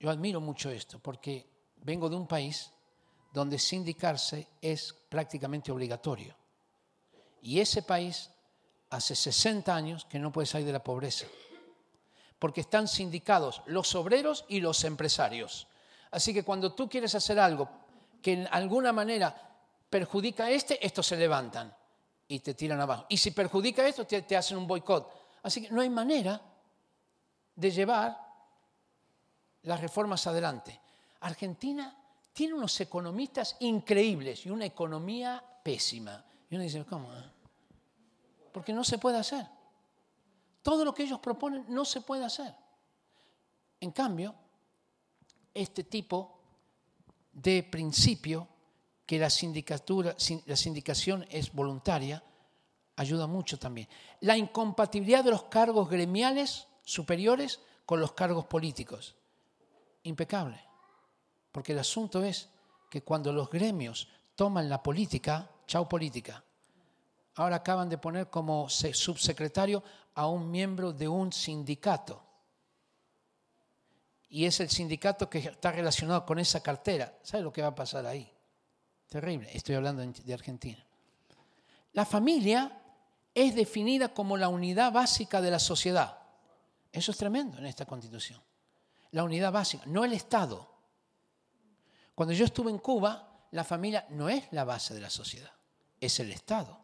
Yo 0.00 0.10
admiro 0.10 0.40
mucho 0.40 0.70
esto, 0.70 0.98
porque 0.98 1.46
vengo 1.76 2.08
de 2.08 2.16
un 2.16 2.26
país 2.26 2.70
donde 3.32 3.58
sindicarse 3.58 4.48
es 4.60 4.92
prácticamente 5.08 5.70
obligatorio. 5.70 6.34
Y 7.42 7.60
ese 7.60 7.82
país 7.82 8.30
hace 8.90 9.14
60 9.14 9.74
años 9.74 10.04
que 10.04 10.18
no 10.18 10.32
puede 10.32 10.46
salir 10.46 10.66
de 10.66 10.72
la 10.72 10.82
pobreza, 10.82 11.26
porque 12.38 12.60
están 12.60 12.88
sindicados 12.88 13.62
los 13.66 13.94
obreros 13.94 14.44
y 14.48 14.60
los 14.60 14.84
empresarios. 14.84 15.66
Así 16.10 16.32
que 16.32 16.44
cuando 16.44 16.72
tú 16.72 16.88
quieres 16.88 17.14
hacer 17.14 17.38
algo 17.38 17.68
que 18.22 18.32
en 18.32 18.48
alguna 18.50 18.92
manera 18.92 19.36
perjudica 19.90 20.44
a 20.44 20.50
este, 20.50 20.84
estos 20.84 21.06
se 21.06 21.16
levantan 21.16 21.74
y 22.28 22.40
te 22.40 22.54
tiran 22.54 22.80
abajo. 22.80 23.06
Y 23.08 23.16
si 23.16 23.30
perjudica 23.30 23.86
esto, 23.86 24.06
te, 24.06 24.36
hacen 24.36 24.56
un 24.56 24.66
boicot. 24.66 25.10
Así 25.42 25.62
que 25.62 25.70
no 25.70 25.80
hay 25.80 25.90
manera 25.90 26.40
de 27.54 27.70
llevar 27.70 28.18
las 29.62 29.80
reformas 29.80 30.26
adelante. 30.26 30.80
Argentina 31.20 31.96
tiene 32.32 32.54
unos 32.54 32.80
economistas 32.80 33.56
increíbles 33.60 34.46
y 34.46 34.50
una 34.50 34.64
economía 34.64 35.42
pésima. 35.62 36.24
Y 36.50 36.54
uno 36.54 36.64
dice, 36.64 36.84
¿cómo? 36.84 37.08
Porque 38.52 38.72
no 38.72 38.84
se 38.84 38.98
puede 38.98 39.18
hacer. 39.18 39.46
Todo 40.62 40.84
lo 40.84 40.94
que 40.94 41.02
ellos 41.02 41.20
proponen 41.20 41.66
no 41.68 41.84
se 41.84 42.00
puede 42.00 42.24
hacer. 42.24 42.54
En 43.80 43.90
cambio, 43.90 44.34
este 45.52 45.84
tipo 45.84 46.38
de 47.32 47.62
principio 47.62 48.48
que 49.06 49.18
la, 49.18 49.30
sindicatura, 49.30 50.16
la 50.46 50.56
sindicación 50.56 51.26
es 51.30 51.52
voluntaria, 51.52 52.22
ayuda 52.96 53.26
mucho 53.26 53.58
también. 53.58 53.88
La 54.20 54.36
incompatibilidad 54.36 55.24
de 55.24 55.32
los 55.32 55.44
cargos 55.44 55.88
gremiales 55.88 56.66
superiores 56.84 57.60
con 57.84 58.00
los 58.00 58.12
cargos 58.12 58.46
políticos. 58.46 59.14
Impecable. 60.04 60.60
Porque 61.52 61.72
el 61.72 61.78
asunto 61.78 62.22
es 62.24 62.48
que 62.90 63.02
cuando 63.02 63.32
los 63.32 63.50
gremios 63.50 64.08
toman 64.34 64.68
la 64.68 64.82
política, 64.82 65.50
chao 65.66 65.88
política. 65.88 66.42
Ahora 67.36 67.56
acaban 67.56 67.88
de 67.88 67.98
poner 67.98 68.30
como 68.30 68.68
subsecretario 68.68 69.82
a 70.14 70.28
un 70.28 70.50
miembro 70.50 70.92
de 70.92 71.08
un 71.08 71.32
sindicato. 71.32 72.22
Y 74.28 74.46
es 74.46 74.60
el 74.60 74.70
sindicato 74.70 75.28
que 75.28 75.38
está 75.38 75.72
relacionado 75.72 76.24
con 76.24 76.38
esa 76.38 76.60
cartera. 76.62 77.18
¿Sabe 77.22 77.44
lo 77.44 77.52
que 77.52 77.62
va 77.62 77.68
a 77.68 77.74
pasar 77.74 78.06
ahí? 78.06 78.33
Terrible, 79.08 79.48
estoy 79.52 79.74
hablando 79.74 80.02
de 80.04 80.34
Argentina. 80.34 80.84
La 81.92 82.04
familia 82.04 82.80
es 83.34 83.54
definida 83.54 84.12
como 84.12 84.36
la 84.36 84.48
unidad 84.48 84.92
básica 84.92 85.40
de 85.40 85.50
la 85.50 85.58
sociedad. 85.58 86.18
Eso 86.92 87.12
es 87.12 87.16
tremendo 87.16 87.58
en 87.58 87.66
esta 87.66 87.86
constitución. 87.86 88.40
La 89.12 89.24
unidad 89.24 89.52
básica, 89.52 89.84
no 89.86 90.04
el 90.04 90.12
Estado. 90.12 90.68
Cuando 92.14 92.32
yo 92.34 92.44
estuve 92.44 92.70
en 92.70 92.78
Cuba, 92.78 93.46
la 93.52 93.64
familia 93.64 94.06
no 94.10 94.28
es 94.28 94.44
la 94.52 94.64
base 94.64 94.94
de 94.94 95.00
la 95.00 95.10
sociedad, 95.10 95.52
es 96.00 96.18
el 96.20 96.32
Estado. 96.32 96.80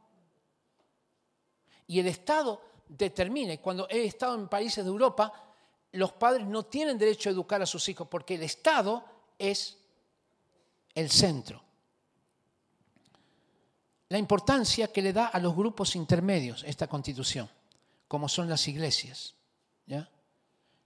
Y 1.86 1.98
el 1.98 2.06
Estado 2.06 2.62
determina, 2.88 3.56
cuando 3.58 3.88
he 3.88 4.04
estado 4.04 4.36
en 4.36 4.48
países 4.48 4.84
de 4.84 4.90
Europa, 4.90 5.32
los 5.92 6.12
padres 6.12 6.46
no 6.46 6.64
tienen 6.66 6.98
derecho 6.98 7.28
a 7.28 7.32
educar 7.32 7.60
a 7.62 7.66
sus 7.66 7.88
hijos 7.88 8.06
porque 8.08 8.36
el 8.36 8.44
Estado 8.44 9.04
es 9.36 9.76
el 10.94 11.10
centro 11.10 11.69
la 14.10 14.18
importancia 14.18 14.88
que 14.88 15.02
le 15.02 15.12
da 15.12 15.26
a 15.26 15.38
los 15.38 15.54
grupos 15.54 15.94
intermedios 15.94 16.64
esta 16.66 16.88
constitución, 16.88 17.48
como 18.06 18.28
son 18.28 18.48
las 18.48 18.66
iglesias. 18.68 19.34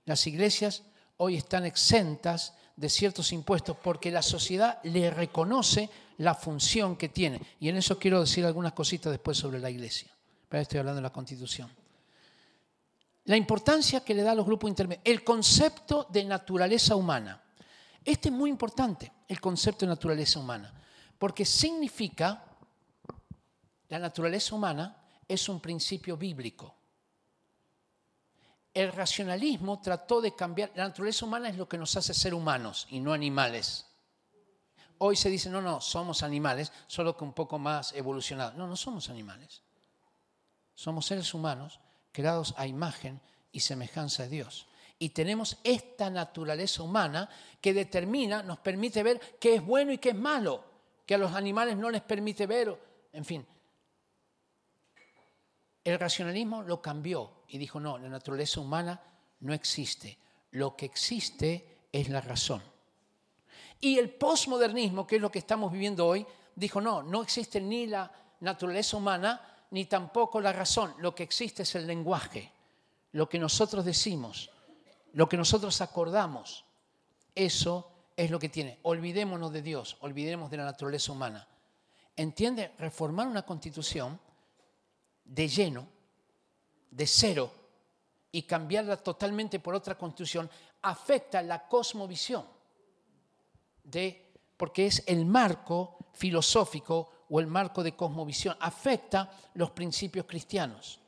Las 0.04 0.26
iglesias 0.26 0.82
hoy 1.16 1.36
están 1.36 1.64
exentas 1.64 2.52
de 2.76 2.90
ciertos 2.90 3.32
impuestos 3.32 3.78
porque 3.82 4.10
la 4.10 4.20
sociedad 4.20 4.78
le 4.84 5.10
reconoce 5.10 5.88
la 6.18 6.34
función 6.34 6.96
que 6.96 7.08
tiene. 7.08 7.40
Y 7.60 7.70
en 7.70 7.76
eso 7.76 7.98
quiero 7.98 8.20
decir 8.20 8.44
algunas 8.44 8.74
cositas 8.74 9.10
después 9.10 9.38
sobre 9.38 9.58
la 9.58 9.70
iglesia. 9.70 10.14
Pero 10.46 10.60
estoy 10.60 10.80
hablando 10.80 10.96
de 10.96 11.02
la 11.08 11.12
constitución. 11.12 11.70
La 13.24 13.38
importancia 13.38 14.04
que 14.04 14.14
le 14.14 14.22
da 14.22 14.32
a 14.32 14.34
los 14.34 14.44
grupos 14.44 14.68
intermedios. 14.68 15.02
El 15.06 15.24
concepto 15.24 16.06
de 16.10 16.24
naturaleza 16.24 16.94
humana. 16.94 17.42
Este 18.04 18.28
es 18.28 18.34
muy 18.34 18.50
importante, 18.50 19.10
el 19.26 19.40
concepto 19.40 19.86
de 19.86 19.90
naturaleza 19.90 20.38
humana, 20.38 20.74
porque 21.18 21.46
significa 21.46 22.53
la 23.95 24.09
naturaleza 24.09 24.57
humana 24.57 24.97
es 25.28 25.49
un 25.49 25.61
principio 25.61 26.16
bíblico. 26.16 26.74
El 28.72 28.90
racionalismo 28.90 29.80
trató 29.80 30.20
de 30.20 30.34
cambiar, 30.34 30.72
la 30.74 30.88
naturaleza 30.88 31.24
humana 31.24 31.49
es 31.49 31.57
lo 31.57 31.68
que 31.68 31.78
nos 31.78 31.97
hace 31.97 32.12
ser 32.12 32.34
humanos 32.34 32.88
y 32.90 32.99
no 32.99 33.12
animales. 33.12 33.86
Hoy 34.99 35.14
se 35.14 35.30
dice, 35.30 35.49
no, 35.49 35.62
no, 35.62 35.80
somos 35.80 36.24
animales, 36.24 36.72
solo 36.88 37.16
que 37.16 37.22
un 37.22 37.34
poco 37.34 37.57
más 37.57 37.92
evolucionados. 37.92 38.57
No, 38.57 38.66
no 38.66 38.76
somos 38.76 39.11
animales. 39.11 39.62
Somos 40.74 41.07
seres 41.07 41.32
humanos 41.32 41.78
creados 42.11 42.53
a 42.57 42.66
imagen 42.66 43.20
y 43.53 43.61
semejanza 43.61 44.24
de 44.24 44.30
Dios. 44.30 44.66
Y 44.99 45.11
tenemos 45.11 45.59
esta 45.62 46.11
naturaleza 46.11 46.82
humana 46.82 47.28
que 47.61 47.72
determina, 47.72 48.42
nos 48.42 48.59
permite 48.59 49.05
ver 49.05 49.20
qué 49.38 49.55
es 49.55 49.64
bueno 49.64 49.92
y 49.92 49.99
qué 49.99 50.09
es 50.09 50.16
malo, 50.16 50.64
que 51.07 51.14
a 51.14 51.18
los 51.18 51.32
animales 51.32 51.76
no 51.76 51.90
les 51.90 52.03
permite 52.03 52.49
ver, 52.49 52.76
en 53.12 53.24
fin, 53.24 53.47
el 55.85 55.99
racionalismo 56.01 56.62
lo 56.62 56.80
cambió 56.80 57.45
y 57.49 57.59
dijo, 57.59 57.78
no, 57.78 57.99
la 57.99 58.09
naturaleza 58.09 58.61
humana 58.61 59.01
no 59.41 59.53
existe. 59.53 60.18
Lo 60.53 60.74
que 60.74 60.87
existe 60.87 61.87
es 61.93 62.09
la 62.09 62.22
razón. 62.22 62.62
Y 63.80 63.99
el 63.99 64.11
posmodernismo, 64.11 65.07
que 65.07 65.16
es 65.16 65.22
lo 65.22 65.30
que 65.30 65.41
estamos 65.41 65.70
viviendo 65.70 66.07
hoy, 66.07 66.26
dijo, 66.57 66.80
no, 66.80 67.03
no 67.03 67.22
existe 67.22 67.61
ni 67.61 67.87
la 67.87 68.11
naturaleza 68.41 68.97
humana 68.97 69.66
ni 69.70 69.85
tampoco 69.85 70.41
la 70.41 70.53
razón. 70.53 70.95
Lo 70.99 71.14
que 71.14 71.22
existe 71.22 71.64
es 71.64 71.74
el 71.74 71.87
lenguaje, 71.87 72.51
lo 73.12 73.28
que 73.28 73.39
nosotros 73.39 73.85
decimos, 73.85 74.51
lo 75.12 75.28
que 75.28 75.37
nosotros 75.37 75.80
acordamos. 75.82 76.64
Eso 77.35 77.91
es 78.16 78.30
lo 78.30 78.39
que 78.39 78.49
tiene. 78.49 78.78
Olvidémonos 78.82 79.53
de 79.53 79.61
Dios, 79.61 79.99
olvidemos 80.01 80.51
de 80.51 80.57
la 80.57 80.64
naturaleza 80.64 81.12
humana. 81.12 81.47
¿Entiende? 82.16 82.72
Reformar 82.78 83.26
una 83.26 83.43
constitución 83.43 84.18
de 85.24 85.48
lleno, 85.48 85.86
de 86.90 87.06
cero, 87.06 87.50
y 88.34 88.42
cambiarla 88.42 88.96
totalmente 88.96 89.60
por 89.60 89.76
otra 89.76 89.96
constitución, 89.96 90.50
afecta 90.82 91.40
la 91.40 91.68
cosmovisión, 91.68 92.44
de, 93.84 94.32
porque 94.56 94.86
es 94.86 95.04
el 95.06 95.24
marco 95.24 95.98
filosófico 96.12 97.26
o 97.28 97.38
el 97.38 97.46
marco 97.46 97.82
de 97.82 97.94
cosmovisión, 97.94 98.56
afecta 98.58 99.30
los 99.54 99.70
principios 99.70 100.26
cristianos. 100.26 100.98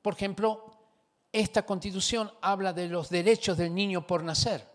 Por 0.00 0.14
ejemplo, 0.14 0.76
esta 1.30 1.66
constitución 1.66 2.32
habla 2.40 2.72
de 2.72 2.88
los 2.88 3.10
derechos 3.10 3.58
del 3.58 3.74
niño 3.74 4.06
por 4.06 4.22
nacer. 4.22 4.66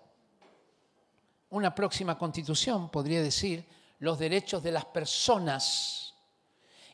Una 1.49 1.73
próxima 1.73 2.19
constitución 2.19 2.89
podría 2.89 3.23
decir 3.23 3.65
los 3.97 4.19
derechos 4.19 4.61
de 4.61 4.71
las 4.71 4.85
personas 4.85 6.00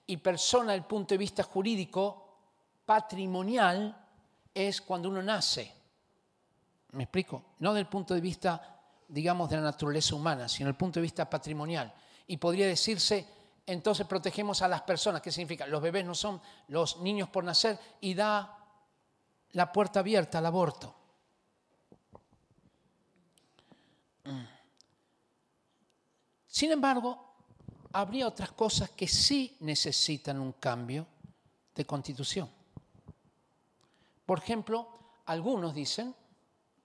y 0.08 0.18
persona 0.18 0.72
desde 0.72 0.84
el 0.84 0.88
punto 0.88 1.14
de 1.14 1.18
vista 1.18 1.44
jurídico, 1.44 2.28
patrimonial, 2.86 4.06
es 4.54 4.82
cuando 4.82 5.10
uno 5.10 5.22
nace. 5.22 5.72
¿Me 6.94 7.04
explico? 7.04 7.44
No 7.60 7.74
desde 7.74 7.82
el 7.82 7.88
punto 7.88 8.14
de 8.14 8.22
vista, 8.22 8.80
digamos, 9.08 9.50
de 9.50 9.58
la 9.58 9.64
naturaleza 9.64 10.16
humana, 10.16 10.48
sino 10.48 10.68
desde 10.68 10.76
el 10.76 10.78
punto 10.78 11.00
de 11.00 11.04
vista 11.04 11.30
patrimonial. 11.30 11.94
Y 12.26 12.38
podría 12.38 12.66
decirse, 12.68 13.28
entonces 13.66 14.08
protegemos 14.08 14.62
a 14.62 14.68
las 14.70 14.82
personas. 14.82 15.22
¿Qué 15.22 15.32
significa? 15.32 15.68
Los 15.68 15.82
bebés 15.82 16.06
no 16.06 16.16
son 16.16 16.42
los 16.70 16.98
niños 17.02 17.28
por 17.30 17.44
nacer 17.44 17.78
y 18.00 18.14
da 18.14 18.58
la 19.52 19.72
puerta 19.72 20.00
abierta 20.00 20.38
al 20.38 20.46
aborto. 20.46 20.96
Sin 26.48 26.72
embargo, 26.72 27.27
habría 27.98 28.28
otras 28.28 28.52
cosas 28.52 28.92
que 28.92 29.08
sí 29.08 29.58
necesitan 29.62 30.40
un 30.40 30.54
cambio 30.54 31.08
de 31.74 31.84
constitución. 31.84 32.48
Por 34.24 34.38
ejemplo, 34.38 34.88
algunos 35.26 35.74
dicen, 35.74 36.14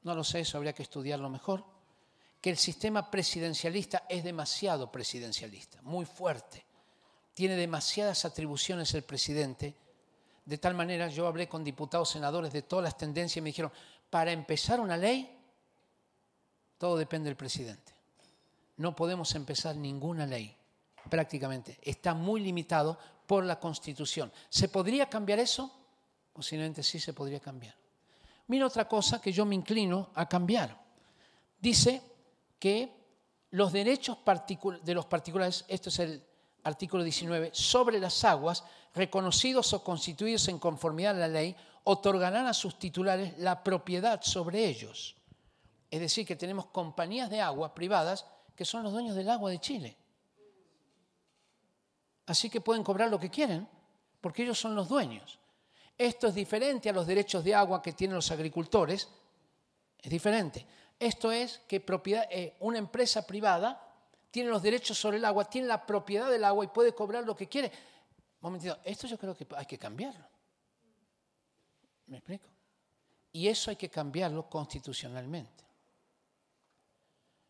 no 0.04 0.14
lo 0.14 0.24
sé, 0.24 0.40
eso 0.40 0.56
habría 0.56 0.72
que 0.72 0.84
estudiarlo 0.84 1.28
mejor, 1.28 1.66
que 2.40 2.48
el 2.48 2.56
sistema 2.56 3.10
presidencialista 3.10 4.06
es 4.08 4.24
demasiado 4.24 4.90
presidencialista, 4.90 5.82
muy 5.82 6.06
fuerte. 6.06 6.64
Tiene 7.34 7.56
demasiadas 7.56 8.24
atribuciones 8.24 8.94
el 8.94 9.02
presidente. 9.02 9.76
De 10.46 10.56
tal 10.56 10.72
manera, 10.72 11.08
yo 11.08 11.26
hablé 11.26 11.46
con 11.46 11.62
diputados, 11.62 12.08
senadores 12.08 12.54
de 12.54 12.62
todas 12.62 12.84
las 12.84 12.96
tendencias 12.96 13.36
y 13.36 13.40
me 13.42 13.50
dijeron, 13.50 13.72
para 14.08 14.32
empezar 14.32 14.80
una 14.80 14.96
ley, 14.96 15.38
todo 16.78 16.96
depende 16.96 17.28
del 17.28 17.36
presidente. 17.36 17.92
No 18.78 18.96
podemos 18.96 19.34
empezar 19.34 19.76
ninguna 19.76 20.24
ley, 20.24 20.56
prácticamente. 21.12 21.78
Está 21.82 22.14
muy 22.14 22.40
limitado 22.40 22.98
por 23.26 23.44
la 23.44 23.60
Constitución. 23.60 24.32
¿Se 24.48 24.70
podría 24.70 25.10
cambiar 25.10 25.40
eso? 25.40 25.70
Posiblemente 26.32 26.82
sí 26.82 26.98
se 26.98 27.12
podría 27.12 27.38
cambiar. 27.38 27.74
Mira 28.46 28.66
otra 28.66 28.88
cosa 28.88 29.20
que 29.20 29.30
yo 29.30 29.44
me 29.44 29.54
inclino 29.54 30.08
a 30.14 30.26
cambiar. 30.26 30.74
Dice 31.60 32.00
que 32.58 32.90
los 33.50 33.74
derechos 33.74 34.16
de 34.82 34.94
los 34.94 35.04
particulares, 35.04 35.66
esto 35.68 35.90
es 35.90 35.98
el 35.98 36.24
artículo 36.64 37.04
19, 37.04 37.50
sobre 37.52 38.00
las 38.00 38.24
aguas, 38.24 38.64
reconocidos 38.94 39.74
o 39.74 39.84
constituidos 39.84 40.48
en 40.48 40.58
conformidad 40.58 41.16
a 41.16 41.20
la 41.20 41.28
ley, 41.28 41.54
otorgarán 41.84 42.46
a 42.46 42.54
sus 42.54 42.78
titulares 42.78 43.36
la 43.36 43.62
propiedad 43.62 44.22
sobre 44.22 44.64
ellos. 44.64 45.14
Es 45.90 46.00
decir, 46.00 46.26
que 46.26 46.36
tenemos 46.36 46.64
compañías 46.68 47.28
de 47.28 47.42
agua 47.42 47.74
privadas 47.74 48.24
que 48.56 48.64
son 48.64 48.82
los 48.82 48.94
dueños 48.94 49.14
del 49.14 49.28
agua 49.28 49.50
de 49.50 49.60
Chile. 49.60 49.98
Así 52.26 52.48
que 52.48 52.60
pueden 52.60 52.84
cobrar 52.84 53.10
lo 53.10 53.18
que 53.18 53.30
quieren, 53.30 53.68
porque 54.20 54.42
ellos 54.42 54.58
son 54.58 54.74
los 54.74 54.88
dueños. 54.88 55.38
Esto 55.98 56.28
es 56.28 56.34
diferente 56.34 56.88
a 56.88 56.92
los 56.92 57.06
derechos 57.06 57.44
de 57.44 57.54
agua 57.54 57.82
que 57.82 57.92
tienen 57.92 58.16
los 58.16 58.30
agricultores. 58.30 59.08
Es 59.98 60.10
diferente. 60.10 60.66
Esto 60.98 61.32
es 61.32 61.60
que 61.66 61.80
propiedad, 61.80 62.26
eh, 62.30 62.56
una 62.60 62.78
empresa 62.78 63.26
privada 63.26 63.88
tiene 64.30 64.50
los 64.50 64.62
derechos 64.62 64.98
sobre 64.98 65.18
el 65.18 65.24
agua, 65.24 65.44
tiene 65.44 65.66
la 65.66 65.84
propiedad 65.84 66.30
del 66.30 66.44
agua 66.44 66.64
y 66.64 66.68
puede 66.68 66.94
cobrar 66.94 67.24
lo 67.24 67.36
que 67.36 67.48
quiere. 67.48 67.70
Momentito, 68.40 68.78
esto 68.84 69.06
yo 69.06 69.18
creo 69.18 69.36
que 69.36 69.46
hay 69.56 69.66
que 69.66 69.78
cambiarlo. 69.78 70.26
¿Me 72.06 72.18
explico? 72.18 72.48
Y 73.32 73.48
eso 73.48 73.70
hay 73.70 73.76
que 73.76 73.88
cambiarlo 73.88 74.48
constitucionalmente. 74.48 75.64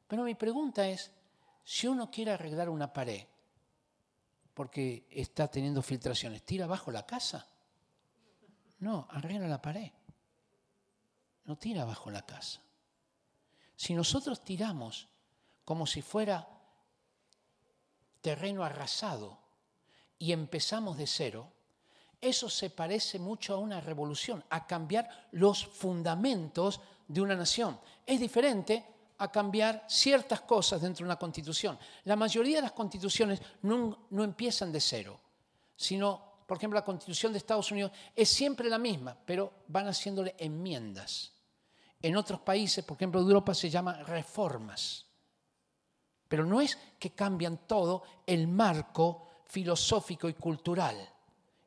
Pero 0.07 0.25
mi 0.25 0.35
pregunta 0.35 0.87
es, 0.87 1.11
si 1.65 1.87
uno 1.87 2.11
quiere 2.11 2.33
arreglar 2.33 2.69
una 2.69 2.93
pared 2.93 3.27
porque 4.55 5.07
está 5.11 5.49
teniendo 5.49 5.83
filtraciones, 5.83 6.43
¿tira 6.43 6.65
abajo 6.65 6.91
la 6.91 7.07
casa? 7.07 7.47
No, 8.81 9.07
arregla 9.11 9.49
la 9.49 9.63
pared. 9.63 9.91
No 11.45 11.57
tira 11.57 11.83
abajo 11.83 12.11
la 12.11 12.23
casa. 12.23 12.61
Si 13.77 13.95
nosotros 13.95 14.45
tiramos 14.45 15.09
como 15.65 15.87
si 15.87 16.03
fuera 16.03 16.49
terreno 18.21 18.65
arrasado 18.65 19.39
y 20.19 20.33
empezamos 20.33 20.97
de 20.97 21.07
cero, 21.07 21.53
eso 22.21 22.49
se 22.49 22.71
parece 22.71 23.19
mucho 23.19 23.55
a 23.55 23.59
una 23.59 23.81
revolución, 23.81 24.45
a 24.51 24.67
cambiar 24.67 25.29
los 25.33 25.67
fundamentos 25.67 26.81
de 27.09 27.21
una 27.21 27.35
nación. 27.35 27.81
Es 28.07 28.21
diferente 28.21 28.87
a 29.23 29.31
cambiar 29.31 29.85
ciertas 29.89 30.41
cosas 30.43 30.81
dentro 30.81 31.05
de 31.05 31.09
una 31.09 31.19
constitución. 31.19 31.79
La 32.05 32.17
mayoría 32.17 32.57
de 32.57 32.63
las 32.63 32.73
constituciones 32.73 33.41
no, 33.63 34.07
no 34.11 34.25
empiezan 34.25 34.73
de 34.73 34.81
cero, 34.81 35.21
sino 35.77 36.33
por 36.53 36.59
ejemplo, 36.59 36.79
la 36.79 36.85
Constitución 36.85 37.33
de 37.33 37.39
Estados 37.39 37.71
Unidos 37.71 37.93
es 38.15 38.29
siempre 38.29 38.69
la 38.69 38.77
misma, 38.77 39.17
pero 39.25 39.65
van 39.69 39.89
haciéndole 39.89 40.35
enmiendas. 40.37 41.33
En 42.03 42.15
otros 42.15 42.41
países, 42.41 42.85
por 42.85 42.99
ejemplo, 42.99 43.21
de 43.21 43.29
Europa 43.29 43.55
se 43.55 43.71
llama 43.71 44.03
reformas. 44.03 45.07
Pero 46.29 46.45
no 46.45 46.61
es 46.61 46.77
que 46.99 47.13
cambian 47.13 47.67
todo 47.67 48.03
el 48.27 48.49
marco 48.49 49.29
filosófico 49.47 50.29
y 50.29 50.35
cultural 50.35 50.97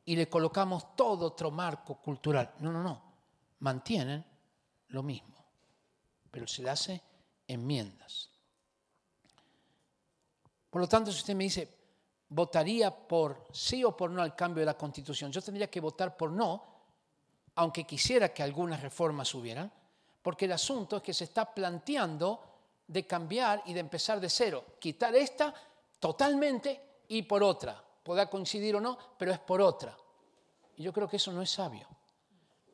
y 0.04 0.14
le 0.14 0.28
colocamos 0.28 0.94
todo 0.94 1.26
otro 1.26 1.50
marco 1.50 1.96
cultural. 1.96 2.54
No, 2.60 2.70
no, 2.70 2.80
no. 2.80 3.02
Mantienen 3.58 4.24
lo 4.88 5.02
mismo, 5.02 5.44
pero 6.30 6.46
se 6.46 6.62
le 6.62 6.70
hace 6.70 7.02
enmiendas. 7.46 8.30
Por 10.70 10.80
lo 10.80 10.88
tanto, 10.88 11.10
si 11.10 11.18
usted 11.18 11.34
me 11.34 11.44
dice, 11.44 11.76
votaría 12.28 12.90
por 12.90 13.46
sí 13.52 13.84
o 13.84 13.96
por 13.96 14.10
no 14.10 14.22
al 14.22 14.34
cambio 14.34 14.60
de 14.60 14.66
la 14.66 14.76
constitución. 14.76 15.30
Yo 15.30 15.40
tendría 15.40 15.70
que 15.70 15.80
votar 15.80 16.16
por 16.16 16.30
no, 16.30 16.62
aunque 17.54 17.84
quisiera 17.84 18.32
que 18.32 18.42
algunas 18.42 18.82
reformas 18.82 19.34
hubieran, 19.34 19.72
porque 20.22 20.46
el 20.46 20.52
asunto 20.52 20.96
es 20.96 21.02
que 21.02 21.14
se 21.14 21.24
está 21.24 21.52
planteando 21.54 22.42
de 22.86 23.06
cambiar 23.06 23.62
y 23.66 23.72
de 23.72 23.80
empezar 23.80 24.20
de 24.20 24.28
cero, 24.28 24.64
quitar 24.78 25.14
esta 25.14 25.54
totalmente 25.98 27.00
y 27.08 27.22
por 27.22 27.42
otra. 27.42 27.82
Podrá 28.02 28.28
coincidir 28.28 28.76
o 28.76 28.80
no, 28.80 28.98
pero 29.16 29.32
es 29.32 29.38
por 29.38 29.60
otra. 29.60 29.96
Y 30.76 30.82
yo 30.82 30.92
creo 30.92 31.08
que 31.08 31.16
eso 31.16 31.32
no 31.32 31.42
es 31.42 31.50
sabio, 31.50 31.88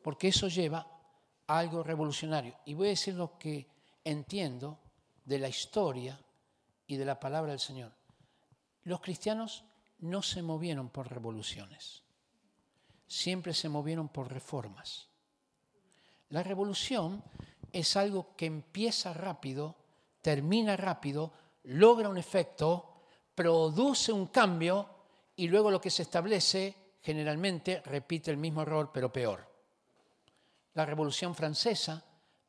porque 0.03 0.29
eso 0.29 0.49
lleva 0.49 0.87
a 1.47 1.59
algo 1.59 1.83
revolucionario. 1.83 2.59
Y 2.64 2.75
voy 2.75 2.89
a 2.89 2.91
decir 2.91 3.14
lo 3.14 3.39
que 3.39 3.66
entiendo 4.05 4.78
de 5.24 5.38
la 5.38 5.48
historia 5.48 6.18
y 6.86 6.96
de 6.96 7.05
la 7.05 7.20
palabra 7.20 7.53
del 7.53 7.61
Señor. 7.61 7.92
Los 8.84 9.00
cristianos 9.00 9.64
no 10.00 10.22
se 10.22 10.42
movieron 10.42 10.88
por 10.88 11.11
revoluciones, 11.11 12.03
siempre 13.07 13.55
se 13.55 13.68
movieron 13.68 14.09
por 14.09 14.32
reformas. 14.32 15.09
La 16.30 16.42
revolución 16.42 17.22
es 17.72 17.96
algo 17.96 18.34
que 18.36 18.46
empieza 18.46 19.12
rápido, 19.12 19.76
termina 20.20 20.76
rápido, 20.76 21.32
logra 21.64 22.09
un 22.09 22.18
efecto, 22.18 22.92
produce 23.34 24.12
un 24.12 24.26
cambio 24.26 24.88
y 25.36 25.48
luego 25.48 25.70
lo 25.70 25.80
que 25.80 25.90
se 25.90 26.03
establece 26.03 26.74
generalmente 27.03 27.80
repite 27.82 28.30
el 28.30 28.36
mismo 28.36 28.62
error 28.62 28.90
pero 28.92 29.12
peor. 29.12 29.46
La 30.74 30.86
Revolución 30.86 31.34
Francesa 31.34 32.03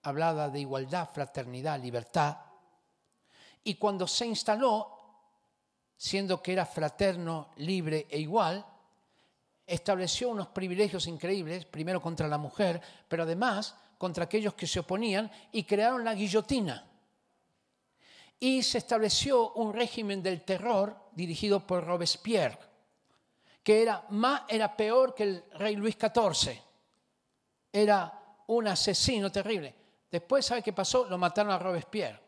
hablaba 0.03 0.49
de 0.49 0.59
igualdad, 0.59 1.09
fraternidad, 1.11 1.79
libertad 1.79 2.37
y 3.63 3.75
cuando 3.75 4.07
se 4.07 4.25
instaló 4.25 4.99
siendo 5.95 6.41
que 6.41 6.51
era 6.51 6.65
fraterno, 6.65 7.51
libre 7.57 8.07
e 8.09 8.19
igual, 8.19 8.65
estableció 9.65 10.29
unos 10.29 10.47
privilegios 10.47 11.07
increíbles, 11.07 11.65
primero 11.65 12.01
contra 12.01 12.27
la 12.27 12.37
mujer, 12.37 12.81
pero 13.07 13.23
además 13.23 13.75
contra 13.97 14.25
aquellos 14.25 14.53
que 14.53 14.67
se 14.67 14.81
oponían, 14.81 15.31
y 15.53 15.63
crearon 15.63 16.03
la 16.03 16.13
guillotina. 16.13 16.85
Y 18.37 18.61
se 18.63 18.79
estableció 18.79 19.53
un 19.53 19.71
régimen 19.71 20.21
del 20.21 20.41
terror 20.41 20.93
dirigido 21.13 21.65
por 21.65 21.85
Robespierre, 21.85 22.59
que 23.63 23.81
era, 23.81 24.05
más, 24.09 24.41
era 24.49 24.75
peor 24.75 25.15
que 25.15 25.23
el 25.23 25.43
rey 25.53 25.77
Luis 25.77 25.95
XIV. 25.97 26.59
Era 27.71 28.11
un 28.47 28.67
asesino 28.67 29.31
terrible. 29.31 29.82
Después, 30.13 30.45
¿sabe 30.45 30.61
qué 30.61 30.71
pasó? 30.71 31.05
Lo 31.09 31.17
mataron 31.17 31.51
a 31.51 31.57
Robespierre. 31.57 32.19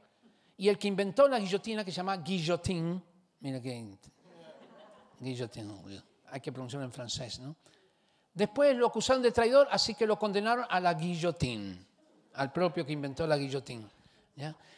Y 0.58 0.70
el 0.70 0.80
que 0.80 0.88
inventó 0.88 1.28
la 1.28 1.38
guillotina, 1.38 1.86
que 1.86 1.92
se 1.92 1.98
llama 1.98 2.18
guillotine, 2.18 3.00
Mira 3.40 3.62
que 3.62 3.72
hay 6.32 6.42
que 6.42 6.52
pronunciarlo 6.52 6.88
en 6.88 6.92
francés, 6.92 7.38
¿no? 7.38 7.56
Después 8.34 8.76
lo 8.76 8.88
acusaron 8.88 9.22
de 9.22 9.32
traidor, 9.32 9.68
así 9.70 9.94
que 9.94 10.08
lo 10.08 10.18
condenaron 10.18 10.66
a 10.68 10.80
la 10.80 10.96
guillotina, 10.96 11.78
al 12.34 12.52
propio 12.52 12.84
que 12.84 12.92
inventó 12.92 13.28
la 13.28 13.38
guillotina. 13.38 13.88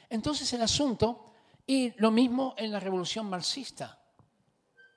Entonces 0.09 0.51
el 0.51 0.61
asunto, 0.61 1.31
y 1.65 1.93
lo 2.01 2.11
mismo 2.11 2.55
en 2.57 2.73
la 2.73 2.79
revolución 2.81 3.29
marxista, 3.29 3.97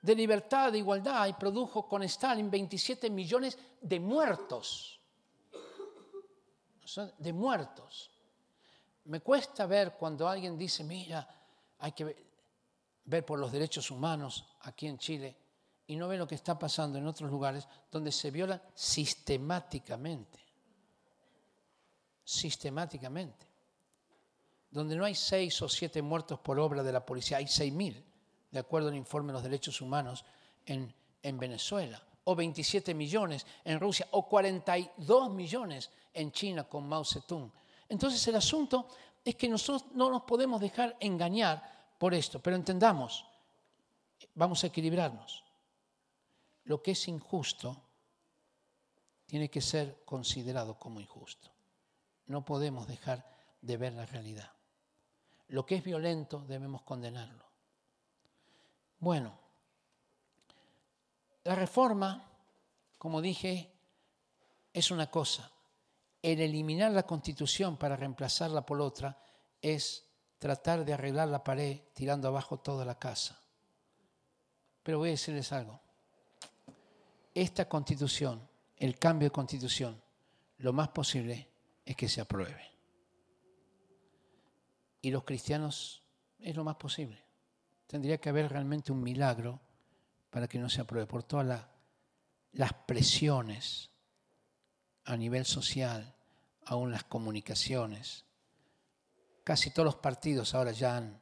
de 0.02 0.14
libertad, 0.16 0.72
de 0.72 0.78
igualdad, 0.78 1.28
y 1.28 1.34
produjo 1.34 1.86
con 1.86 2.02
Stalin 2.02 2.50
27 2.50 3.08
millones 3.08 3.56
de 3.80 4.00
muertos. 4.00 4.99
De 7.18 7.32
muertos. 7.32 8.10
Me 9.04 9.20
cuesta 9.20 9.66
ver 9.66 9.92
cuando 9.92 10.28
alguien 10.28 10.56
dice, 10.56 10.84
mira, 10.84 11.26
hay 11.78 11.92
que 11.92 12.16
ver, 13.04 13.24
por 13.24 13.38
los 13.38 13.52
derechos 13.52 13.90
humanos 13.90 14.44
aquí 14.62 14.86
en 14.86 14.98
Chile 14.98 15.36
y 15.86 15.96
no 15.96 16.08
ve 16.08 16.16
lo 16.16 16.26
que 16.26 16.34
está 16.34 16.58
pasando 16.58 16.98
en 16.98 17.06
otros 17.06 17.30
lugares 17.30 17.66
donde 17.90 18.12
se 18.12 18.30
viola 18.30 18.62
sistemáticamente. 18.74 20.38
Sistemáticamente. 22.24 23.46
Donde 24.70 24.94
no 24.94 25.04
hay 25.04 25.14
seis 25.14 25.60
o 25.62 25.68
siete 25.68 26.00
muertos 26.02 26.38
por 26.38 26.60
obra 26.60 26.82
de 26.82 26.92
la 26.92 27.04
policía, 27.04 27.38
hay 27.38 27.48
seis 27.48 27.72
mil, 27.72 28.04
de 28.50 28.58
acuerdo 28.58 28.88
al 28.88 28.96
informe 28.96 29.28
de 29.28 29.34
los 29.34 29.42
derechos 29.42 29.80
humanos 29.80 30.24
en, 30.64 30.94
en 31.22 31.38
Venezuela, 31.38 32.00
o 32.24 32.34
27 32.34 32.94
millones 32.94 33.46
en 33.64 33.80
Rusia, 33.80 34.06
o 34.12 34.28
42 34.28 35.30
millones 35.30 35.90
en 36.12 36.32
China 36.32 36.64
con 36.64 36.88
Mao 36.88 37.04
Zedong. 37.04 37.50
Entonces 37.88 38.26
el 38.28 38.36
asunto 38.36 38.88
es 39.24 39.36
que 39.36 39.48
nosotros 39.48 39.92
no 39.92 40.10
nos 40.10 40.22
podemos 40.22 40.60
dejar 40.60 40.96
engañar 41.00 41.94
por 41.98 42.14
esto, 42.14 42.40
pero 42.40 42.56
entendamos, 42.56 43.26
vamos 44.34 44.62
a 44.64 44.68
equilibrarnos. 44.68 45.44
Lo 46.64 46.82
que 46.82 46.92
es 46.92 47.08
injusto 47.08 47.76
tiene 49.26 49.50
que 49.50 49.60
ser 49.60 50.02
considerado 50.04 50.78
como 50.78 51.00
injusto. 51.00 51.50
No 52.26 52.44
podemos 52.44 52.86
dejar 52.86 53.28
de 53.60 53.76
ver 53.76 53.92
la 53.92 54.06
realidad. 54.06 54.50
Lo 55.48 55.66
que 55.66 55.76
es 55.76 55.84
violento 55.84 56.44
debemos 56.46 56.82
condenarlo. 56.82 57.44
Bueno, 58.98 59.39
la 61.50 61.56
reforma, 61.56 62.30
como 62.96 63.20
dije, 63.20 63.72
es 64.72 64.92
una 64.92 65.10
cosa. 65.10 65.50
El 66.22 66.40
eliminar 66.40 66.92
la 66.92 67.02
constitución 67.02 67.76
para 67.76 67.96
reemplazarla 67.96 68.64
por 68.64 68.80
otra 68.80 69.20
es 69.60 70.04
tratar 70.38 70.84
de 70.84 70.92
arreglar 70.92 71.26
la 71.26 71.42
pared 71.42 71.80
tirando 71.92 72.28
abajo 72.28 72.60
toda 72.60 72.84
la 72.84 73.00
casa. 73.00 73.36
Pero 74.84 74.98
voy 74.98 75.08
a 75.08 75.10
decirles 75.10 75.50
algo. 75.50 75.80
Esta 77.34 77.68
constitución, 77.68 78.48
el 78.76 78.96
cambio 78.96 79.26
de 79.26 79.32
constitución, 79.32 80.00
lo 80.58 80.72
más 80.72 80.90
posible 80.90 81.48
es 81.84 81.96
que 81.96 82.08
se 82.08 82.20
apruebe. 82.20 82.64
Y 85.02 85.10
los 85.10 85.24
cristianos 85.24 86.04
es 86.38 86.54
lo 86.54 86.62
más 86.62 86.76
posible. 86.76 87.24
Tendría 87.88 88.18
que 88.18 88.28
haber 88.28 88.48
realmente 88.48 88.92
un 88.92 89.02
milagro 89.02 89.60
para 90.30 90.48
que 90.48 90.58
no 90.58 90.70
se 90.70 90.80
apruebe 90.80 91.06
por 91.06 91.22
todas 91.22 91.66
las 92.52 92.72
presiones 92.86 93.90
a 95.04 95.16
nivel 95.16 95.44
social, 95.44 96.14
aún 96.64 96.92
las 96.92 97.04
comunicaciones. 97.04 98.24
Casi 99.44 99.70
todos 99.70 99.86
los 99.86 99.96
partidos 99.96 100.54
ahora 100.54 100.72
ya 100.72 100.96
han 100.96 101.20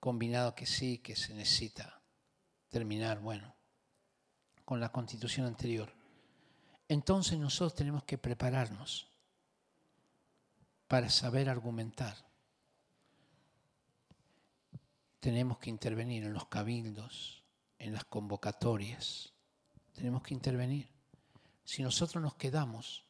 combinado 0.00 0.54
que 0.54 0.66
sí, 0.66 0.98
que 0.98 1.16
se 1.16 1.34
necesita 1.34 2.00
terminar, 2.68 3.20
bueno, 3.20 3.54
con 4.64 4.80
la 4.80 4.90
constitución 4.90 5.46
anterior. 5.46 5.92
Entonces 6.88 7.38
nosotros 7.38 7.74
tenemos 7.74 8.04
que 8.04 8.18
prepararnos 8.18 9.08
para 10.86 11.08
saber 11.08 11.48
argumentar. 11.48 12.16
Tenemos 15.20 15.58
que 15.58 15.70
intervenir 15.70 16.24
en 16.24 16.32
los 16.32 16.46
cabildos, 16.46 17.42
en 17.78 17.92
las 17.92 18.04
convocatorias. 18.04 19.32
Tenemos 19.92 20.22
que 20.22 20.34
intervenir. 20.34 20.88
Si 21.64 21.82
nosotros 21.82 22.22
nos 22.22 22.34
quedamos, 22.34 23.04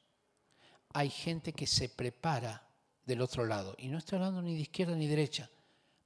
hay 0.93 1.11
gente 1.11 1.53
que 1.53 1.67
se 1.67 1.89
prepara 1.89 2.67
del 3.05 3.21
otro 3.21 3.45
lado. 3.45 3.75
Y 3.79 3.89
no 3.89 3.99
estoy 3.99 4.17
hablando 4.17 4.43
ni 4.43 4.55
de 4.55 4.61
izquierda 4.61 4.95
ni 4.97 5.07
derecha, 5.07 5.51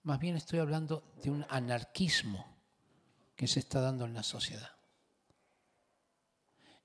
más 0.03 0.19
bien 0.19 0.37
estoy 0.37 0.59
hablando 0.59 1.13
de 1.23 1.31
un 1.31 1.45
anarquismo 1.49 2.45
que 3.37 3.47
se 3.47 3.61
está 3.61 3.81
dando 3.81 4.05
en 4.05 4.15
la 4.15 4.23
sociedad. 4.23 4.71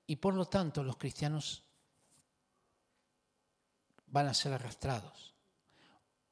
Y 0.06 0.16
por 0.16 0.34
lo 0.34 0.46
tanto 0.46 0.82
los 0.82 0.96
cristianos 0.96 1.64
van 4.06 4.28
a 4.28 4.34
ser 4.34 4.52
arrastrados. 4.52 5.34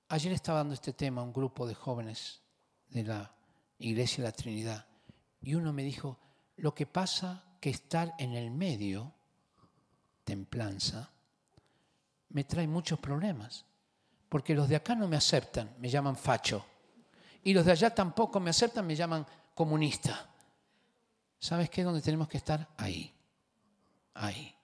Ayer 0.08 0.32
estaba 0.32 0.58
dando 0.58 0.74
este 0.74 0.92
tema 0.92 1.22
a 1.22 1.24
un 1.24 1.32
grupo 1.32 1.66
de 1.66 1.74
jóvenes 1.74 2.42
de 2.88 3.02
la 3.02 3.34
Iglesia 3.78 4.22
de 4.22 4.30
la 4.30 4.36
Trinidad 4.36 4.93
y 5.44 5.54
uno 5.54 5.72
me 5.72 5.82
dijo, 5.82 6.18
lo 6.56 6.74
que 6.74 6.86
pasa 6.86 7.44
que 7.60 7.70
estar 7.70 8.14
en 8.18 8.32
el 8.32 8.50
medio, 8.50 9.12
templanza, 10.24 11.10
me 12.30 12.44
trae 12.44 12.66
muchos 12.66 12.98
problemas, 12.98 13.66
porque 14.28 14.54
los 14.54 14.68
de 14.68 14.76
acá 14.76 14.94
no 14.94 15.06
me 15.06 15.16
aceptan, 15.16 15.74
me 15.78 15.90
llaman 15.90 16.16
facho, 16.16 16.64
y 17.42 17.52
los 17.52 17.66
de 17.66 17.72
allá 17.72 17.94
tampoco 17.94 18.40
me 18.40 18.50
aceptan, 18.50 18.86
me 18.86 18.96
llaman 18.96 19.26
comunista. 19.54 20.30
¿Sabes 21.38 21.68
qué? 21.68 21.82
Donde 21.82 22.00
tenemos 22.00 22.26
que 22.26 22.38
estar 22.38 22.70
ahí, 22.78 23.12
ahí. 24.14 24.54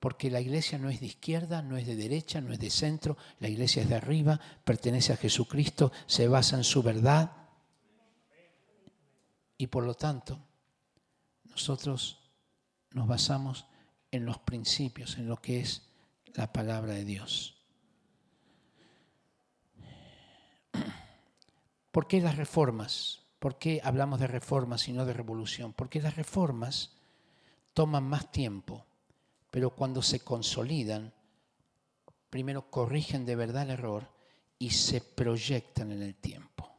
Porque 0.00 0.30
la 0.30 0.40
iglesia 0.40 0.78
no 0.78 0.88
es 0.88 1.00
de 1.00 1.06
izquierda, 1.06 1.60
no 1.60 1.76
es 1.76 1.86
de 1.86 1.96
derecha, 1.96 2.40
no 2.40 2.50
es 2.50 2.58
de 2.58 2.70
centro, 2.70 3.18
la 3.40 3.48
iglesia 3.48 3.82
es 3.82 3.90
de 3.90 3.96
arriba, 3.96 4.40
pertenece 4.64 5.12
a 5.12 5.18
Jesucristo, 5.18 5.92
se 6.06 6.28
basa 6.28 6.56
en 6.56 6.64
su 6.64 6.82
verdad 6.82 7.41
y 9.62 9.68
por 9.68 9.84
lo 9.84 9.94
tanto, 9.94 10.40
nosotros 11.44 12.18
nos 12.90 13.06
basamos 13.06 13.64
en 14.10 14.26
los 14.26 14.38
principios, 14.38 15.18
en 15.18 15.28
lo 15.28 15.36
que 15.36 15.60
es 15.60 15.82
la 16.34 16.52
palabra 16.52 16.94
de 16.94 17.04
Dios. 17.04 17.62
¿Por 21.92 22.08
qué 22.08 22.20
las 22.20 22.38
reformas? 22.38 23.20
¿Por 23.38 23.56
qué 23.56 23.80
hablamos 23.84 24.18
de 24.18 24.26
reformas 24.26 24.88
y 24.88 24.92
no 24.92 25.06
de 25.06 25.12
revolución? 25.12 25.72
Porque 25.72 26.02
las 26.02 26.16
reformas 26.16 26.96
toman 27.72 28.02
más 28.02 28.32
tiempo, 28.32 28.84
pero 29.52 29.70
cuando 29.70 30.02
se 30.02 30.18
consolidan, 30.18 31.14
primero 32.30 32.68
corrigen 32.68 33.24
de 33.24 33.36
verdad 33.36 33.62
el 33.62 33.70
error 33.70 34.10
y 34.58 34.70
se 34.70 35.00
proyectan 35.00 35.92
en 35.92 36.02
el 36.02 36.16
tiempo 36.16 36.71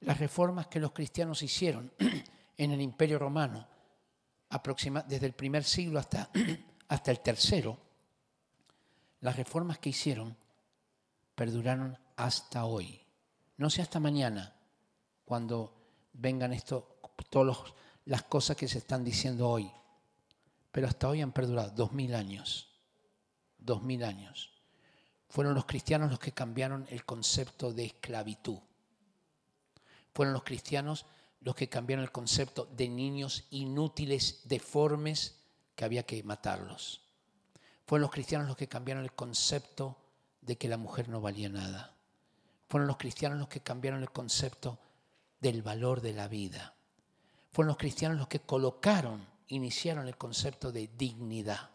las 0.00 0.18
reformas 0.18 0.68
que 0.68 0.80
los 0.80 0.92
cristianos 0.92 1.42
hicieron 1.42 1.92
en 2.56 2.70
el 2.70 2.80
Imperio 2.80 3.18
Romano, 3.18 3.66
desde 5.06 5.26
el 5.26 5.34
primer 5.34 5.64
siglo 5.64 5.98
hasta, 5.98 6.30
hasta 6.88 7.10
el 7.10 7.20
tercero, 7.20 7.78
las 9.20 9.36
reformas 9.36 9.78
que 9.78 9.90
hicieron 9.90 10.36
perduraron 11.34 11.98
hasta 12.16 12.64
hoy. 12.64 13.00
No 13.56 13.70
sé 13.70 13.82
hasta 13.82 14.00
mañana, 14.00 14.54
cuando 15.24 15.74
vengan 16.12 16.52
esto, 16.52 17.00
todas 17.30 17.74
las 18.04 18.22
cosas 18.24 18.56
que 18.56 18.68
se 18.68 18.78
están 18.78 19.04
diciendo 19.04 19.48
hoy. 19.48 19.70
Pero 20.70 20.86
hasta 20.86 21.08
hoy 21.08 21.20
han 21.20 21.32
perdurado 21.32 21.70
dos 21.70 21.92
mil 21.92 22.14
años. 22.14 22.68
Dos 23.58 23.82
mil 23.82 24.04
años. 24.04 24.52
Fueron 25.28 25.54
los 25.54 25.66
cristianos 25.66 26.10
los 26.10 26.18
que 26.18 26.32
cambiaron 26.32 26.86
el 26.90 27.04
concepto 27.04 27.72
de 27.72 27.86
esclavitud. 27.86 28.58
Fueron 30.14 30.34
los 30.34 30.44
cristianos 30.44 31.06
los 31.40 31.54
que 31.54 31.68
cambiaron 31.68 32.04
el 32.04 32.12
concepto 32.12 32.68
de 32.72 32.88
niños 32.88 33.44
inútiles, 33.50 34.40
deformes, 34.44 35.36
que 35.74 35.84
había 35.84 36.04
que 36.04 36.22
matarlos. 36.24 37.02
Fueron 37.86 38.02
los 38.02 38.10
cristianos 38.10 38.48
los 38.48 38.56
que 38.56 38.68
cambiaron 38.68 39.04
el 39.04 39.12
concepto 39.12 39.96
de 40.42 40.58
que 40.58 40.68
la 40.68 40.76
mujer 40.76 41.08
no 41.08 41.20
valía 41.20 41.48
nada. 41.48 41.94
Fueron 42.68 42.88
los 42.88 42.96
cristianos 42.96 43.38
los 43.38 43.48
que 43.48 43.60
cambiaron 43.60 44.02
el 44.02 44.10
concepto 44.10 44.78
del 45.40 45.62
valor 45.62 46.00
de 46.00 46.12
la 46.12 46.28
vida. 46.28 46.74
Fueron 47.52 47.68
los 47.68 47.76
cristianos 47.78 48.18
los 48.18 48.28
que 48.28 48.40
colocaron, 48.40 49.26
iniciaron 49.48 50.06
el 50.06 50.16
concepto 50.16 50.72
de 50.72 50.88
dignidad, 50.88 51.70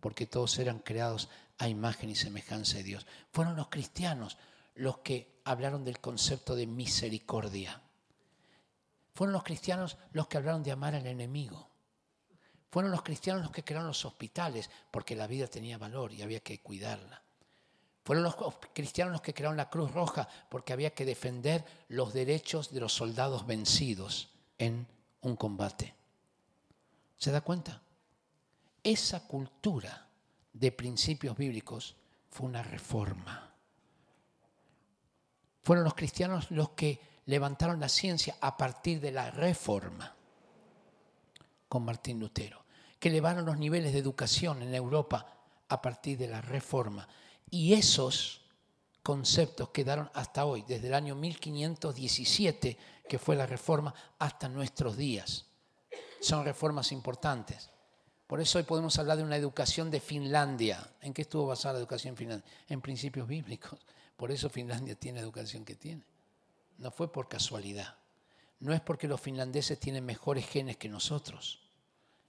porque 0.00 0.26
todos 0.26 0.58
eran 0.58 0.80
creados 0.80 1.28
a 1.58 1.68
imagen 1.68 2.10
y 2.10 2.16
semejanza 2.16 2.78
de 2.78 2.82
Dios. 2.82 3.06
Fueron 3.32 3.56
los 3.56 3.68
cristianos 3.68 4.36
los 4.74 4.98
que 4.98 5.33
hablaron 5.44 5.84
del 5.84 6.00
concepto 6.00 6.54
de 6.54 6.66
misericordia. 6.66 7.80
Fueron 9.14 9.32
los 9.32 9.44
cristianos 9.44 9.96
los 10.12 10.26
que 10.26 10.38
hablaron 10.38 10.62
de 10.62 10.72
amar 10.72 10.94
al 10.94 11.06
enemigo. 11.06 11.68
Fueron 12.70 12.90
los 12.90 13.02
cristianos 13.02 13.42
los 13.42 13.52
que 13.52 13.62
crearon 13.62 13.86
los 13.86 14.04
hospitales 14.04 14.68
porque 14.90 15.14
la 15.14 15.28
vida 15.28 15.46
tenía 15.46 15.78
valor 15.78 16.12
y 16.12 16.22
había 16.22 16.40
que 16.40 16.60
cuidarla. 16.60 17.22
Fueron 18.04 18.24
los 18.24 18.34
cristianos 18.74 19.12
los 19.12 19.22
que 19.22 19.32
crearon 19.32 19.56
la 19.56 19.70
Cruz 19.70 19.92
Roja 19.92 20.28
porque 20.48 20.72
había 20.72 20.92
que 20.92 21.04
defender 21.04 21.64
los 21.88 22.12
derechos 22.12 22.70
de 22.72 22.80
los 22.80 22.92
soldados 22.92 23.46
vencidos 23.46 24.28
en 24.58 24.86
un 25.22 25.36
combate. 25.36 25.94
¿Se 27.16 27.30
da 27.30 27.40
cuenta? 27.40 27.80
Esa 28.82 29.26
cultura 29.26 30.06
de 30.52 30.72
principios 30.72 31.36
bíblicos 31.36 31.96
fue 32.28 32.46
una 32.46 32.62
reforma. 32.62 33.53
Fueron 35.64 35.84
los 35.84 35.94
cristianos 35.94 36.50
los 36.50 36.70
que 36.70 37.00
levantaron 37.26 37.80
la 37.80 37.88
ciencia 37.88 38.36
a 38.40 38.56
partir 38.56 39.00
de 39.00 39.10
la 39.10 39.30
reforma 39.30 40.14
con 41.68 41.84
Martín 41.86 42.20
Lutero, 42.20 42.64
que 43.00 43.08
elevaron 43.08 43.46
los 43.46 43.56
niveles 43.56 43.94
de 43.94 43.98
educación 43.98 44.62
en 44.62 44.74
Europa 44.74 45.26
a 45.68 45.80
partir 45.80 46.18
de 46.18 46.28
la 46.28 46.42
reforma. 46.42 47.08
Y 47.50 47.72
esos 47.72 48.42
conceptos 49.02 49.70
quedaron 49.70 50.10
hasta 50.12 50.44
hoy, 50.44 50.64
desde 50.68 50.88
el 50.88 50.94
año 50.94 51.14
1517, 51.14 52.76
que 53.08 53.18
fue 53.18 53.34
la 53.34 53.46
reforma, 53.46 53.94
hasta 54.18 54.50
nuestros 54.50 54.98
días. 54.98 55.46
Son 56.20 56.44
reformas 56.44 56.92
importantes. 56.92 57.70
Por 58.26 58.38
eso 58.40 58.58
hoy 58.58 58.64
podemos 58.64 58.98
hablar 58.98 59.16
de 59.16 59.22
una 59.22 59.36
educación 59.36 59.90
de 59.90 60.00
Finlandia. 60.00 60.86
¿En 61.00 61.14
qué 61.14 61.22
estuvo 61.22 61.46
basada 61.46 61.74
la 61.74 61.80
educación 61.80 62.12
en 62.12 62.16
Finlandia? 62.18 62.50
En 62.68 62.82
principios 62.82 63.26
bíblicos. 63.26 63.78
Por 64.16 64.30
eso 64.30 64.48
Finlandia 64.48 64.94
tiene 64.94 65.18
la 65.18 65.24
educación 65.24 65.64
que 65.64 65.74
tiene. 65.74 66.04
No 66.78 66.90
fue 66.90 67.12
por 67.12 67.28
casualidad. 67.28 67.98
No 68.60 68.72
es 68.72 68.80
porque 68.80 69.08
los 69.08 69.20
finlandeses 69.20 69.78
tienen 69.78 70.04
mejores 70.04 70.46
genes 70.46 70.76
que 70.76 70.88
nosotros. 70.88 71.60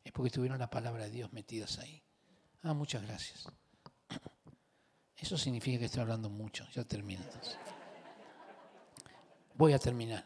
Es 0.04 0.12
porque 0.12 0.32
tuvieron 0.32 0.60
la 0.60 0.70
palabra 0.70 1.06
de 1.06 1.12
Dios 1.12 1.34
metidas 1.34 1.80
ahí. 1.80 2.04
Ah, 2.64 2.74
muchas 2.74 3.04
gracias. 3.04 3.48
Eso 5.18 5.38
significa 5.38 5.80
que 5.80 5.86
estoy 5.86 6.02
hablando 6.02 6.30
mucho. 6.30 6.68
Ya 6.74 6.84
termino 6.84 7.24
entonces. 7.24 7.58
Voy 9.56 9.74
a 9.74 9.80
terminar. 9.80 10.26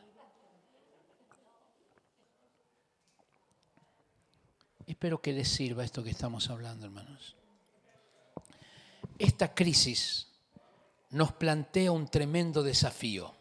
Espero 4.88 5.22
que 5.22 5.32
les 5.32 5.47
sirva 5.47 5.84
esto 5.84 6.03
que 6.03 6.10
estamos 6.10 6.49
hablando, 6.49 6.88
hermanos. 6.88 7.36
Esta 9.20 9.53
crisis 9.53 10.28
nos 11.12 11.32
plantea 11.34 11.91
un 11.91 12.07
tremendo 12.07 12.64
desafío. 12.64 13.34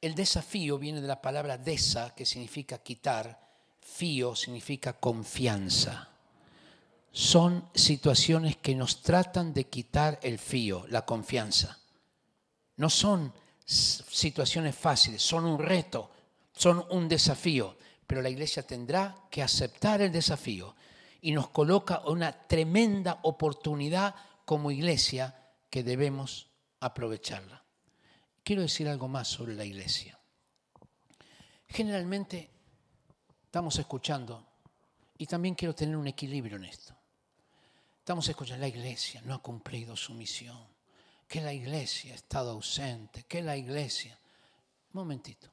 El 0.00 0.14
desafío 0.14 0.78
viene 0.78 1.00
de 1.00 1.08
la 1.08 1.20
palabra 1.20 1.58
desa, 1.58 2.14
que 2.14 2.26
significa 2.26 2.78
quitar, 2.78 3.40
fío 3.80 4.34
significa 4.34 4.94
confianza. 4.94 6.08
Son 7.12 7.68
situaciones 7.74 8.56
que 8.56 8.74
nos 8.74 9.02
tratan 9.02 9.52
de 9.52 9.64
quitar 9.64 10.18
el 10.22 10.38
fío, 10.38 10.86
la 10.88 11.04
confianza. 11.04 11.78
No 12.76 12.88
son 12.88 13.32
situaciones 13.64 14.74
fáciles, 14.74 15.22
son 15.22 15.44
un 15.44 15.58
reto, 15.58 16.10
son 16.52 16.84
un 16.90 17.08
desafío, 17.08 17.76
pero 18.06 18.22
la 18.22 18.30
iglesia 18.30 18.66
tendrá 18.66 19.16
que 19.30 19.42
aceptar 19.42 20.00
el 20.02 20.12
desafío 20.12 20.74
y 21.20 21.32
nos 21.32 21.48
coloca 21.50 22.00
una 22.06 22.32
tremenda 22.32 23.18
oportunidad 23.22 24.14
como 24.44 24.70
iglesia 24.70 25.36
que 25.68 25.82
debemos 25.82 26.49
aprovecharla. 26.80 27.62
Quiero 28.42 28.62
decir 28.62 28.88
algo 28.88 29.08
más 29.08 29.28
sobre 29.28 29.54
la 29.54 29.64
iglesia. 29.64 30.18
Generalmente 31.68 32.50
estamos 33.44 33.78
escuchando, 33.78 34.46
y 35.18 35.26
también 35.26 35.54
quiero 35.54 35.74
tener 35.74 35.96
un 35.96 36.06
equilibrio 36.06 36.56
en 36.56 36.64
esto. 36.64 36.96
Estamos 37.98 38.26
escuchando, 38.28 38.62
la 38.62 38.68
iglesia 38.68 39.20
no 39.24 39.34
ha 39.34 39.42
cumplido 39.42 39.94
su 39.94 40.14
misión, 40.14 40.66
que 41.28 41.42
la 41.42 41.52
iglesia 41.52 42.12
ha 42.12 42.16
estado 42.16 42.52
ausente, 42.52 43.24
que 43.24 43.42
la 43.42 43.56
iglesia... 43.56 44.18
Momentito. 44.92 45.48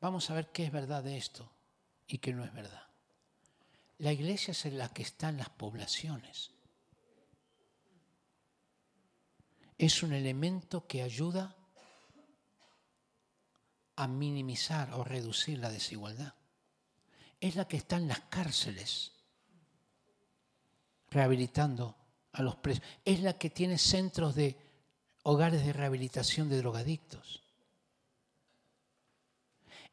Vamos 0.00 0.28
a 0.28 0.34
ver 0.34 0.50
qué 0.50 0.64
es 0.64 0.72
verdad 0.72 1.04
de 1.04 1.16
esto 1.16 1.48
y 2.08 2.18
qué 2.18 2.32
no 2.32 2.44
es 2.44 2.52
verdad. 2.52 2.82
La 3.98 4.12
iglesia 4.12 4.50
es 4.50 4.64
la 4.72 4.88
que 4.88 5.02
está 5.02 5.28
en 5.28 5.36
las 5.36 5.50
poblaciones. 5.50 6.53
Es 9.78 10.02
un 10.02 10.12
elemento 10.12 10.86
que 10.86 11.02
ayuda 11.02 11.56
a 13.96 14.08
minimizar 14.08 14.92
o 14.94 15.04
reducir 15.04 15.58
la 15.58 15.70
desigualdad. 15.70 16.34
Es 17.40 17.56
la 17.56 17.66
que 17.66 17.76
está 17.76 17.96
en 17.96 18.08
las 18.08 18.20
cárceles 18.20 19.12
rehabilitando 21.10 21.96
a 22.32 22.42
los 22.42 22.56
presos. 22.56 22.82
Es 23.04 23.20
la 23.20 23.38
que 23.38 23.50
tiene 23.50 23.78
centros 23.78 24.34
de 24.34 24.56
hogares 25.22 25.64
de 25.64 25.72
rehabilitación 25.72 26.48
de 26.48 26.58
drogadictos. 26.58 27.42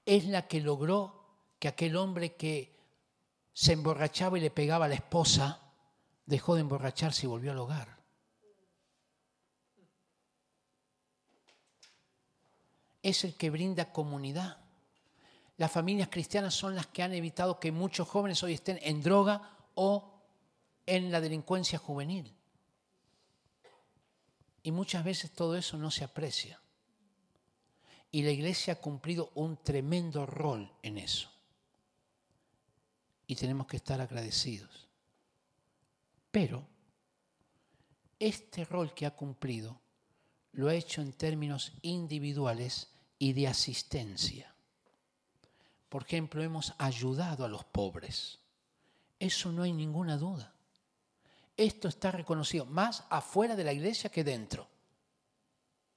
Es 0.06 0.26
la 0.26 0.48
que 0.48 0.62
logró 0.62 1.22
que 1.60 1.68
aquel 1.68 1.96
hombre 1.96 2.36
que 2.36 2.76
se 3.54 3.74
emborrachaba 3.74 4.38
y 4.38 4.42
le 4.42 4.50
pegaba 4.50 4.86
a 4.86 4.90
la 4.90 4.96
esposa 4.96 5.60
dejó 6.26 6.56
de 6.56 6.62
emborracharse 6.62 7.26
y 7.26 7.30
volvió 7.30 7.52
al 7.52 7.60
hogar. 7.60 8.01
Es 13.04 13.24
el 13.24 13.36
que 13.36 13.50
brinda 13.50 13.92
comunidad. 13.92 14.58
Las 15.58 15.72
familias 15.72 16.10
cristianas 16.10 16.54
son 16.54 16.76
las 16.76 16.88
que 16.88 17.04
han 17.04 17.14
evitado 17.14 17.60
que 17.60 17.72
muchos 17.72 18.08
jóvenes 18.08 18.42
hoy 18.44 18.54
estén 18.54 18.80
en 18.82 19.02
droga 19.02 19.58
o 19.76 20.12
en 20.86 21.12
la 21.12 21.22
delincuencia 21.22 21.78
juvenil. 21.80 22.34
Y 24.64 24.72
muchas 24.72 25.04
veces 25.04 25.32
todo 25.32 25.56
eso 25.56 25.78
no 25.78 25.92
se 25.92 26.04
aprecia. 26.04 26.60
Y 28.12 28.24
la 28.24 28.32
iglesia 28.32 28.74
ha 28.74 28.76
cumplido 28.78 29.32
un 29.36 29.58
tremendo 29.58 30.26
rol 30.26 30.72
en 30.84 30.98
eso. 30.98 31.32
Y 33.26 33.36
tenemos 33.36 33.68
que 33.68 33.78
estar 33.78 34.02
agradecidos. 34.02 34.88
Pero 36.30 36.68
este 38.20 38.66
rol 38.66 38.94
que 38.94 39.06
ha 39.06 39.16
cumplido 39.16 39.80
lo 40.54 40.68
ha 40.68 40.76
hecho 40.76 41.02
en 41.02 41.14
términos 41.14 41.74
individuales 41.82 42.90
y 43.18 43.34
de 43.34 43.48
asistencia. 43.48 44.54
Por 45.90 46.04
ejemplo, 46.04 46.42
hemos 46.42 46.74
ayudado 46.78 47.46
a 47.46 47.50
los 47.50 47.64
pobres. 47.66 48.40
Eso 49.20 49.52
no 49.52 49.64
hay 49.64 49.74
ninguna 49.74 50.18
duda. 50.18 50.54
Esto 51.56 51.88
está 51.88 52.12
reconocido 52.12 52.66
más 52.66 53.04
afuera 53.10 53.56
de 53.56 53.64
la 53.64 53.74
iglesia 53.74 54.10
que 54.10 54.24
dentro. 54.24 54.68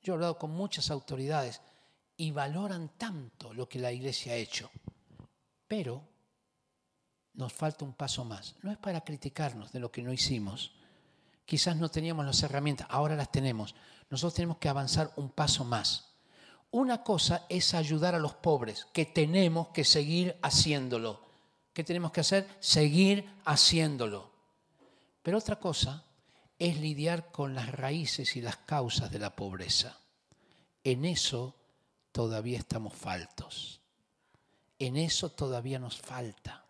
Yo 0.02 0.12
he 0.12 0.16
hablado 0.16 0.36
con 0.36 0.50
muchas 0.50 0.90
autoridades 0.90 1.60
y 2.16 2.30
valoran 2.30 2.90
tanto 2.98 3.54
lo 3.54 3.68
que 3.68 3.78
la 3.78 3.92
iglesia 3.92 4.32
ha 4.32 4.36
hecho. 4.36 4.70
Pero 5.66 6.06
nos 7.34 7.52
falta 7.52 7.84
un 7.84 7.94
paso 7.94 8.24
más. 8.24 8.56
No 8.62 8.70
es 8.70 8.78
para 8.78 9.02
criticarnos 9.02 9.72
de 9.72 9.80
lo 9.80 9.90
que 9.90 10.02
no 10.02 10.12
hicimos. 10.12 10.72
Quizás 11.44 11.76
no 11.76 11.90
teníamos 11.90 12.24
las 12.26 12.42
herramientas, 12.42 12.86
ahora 12.90 13.16
las 13.16 13.30
tenemos 13.30 13.74
nosotros 14.10 14.34
tenemos 14.34 14.58
que 14.58 14.68
avanzar 14.68 15.12
un 15.16 15.30
paso 15.30 15.64
más. 15.64 16.14
Una 16.70 17.02
cosa 17.02 17.46
es 17.48 17.74
ayudar 17.74 18.14
a 18.14 18.18
los 18.18 18.34
pobres, 18.34 18.86
que 18.92 19.06
tenemos 19.06 19.68
que 19.68 19.84
seguir 19.84 20.36
haciéndolo. 20.42 21.20
¿Qué 21.72 21.84
tenemos 21.84 22.12
que 22.12 22.20
hacer? 22.20 22.48
Seguir 22.60 23.28
haciéndolo. 23.44 24.30
Pero 25.22 25.38
otra 25.38 25.56
cosa 25.56 26.04
es 26.58 26.78
lidiar 26.78 27.30
con 27.30 27.54
las 27.54 27.70
raíces 27.72 28.36
y 28.36 28.40
las 28.40 28.56
causas 28.56 29.10
de 29.10 29.18
la 29.18 29.34
pobreza. 29.34 29.98
En 30.82 31.04
eso 31.04 31.54
todavía 32.12 32.58
estamos 32.58 32.92
faltos. 32.92 33.80
En 34.78 34.96
eso 34.96 35.30
todavía 35.30 35.78
nos 35.78 35.98
falta. 35.98 36.64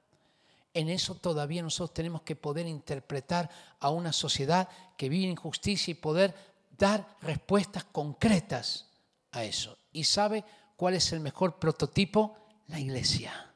En 0.72 0.88
eso 0.88 1.14
todavía 1.14 1.62
nosotros 1.62 1.94
tenemos 1.94 2.22
que 2.22 2.36
poder 2.36 2.66
interpretar 2.66 3.50
a 3.80 3.90
una 3.90 4.12
sociedad 4.12 4.68
que 4.96 5.08
vive 5.08 5.24
en 5.24 5.30
injusticia 5.32 5.92
y 5.92 5.94
poder 5.94 6.34
dar 6.78 7.16
respuestas 7.22 7.84
concretas 7.84 8.90
a 9.32 9.44
eso. 9.44 9.76
¿Y 9.92 10.04
sabe 10.04 10.44
cuál 10.76 10.94
es 10.94 11.12
el 11.12 11.20
mejor 11.20 11.58
prototipo? 11.58 12.36
La 12.68 12.80
iglesia. 12.80 13.54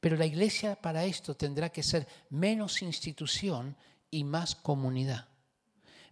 Pero 0.00 0.16
la 0.16 0.26
iglesia 0.26 0.76
para 0.76 1.04
esto 1.04 1.36
tendrá 1.36 1.68
que 1.68 1.82
ser 1.82 2.06
menos 2.30 2.82
institución 2.82 3.76
y 4.10 4.24
más 4.24 4.54
comunidad. 4.54 5.28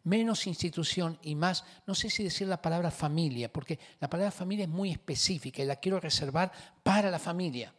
Menos 0.05 0.47
institución 0.47 1.19
y 1.23 1.35
más, 1.35 1.65
no 1.87 1.95
sé 1.95 2.09
si 2.09 2.23
decir 2.23 2.47
la 2.49 2.63
palabra 2.63 2.91
familia, 2.91 3.53
porque 3.53 3.79
la 4.01 4.09
palabra 4.09 4.31
familia 4.31 4.65
es 4.65 4.71
muy 4.71 4.91
específica 4.91 5.63
y 5.63 5.67
la 5.67 5.77
quiero 5.77 6.01
reservar 6.01 6.53
para 6.83 7.11
la 7.11 7.19
familia. 7.19 7.75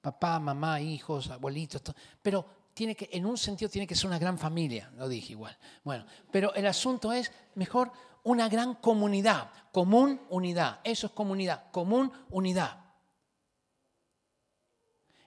Papá, 0.00 0.38
mamá, 0.38 0.80
hijos, 0.80 1.30
abuelitos, 1.30 1.82
pero 2.22 2.65
tiene 2.76 2.94
que, 2.94 3.08
en 3.10 3.24
un 3.24 3.38
sentido 3.38 3.70
tiene 3.70 3.86
que 3.86 3.94
ser 3.94 4.06
una 4.06 4.18
gran 4.18 4.36
familia, 4.36 4.92
lo 4.96 5.08
dije 5.08 5.32
igual. 5.32 5.56
Bueno, 5.82 6.04
pero 6.30 6.52
el 6.52 6.66
asunto 6.66 7.10
es 7.10 7.32
mejor 7.54 7.90
una 8.22 8.50
gran 8.50 8.74
comunidad, 8.74 9.50
común 9.72 10.20
unidad. 10.28 10.80
Eso 10.84 11.06
es 11.06 11.14
comunidad, 11.14 11.70
común 11.70 12.12
unidad. 12.28 12.84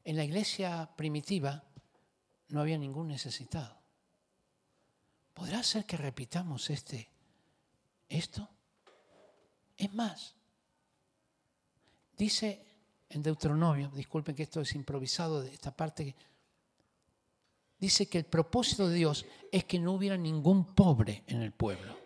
En 0.04 0.16
la 0.16 0.24
iglesia 0.24 0.92
primitiva 0.96 1.64
no 2.50 2.62
había 2.62 2.78
ningún 2.78 3.08
necesitado. 3.08 3.82
¿Podrá 5.34 5.64
ser 5.64 5.86
que 5.86 5.98
repitamos 5.98 6.70
este, 6.70 7.10
esto? 8.08 8.48
Es 9.76 9.92
más, 9.92 10.36
dice 12.16 12.64
en 13.10 13.24
Deuteronomio, 13.24 13.90
disculpen 13.90 14.36
que 14.36 14.44
esto 14.44 14.62
es 14.62 14.76
improvisado 14.76 15.42
esta 15.42 15.76
parte 15.76 16.16
dice 17.80 18.08
que 18.08 18.18
el 18.18 18.26
propósito 18.26 18.88
de 18.88 18.96
Dios 18.96 19.26
es 19.52 19.66
que 19.66 19.80
no 19.80 19.94
hubiera 19.94 20.18
ningún 20.18 20.76
pobre 20.76 21.24
en 21.28 21.42
el 21.42 21.52
pueblo. 21.52 21.98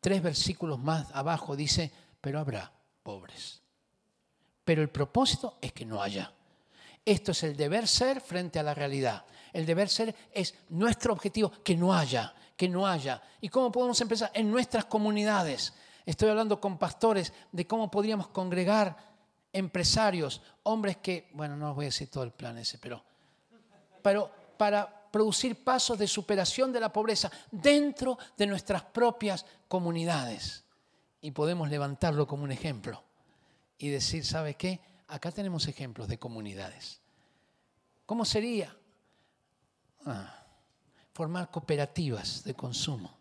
Tres 0.00 0.22
versículos 0.22 0.78
más 0.78 1.08
abajo 1.12 1.56
dice, 1.56 1.90
pero 2.20 2.38
habrá 2.38 2.72
pobres. 3.02 3.62
Pero 4.64 4.82
el 4.82 4.90
propósito 4.90 5.58
es 5.60 5.72
que 5.72 5.84
no 5.84 6.02
haya. 6.02 6.32
Esto 7.04 7.32
es 7.32 7.42
el 7.42 7.56
deber 7.56 7.86
ser 7.86 8.20
frente 8.20 8.58
a 8.58 8.62
la 8.62 8.74
realidad. 8.74 9.24
El 9.52 9.66
deber 9.66 9.88
ser 9.88 10.14
es 10.32 10.54
nuestro 10.70 11.12
objetivo, 11.12 11.50
que 11.62 11.76
no 11.76 11.94
haya, 11.94 12.34
que 12.56 12.68
no 12.68 12.86
haya. 12.86 13.22
¿Y 13.40 13.48
cómo 13.48 13.70
podemos 13.70 14.00
empezar? 14.00 14.30
En 14.34 14.50
nuestras 14.50 14.86
comunidades. 14.86 15.74
Estoy 16.06 16.30
hablando 16.30 16.60
con 16.60 16.78
pastores 16.78 17.32
de 17.52 17.66
cómo 17.66 17.90
podríamos 17.90 18.28
congregar 18.28 18.96
empresarios, 19.52 20.42
hombres 20.64 20.98
que, 20.98 21.30
bueno, 21.32 21.56
no 21.56 21.70
os 21.70 21.76
voy 21.76 21.84
a 21.84 21.88
decir 21.88 22.10
todo 22.10 22.24
el 22.24 22.32
plan 22.32 22.58
ese, 22.58 22.78
pero, 22.78 23.02
pero 24.02 24.30
para 24.56 25.10
producir 25.10 25.62
pasos 25.62 25.98
de 25.98 26.08
superación 26.08 26.72
de 26.72 26.80
la 26.80 26.92
pobreza 26.92 27.30
dentro 27.50 28.18
de 28.36 28.46
nuestras 28.46 28.82
propias 28.82 29.46
comunidades. 29.68 30.64
Y 31.20 31.30
podemos 31.30 31.70
levantarlo 31.70 32.26
como 32.26 32.44
un 32.44 32.52
ejemplo 32.52 33.02
y 33.78 33.88
decir, 33.88 34.24
¿sabe 34.24 34.54
qué? 34.54 34.80
Acá 35.08 35.30
tenemos 35.30 35.68
ejemplos 35.68 36.08
de 36.08 36.18
comunidades. 36.18 37.00
¿Cómo 38.06 38.24
sería? 38.24 38.76
Ah, 40.04 40.44
formar 41.12 41.50
cooperativas 41.50 42.44
de 42.44 42.54
consumo. 42.54 43.16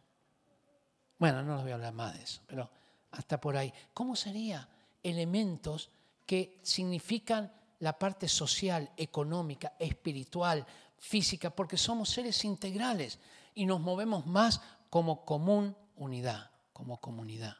Bueno, 1.19 1.43
no 1.43 1.55
les 1.55 1.63
voy 1.63 1.71
a 1.71 1.75
hablar 1.75 1.93
más 1.93 2.15
de 2.15 2.23
eso, 2.23 2.41
pero 2.47 2.69
hasta 3.11 3.39
por 3.39 3.55
ahí. 3.55 3.71
¿Cómo 3.93 4.15
sería? 4.15 4.67
Elementos 5.01 5.91
que 6.25 6.59
significan 6.63 7.53
la 7.79 7.97
parte 7.97 8.27
social, 8.27 8.91
económica, 8.97 9.73
espiritual, 9.77 10.65
física, 11.03 11.49
porque 11.49 11.75
somos 11.75 12.09
seres 12.09 12.45
integrales 12.45 13.19
y 13.53 13.65
nos 13.65 13.81
movemos 13.81 14.25
más 14.25 14.61
como 14.89 15.25
común 15.25 15.75
unidad, 15.97 16.51
como 16.71 17.01
comunidad. 17.01 17.57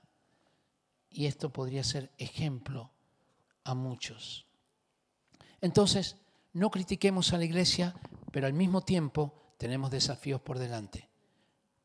Y 1.09 1.25
esto 1.25 1.51
podría 1.51 1.83
ser 1.83 2.09
ejemplo 2.17 2.91
a 3.65 3.75
muchos. 3.75 4.47
Entonces, 5.59 6.15
no 6.53 6.71
critiquemos 6.71 7.33
a 7.33 7.37
la 7.37 7.43
iglesia, 7.43 7.93
pero 8.31 8.47
al 8.47 8.53
mismo 8.53 8.81
tiempo 8.81 9.33
tenemos 9.57 9.91
desafíos 9.91 10.39
por 10.39 10.57
delante. 10.57 11.09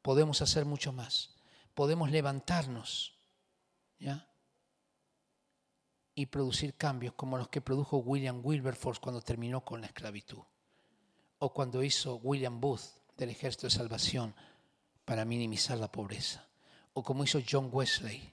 Podemos 0.01 0.41
hacer 0.43 0.65
mucho 0.65 0.93
más. 0.93 1.35
Podemos 1.75 2.11
levantarnos, 2.11 3.19
¿ya? 3.99 4.29
Y 6.15 6.27
producir 6.27 6.75
cambios 6.75 7.15
como 7.15 7.37
los 7.37 7.49
que 7.49 7.61
produjo 7.61 7.99
William 7.99 8.41
Wilberforce 8.45 9.01
cuando 9.01 9.21
terminó 9.21 9.65
con 9.65 9.81
la 9.81 9.89
esclavitud. 9.89 10.45
O 11.39 11.53
cuando 11.53 11.83
hizo 11.83 12.17
William 12.17 12.61
Booth 12.61 12.83
del 13.17 13.31
Ejército 13.31 13.67
de 13.67 13.71
Salvación 13.71 14.35
para 15.05 15.25
minimizar 15.25 15.79
la 15.79 15.91
pobreza. 15.91 16.47
O 16.95 17.03
como 17.03 17.25
hizo 17.25 17.41
John 17.49 17.71
Wesley 17.73 18.33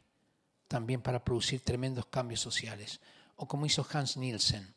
también 0.68 1.01
para 1.01 1.24
producir 1.24 1.62
tremendos 1.62 2.08
cambios 2.08 2.41
sociales. 2.41 2.99
O 3.36 3.47
como 3.47 3.66
hizo 3.66 3.86
Hans 3.91 4.18
Nielsen 4.18 4.76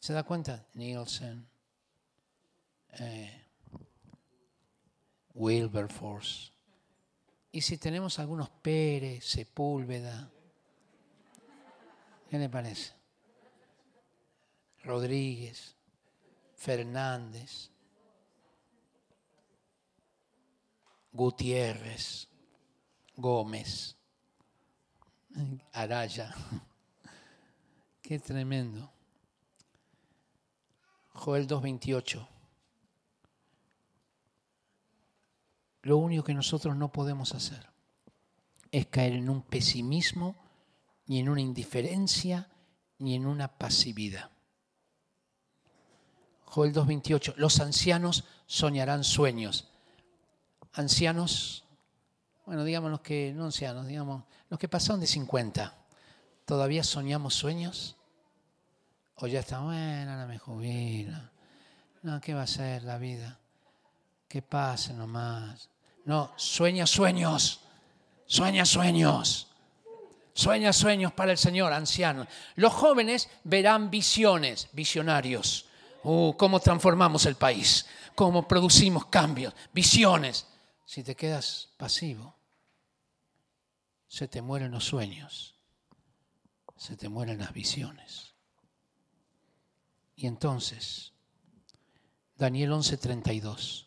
¿Se 0.00 0.14
da 0.14 0.22
cuenta? 0.22 0.66
Nielsen, 0.74 1.46
eh, 2.92 3.44
Wilberforce. 5.34 6.52
Y 7.52 7.60
si 7.60 7.76
tenemos 7.76 8.18
algunos 8.18 8.48
Pérez, 8.48 9.26
Sepúlveda, 9.26 10.30
¿qué 12.30 12.38
le 12.38 12.48
parece? 12.48 12.94
Rodríguez, 14.84 15.76
Fernández, 16.60 17.70
Gutiérrez, 21.10 22.28
Gómez, 23.16 23.96
Araya. 25.72 26.34
Qué 28.02 28.18
tremendo. 28.18 28.92
Joel 31.14 31.48
2.28. 31.48 32.28
Lo 35.80 35.96
único 35.96 36.24
que 36.24 36.34
nosotros 36.34 36.76
no 36.76 36.92
podemos 36.92 37.34
hacer 37.34 37.70
es 38.70 38.84
caer 38.84 39.14
en 39.14 39.30
un 39.30 39.40
pesimismo, 39.40 40.36
ni 41.06 41.20
en 41.20 41.30
una 41.30 41.40
indiferencia, 41.40 42.50
ni 42.98 43.14
en 43.14 43.24
una 43.24 43.48
pasividad. 43.48 44.30
Joel 46.50 46.74
2.28. 46.74 47.34
Los 47.36 47.60
ancianos 47.60 48.24
soñarán 48.46 49.04
sueños. 49.04 49.68
Ancianos, 50.72 51.64
bueno, 52.44 52.64
digamos 52.64 52.90
los 52.90 53.00
que, 53.00 53.32
no 53.34 53.46
ancianos, 53.46 53.86
digamos, 53.86 54.24
los 54.48 54.58
que 54.58 54.68
pasaron 54.68 55.00
de 55.00 55.06
50, 55.06 55.74
¿todavía 56.44 56.82
soñamos 56.82 57.34
sueños? 57.34 57.96
O 59.16 59.26
ya 59.26 59.40
está, 59.40 59.60
bueno, 59.60 60.16
no 60.16 60.26
me 60.26 60.38
jubilo. 60.38 61.16
No, 62.02 62.20
¿qué 62.20 62.34
va 62.34 62.42
a 62.42 62.46
ser 62.46 62.82
la 62.82 62.98
vida? 62.98 63.38
Que 64.26 64.42
pase 64.42 64.92
nomás. 64.92 65.68
No, 66.04 66.32
sueña 66.36 66.86
sueños. 66.86 67.60
Sueña 68.26 68.64
sueños. 68.64 69.48
Sueña 70.32 70.72
sueños 70.72 71.12
para 71.12 71.32
el 71.32 71.38
Señor, 71.38 71.72
anciano. 71.72 72.26
Los 72.56 72.72
jóvenes 72.72 73.28
verán 73.44 73.90
visiones, 73.90 74.68
visionarios. 74.72 75.69
Uh, 76.02 76.34
cómo 76.36 76.60
transformamos 76.60 77.26
el 77.26 77.36
país, 77.36 77.86
cómo 78.14 78.48
producimos 78.48 79.06
cambios, 79.06 79.54
visiones. 79.72 80.46
Si 80.86 81.02
te 81.02 81.14
quedas 81.14 81.68
pasivo, 81.76 82.36
se 84.08 84.26
te 84.26 84.42
mueren 84.42 84.72
los 84.72 84.84
sueños, 84.84 85.54
se 86.76 86.96
te 86.96 87.08
mueren 87.08 87.38
las 87.38 87.52
visiones. 87.52 88.34
Y 90.16 90.26
entonces, 90.26 91.12
Daniel 92.36 92.72
11:32. 92.72 93.86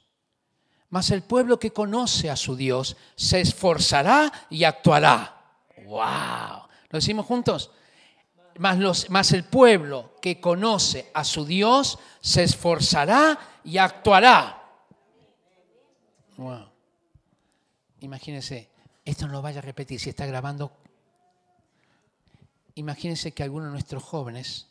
Mas 0.90 1.10
el 1.10 1.24
pueblo 1.24 1.60
que 1.60 1.74
conoce 1.74 2.30
a 2.30 2.36
su 2.36 2.56
Dios 2.56 2.96
se 3.16 3.42
esforzará 3.42 4.32
y 4.50 4.64
actuará. 4.64 5.58
¡Wow! 5.86 6.68
¿Lo 6.90 7.00
decimos 7.00 7.26
juntos? 7.26 7.72
Más, 8.60 8.78
los, 8.78 9.10
más 9.10 9.32
el 9.32 9.44
pueblo 9.46 10.16
que 10.22 10.40
conoce 10.40 11.10
a 11.14 11.24
su 11.24 11.46
Dios 11.46 11.98
se 12.22 12.44
esforzará 12.44 13.60
y 13.64 13.78
actuará. 13.78 14.64
Imagínense, 18.00 18.70
esto 19.06 19.28
no 19.28 19.34
lo 19.34 19.42
vaya 19.42 19.60
a 19.60 19.62
repetir 19.62 20.00
si 20.00 20.10
está 20.10 20.26
grabando. 20.26 20.72
Imagínense 22.76 23.34
que 23.34 23.44
algunos 23.44 23.68
de 23.68 23.74
nuestros 23.74 24.04
jóvenes 24.04 24.68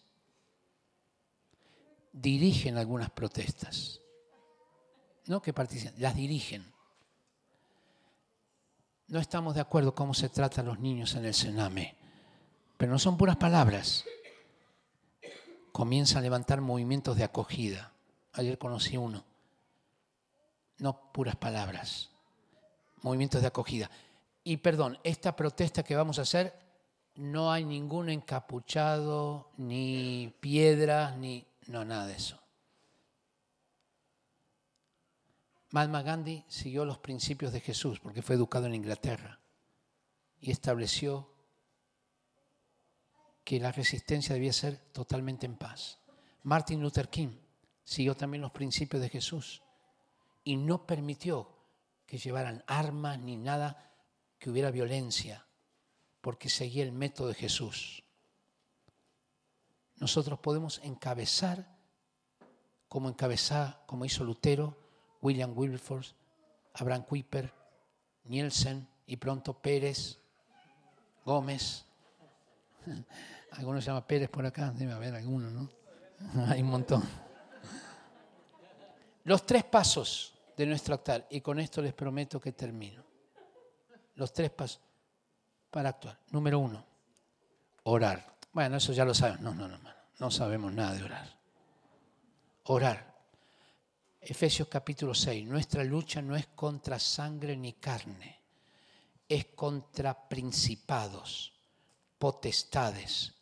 dirigen 2.12 2.76
algunas 2.76 3.10
protestas. 3.10 4.00
No 5.26 5.40
que 5.40 5.52
participan, 5.52 5.94
las 5.98 6.14
dirigen. 6.14 6.72
No 9.08 9.20
estamos 9.20 9.54
de 9.54 9.60
acuerdo 9.60 9.94
cómo 9.94 10.14
se 10.14 10.28
trata 10.28 10.62
a 10.62 10.64
los 10.64 10.78
niños 10.78 11.14
en 11.14 11.24
el 11.24 11.34
Sename, 11.34 11.96
pero 12.82 12.90
no 12.90 12.98
son 12.98 13.16
puras 13.16 13.36
palabras. 13.36 14.04
Comienza 15.70 16.18
a 16.18 16.20
levantar 16.20 16.60
movimientos 16.60 17.16
de 17.16 17.22
acogida. 17.22 17.92
Ayer 18.32 18.58
conocí 18.58 18.96
uno. 18.96 19.24
No 20.78 21.12
puras 21.12 21.36
palabras, 21.36 22.10
movimientos 23.00 23.40
de 23.40 23.46
acogida. 23.46 23.88
Y 24.42 24.56
perdón, 24.56 24.98
esta 25.04 25.36
protesta 25.36 25.84
que 25.84 25.94
vamos 25.94 26.18
a 26.18 26.22
hacer, 26.22 26.58
no 27.14 27.52
hay 27.52 27.64
ningún 27.64 28.08
encapuchado, 28.08 29.52
ni 29.58 30.34
piedras, 30.40 31.16
ni 31.16 31.46
no, 31.68 31.84
nada 31.84 32.08
de 32.08 32.14
eso. 32.14 32.40
Mahatma 35.70 36.02
Gandhi 36.02 36.44
siguió 36.48 36.84
los 36.84 36.98
principios 36.98 37.52
de 37.52 37.60
Jesús 37.60 38.00
porque 38.00 38.22
fue 38.22 38.34
educado 38.34 38.66
en 38.66 38.74
Inglaterra 38.74 39.38
y 40.40 40.50
estableció 40.50 41.31
que 43.44 43.60
la 43.60 43.72
resistencia 43.72 44.34
debía 44.34 44.52
ser 44.52 44.76
totalmente 44.92 45.46
en 45.46 45.56
paz. 45.56 45.98
Martin 46.42 46.80
Luther 46.80 47.08
King 47.08 47.36
siguió 47.84 48.16
también 48.16 48.42
los 48.42 48.52
principios 48.52 49.02
de 49.02 49.08
Jesús 49.08 49.62
y 50.44 50.56
no 50.56 50.86
permitió 50.86 51.48
que 52.06 52.18
llevaran 52.18 52.64
armas 52.66 53.18
ni 53.18 53.36
nada 53.36 53.92
que 54.38 54.50
hubiera 54.50 54.70
violencia, 54.70 55.46
porque 56.20 56.48
seguía 56.48 56.82
el 56.82 56.92
método 56.92 57.28
de 57.28 57.34
Jesús 57.34 58.02
nosotros 60.02 60.40
podemos 60.40 60.80
encabezar 60.82 61.78
como 62.88 63.08
encabezar, 63.08 63.84
como 63.86 64.04
hizo 64.04 64.24
Lutero, 64.24 64.76
William 65.22 65.56
Wilberforce, 65.56 66.14
Abraham 66.74 67.04
Kuyper, 67.04 67.54
Nielsen 68.24 68.88
y 69.06 69.16
pronto 69.18 69.62
Pérez, 69.62 70.18
Gómez. 71.24 71.86
Algunos 73.52 73.84
se 73.84 73.90
llama 73.90 74.06
Pérez 74.06 74.30
por 74.30 74.46
acá, 74.46 74.70
debe 74.70 74.92
haber 74.92 75.14
alguno, 75.14 75.50
¿no? 75.50 75.68
Hay 76.48 76.62
un 76.62 76.68
montón. 76.68 77.02
Los 79.24 79.46
tres 79.46 79.64
pasos 79.64 80.34
de 80.56 80.66
nuestro 80.66 80.94
actuar, 80.94 81.26
y 81.30 81.40
con 81.40 81.58
esto 81.60 81.80
les 81.80 81.92
prometo 81.92 82.40
que 82.40 82.52
termino. 82.52 83.02
Los 84.16 84.32
tres 84.32 84.50
pasos 84.50 84.80
para 85.70 85.90
actuar. 85.90 86.18
Número 86.30 86.58
uno, 86.58 86.84
orar. 87.84 88.36
Bueno, 88.52 88.76
eso 88.76 88.92
ya 88.92 89.04
lo 89.04 89.14
sabemos. 89.14 89.40
No, 89.40 89.54
no, 89.54 89.68
no, 89.68 89.78
no 90.18 90.30
sabemos 90.30 90.72
nada 90.72 90.94
de 90.94 91.04
orar. 91.04 91.28
Orar. 92.64 93.12
Efesios 94.20 94.68
capítulo 94.68 95.14
6. 95.14 95.46
Nuestra 95.46 95.82
lucha 95.82 96.22
no 96.22 96.36
es 96.36 96.46
contra 96.48 96.98
sangre 96.98 97.56
ni 97.56 97.72
carne, 97.74 98.40
es 99.28 99.46
contra 99.46 100.28
principados, 100.28 101.51
potestades, 102.22 103.34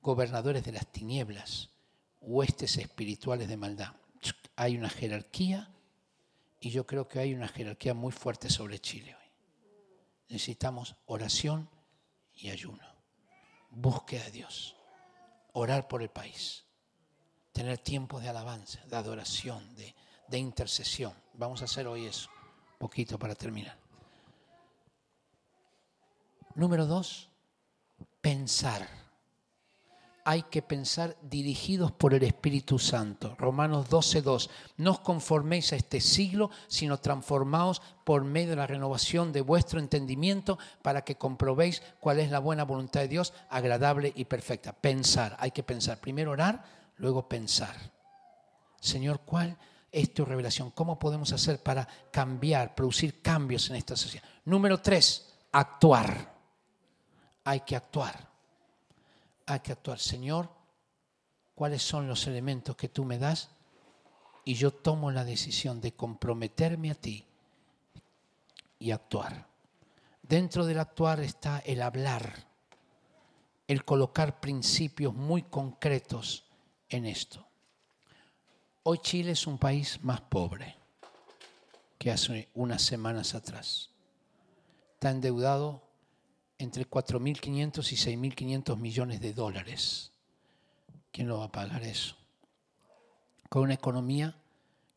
gobernadores 0.00 0.62
de 0.62 0.70
las 0.70 0.86
tinieblas, 0.86 1.70
huestes 2.20 2.76
espirituales 2.76 3.48
de 3.48 3.56
maldad. 3.56 3.96
Hay 4.54 4.76
una 4.76 4.88
jerarquía 4.88 5.74
y 6.60 6.70
yo 6.70 6.86
creo 6.86 7.08
que 7.08 7.18
hay 7.18 7.34
una 7.34 7.48
jerarquía 7.48 7.94
muy 7.94 8.12
fuerte 8.12 8.48
sobre 8.48 8.78
Chile 8.78 9.16
hoy. 9.16 9.28
Necesitamos 10.28 10.94
oración 11.06 11.68
y 12.32 12.50
ayuno 12.50 12.84
búsqueda 13.70 14.22
de 14.26 14.30
Dios, 14.30 14.76
orar 15.52 15.88
por 15.88 16.00
el 16.00 16.10
país, 16.10 16.64
tener 17.50 17.78
tiempos 17.78 18.22
de 18.22 18.28
alabanza, 18.28 18.84
de 18.86 18.94
adoración, 18.94 19.74
de, 19.74 19.96
de 20.28 20.38
intercesión. 20.38 21.12
Vamos 21.34 21.60
a 21.60 21.64
hacer 21.64 21.88
hoy 21.88 22.06
eso, 22.06 22.30
poquito 22.78 23.18
para 23.18 23.34
terminar. 23.34 23.76
Número 26.54 26.86
dos, 26.86 27.31
pensar 28.22 29.02
hay 30.24 30.42
que 30.44 30.62
pensar 30.62 31.16
dirigidos 31.22 31.92
por 31.92 32.14
el 32.14 32.22
Espíritu 32.22 32.78
Santo. 32.78 33.34
Romanos 33.38 33.88
12.2. 33.90 34.48
No 34.76 34.92
os 34.92 35.00
conforméis 35.00 35.72
a 35.72 35.76
este 35.76 36.00
siglo, 36.00 36.50
sino 36.68 36.98
transformaos 36.98 37.82
por 38.04 38.24
medio 38.24 38.50
de 38.50 38.56
la 38.56 38.66
renovación 38.66 39.32
de 39.32 39.40
vuestro 39.40 39.80
entendimiento 39.80 40.58
para 40.82 41.02
que 41.02 41.16
comprobéis 41.16 41.82
cuál 42.00 42.20
es 42.20 42.30
la 42.30 42.38
buena 42.38 42.64
voluntad 42.64 43.00
de 43.00 43.08
Dios, 43.08 43.32
agradable 43.50 44.12
y 44.14 44.24
perfecta. 44.24 44.72
Pensar, 44.72 45.36
hay 45.40 45.50
que 45.50 45.62
pensar. 45.62 45.98
Primero 45.98 46.30
orar, 46.30 46.64
luego 46.96 47.28
pensar. 47.28 47.74
Señor, 48.80 49.20
¿cuál 49.24 49.56
es 49.90 50.14
tu 50.14 50.24
revelación? 50.24 50.70
¿Cómo 50.70 50.98
podemos 50.98 51.32
hacer 51.32 51.62
para 51.62 51.86
cambiar, 52.10 52.74
producir 52.74 53.22
cambios 53.22 53.70
en 53.70 53.76
esta 53.76 53.96
sociedad? 53.96 54.26
Número 54.44 54.80
tres, 54.80 55.34
actuar. 55.50 56.31
Hay 57.44 57.60
que 57.60 57.76
actuar 57.76 58.32
hay 59.46 59.60
que 59.60 59.72
actuar. 59.72 59.98
Señor, 59.98 60.50
¿cuáles 61.54 61.82
son 61.82 62.08
los 62.08 62.26
elementos 62.26 62.76
que 62.76 62.88
tú 62.88 63.04
me 63.04 63.18
das? 63.18 63.50
Y 64.44 64.54
yo 64.54 64.72
tomo 64.72 65.10
la 65.10 65.24
decisión 65.24 65.80
de 65.80 65.92
comprometerme 65.92 66.90
a 66.90 66.94
ti 66.94 67.26
y 68.78 68.90
actuar. 68.90 69.46
Dentro 70.22 70.64
del 70.64 70.78
actuar 70.78 71.20
está 71.20 71.60
el 71.60 71.82
hablar, 71.82 72.46
el 73.68 73.84
colocar 73.84 74.40
principios 74.40 75.14
muy 75.14 75.42
concretos 75.42 76.44
en 76.88 77.06
esto. 77.06 77.46
Hoy 78.84 78.98
Chile 78.98 79.32
es 79.32 79.46
un 79.46 79.58
país 79.58 80.02
más 80.02 80.20
pobre 80.22 80.76
que 81.98 82.10
hace 82.10 82.48
unas 82.54 82.82
semanas 82.82 83.34
atrás. 83.34 83.90
Está 84.94 85.10
endeudado 85.10 85.82
entre 86.62 86.88
4.500 86.88 87.92
y 87.92 87.96
6.500 87.96 88.76
millones 88.78 89.20
de 89.20 89.32
dólares. 89.32 90.12
¿Quién 91.10 91.28
lo 91.28 91.40
va 91.40 91.46
a 91.46 91.52
pagar 91.52 91.82
eso? 91.82 92.16
Con 93.48 93.62
una 93.62 93.74
economía 93.74 94.36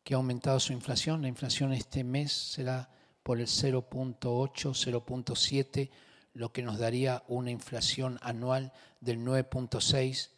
que 0.04 0.14
ha 0.14 0.16
aumentado 0.16 0.60
su 0.60 0.72
inflación. 0.72 1.22
La 1.22 1.28
inflación 1.28 1.72
este 1.72 2.04
mes 2.04 2.32
será 2.32 2.88
por 3.22 3.40
el 3.40 3.48
0.8, 3.48 4.18
0.7, 4.20 5.90
lo 6.34 6.52
que 6.52 6.62
nos 6.62 6.78
daría 6.78 7.24
una 7.26 7.50
inflación 7.50 8.18
anual 8.22 8.72
del 9.00 9.18
9.6 9.18 10.30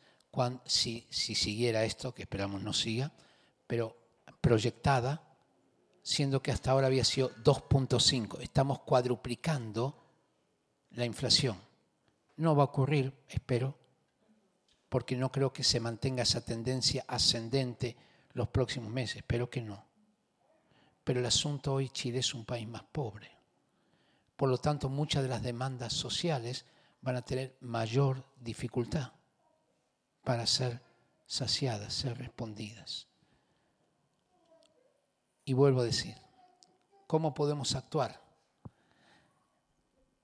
si, 0.64 1.06
si 1.10 1.34
siguiera 1.34 1.84
esto, 1.84 2.14
que 2.14 2.22
esperamos 2.22 2.62
no 2.62 2.72
siga, 2.72 3.12
pero 3.66 3.96
proyectada, 4.40 5.22
siendo 6.02 6.40
que 6.40 6.52
hasta 6.52 6.70
ahora 6.70 6.86
había 6.86 7.04
sido 7.04 7.30
2.5. 7.42 8.40
Estamos 8.40 8.80
cuadruplicando 8.80 10.07
la 10.90 11.04
inflación. 11.04 11.60
No 12.36 12.54
va 12.54 12.62
a 12.62 12.66
ocurrir, 12.66 13.12
espero, 13.28 13.76
porque 14.88 15.16
no 15.16 15.30
creo 15.30 15.52
que 15.52 15.64
se 15.64 15.80
mantenga 15.80 16.22
esa 16.22 16.44
tendencia 16.44 17.04
ascendente 17.08 17.96
los 18.32 18.48
próximos 18.48 18.90
meses, 18.90 19.16
espero 19.16 19.50
que 19.50 19.60
no. 19.60 19.84
Pero 21.04 21.20
el 21.20 21.26
asunto 21.26 21.74
hoy, 21.74 21.88
Chile 21.90 22.18
es 22.18 22.34
un 22.34 22.44
país 22.44 22.68
más 22.68 22.82
pobre. 22.84 23.30
Por 24.36 24.48
lo 24.48 24.58
tanto, 24.58 24.88
muchas 24.88 25.22
de 25.22 25.28
las 25.28 25.42
demandas 25.42 25.92
sociales 25.92 26.64
van 27.00 27.16
a 27.16 27.22
tener 27.22 27.56
mayor 27.60 28.24
dificultad 28.40 29.12
para 30.22 30.46
ser 30.46 30.80
saciadas, 31.26 31.94
ser 31.94 32.16
respondidas. 32.18 33.08
Y 35.44 35.54
vuelvo 35.54 35.80
a 35.80 35.84
decir, 35.84 36.14
¿cómo 37.06 37.34
podemos 37.34 37.74
actuar? 37.74 38.27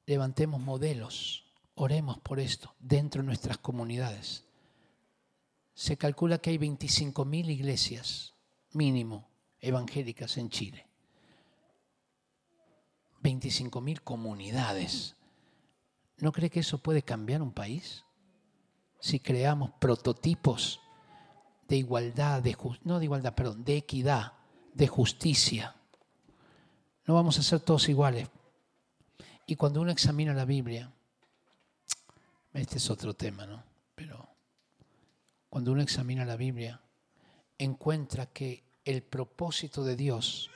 Levantemos 0.07 0.61
modelos, 0.61 1.45
oremos 1.75 2.19
por 2.19 2.41
esto 2.41 2.75
dentro 2.79 3.23
de 3.23 3.27
nuestras 3.27 3.59
comunidades. 3.59 4.45
Se 5.75 5.97
calcula 5.97 6.39
que 6.39 6.51
hay 6.51 6.59
25.000 6.59 7.51
iglesias 7.51 8.35
mínimo 8.73 9.29
evangélicas 9.61 10.37
en 10.37 10.51
Chile. 10.51 10.87
25.000 13.23 14.01
comunidades. 14.01 15.17
¿No 16.19 16.31
cree 16.33 16.51
que 16.51 16.61
eso 16.61 16.79
puede 16.79 17.03
cambiar 17.03 17.43
un 17.43 17.53
país? 17.53 18.05
Si 19.01 19.19
creamos 19.19 19.71
prototipos 19.81 20.81
de 21.67 21.77
igualdad, 21.77 22.43
de 22.43 22.57
no 22.85 22.99
de 22.99 23.07
igualdad, 23.07 23.35
perdón, 23.35 23.65
de 23.65 23.79
equidad, 23.79 24.35
de 24.75 24.87
justicia. 24.87 25.75
No 27.07 27.15
vamos 27.15 27.39
a 27.39 27.43
ser 27.43 27.61
todos 27.61 27.89
iguales, 27.89 28.29
y 29.47 29.57
cuando 29.57 29.81
uno 29.81 29.91
examina 29.91 30.33
la 30.35 30.45
Biblia, 30.45 30.91
este 32.53 32.79
es 32.79 32.91
otro 32.91 33.15
tema, 33.15 33.47
¿no? 33.47 33.63
Pero 33.95 34.29
cuando 35.51 35.73
uno 35.73 35.83
examina 35.83 36.25
la 36.25 36.37
Biblia, 36.37 36.81
encuentra 37.59 38.27
que 38.27 38.65
el 38.85 39.03
propósito 39.03 39.85
de 39.85 39.97
Dios 39.97 40.51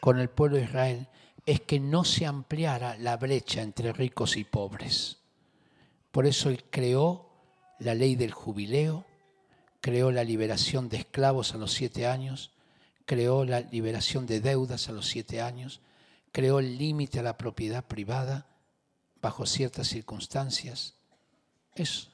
con 0.00 0.18
el 0.18 0.28
pueblo 0.28 0.56
de 0.56 0.64
Israel 0.64 1.08
es 1.46 1.60
que 1.60 1.80
no 1.80 2.04
se 2.04 2.26
ampliara 2.26 2.96
la 2.98 3.16
brecha 3.16 3.62
entre 3.62 3.92
ricos 3.92 4.36
y 4.36 4.44
pobres. 4.44 5.18
Por 6.10 6.26
eso 6.26 6.50
Él 6.50 6.64
creó 6.70 7.30
la 7.78 7.94
ley 7.94 8.14
del 8.14 8.32
jubileo, 8.32 9.04
creó 9.80 10.10
la 10.12 10.24
liberación 10.24 10.88
de 10.88 10.98
esclavos 10.98 11.54
a 11.54 11.58
los 11.58 11.72
siete 11.72 12.06
años, 12.06 12.52
creó 13.06 13.44
la 13.44 13.60
liberación 13.60 14.26
de 14.26 14.40
deudas 14.40 14.88
a 14.88 14.92
los 14.92 15.06
siete 15.06 15.40
años, 15.40 15.80
creó 16.32 16.58
el 16.58 16.78
límite 16.78 17.20
a 17.20 17.22
la 17.22 17.36
propiedad 17.36 17.84
privada 17.84 18.46
bajo 19.20 19.46
ciertas 19.46 19.86
circunstancias. 19.88 20.94
Es, 21.74 22.08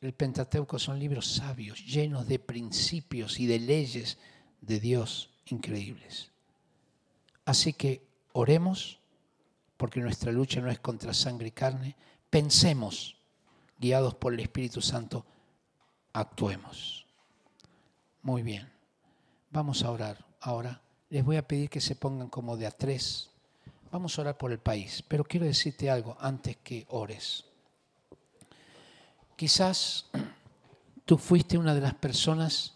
el 0.00 0.12
Pentateuco 0.12 0.78
son 0.78 0.98
libros 0.98 1.34
sabios, 1.34 1.84
llenos 1.86 2.28
de 2.28 2.38
principios 2.38 3.40
y 3.40 3.46
de 3.46 3.58
leyes 3.58 4.18
de 4.60 4.80
Dios 4.80 5.30
increíbles. 5.46 6.30
Así 7.44 7.72
que 7.72 8.06
oremos, 8.32 9.00
porque 9.76 10.00
nuestra 10.00 10.30
lucha 10.30 10.60
no 10.60 10.70
es 10.70 10.78
contra 10.78 11.14
sangre 11.14 11.48
y 11.48 11.52
carne. 11.52 11.96
Pensemos, 12.30 13.16
guiados 13.78 14.14
por 14.14 14.32
el 14.32 14.40
Espíritu 14.40 14.80
Santo, 14.80 15.26
actuemos. 16.12 17.06
Muy 18.22 18.42
bien, 18.42 18.70
vamos 19.50 19.82
a 19.82 19.90
orar. 19.90 20.24
Ahora 20.40 20.80
les 21.10 21.24
voy 21.24 21.36
a 21.36 21.46
pedir 21.46 21.68
que 21.68 21.80
se 21.80 21.96
pongan 21.96 22.28
como 22.28 22.56
de 22.56 22.66
a 22.66 22.70
tres. 22.70 23.31
Vamos 23.92 24.18
a 24.18 24.22
orar 24.22 24.38
por 24.38 24.52
el 24.52 24.58
país, 24.58 25.04
pero 25.06 25.22
quiero 25.22 25.44
decirte 25.44 25.90
algo 25.90 26.16
antes 26.18 26.56
que 26.56 26.86
ores. 26.88 27.44
Quizás 29.36 30.06
tú 31.04 31.18
fuiste 31.18 31.58
una 31.58 31.74
de 31.74 31.82
las 31.82 31.92
personas 31.92 32.72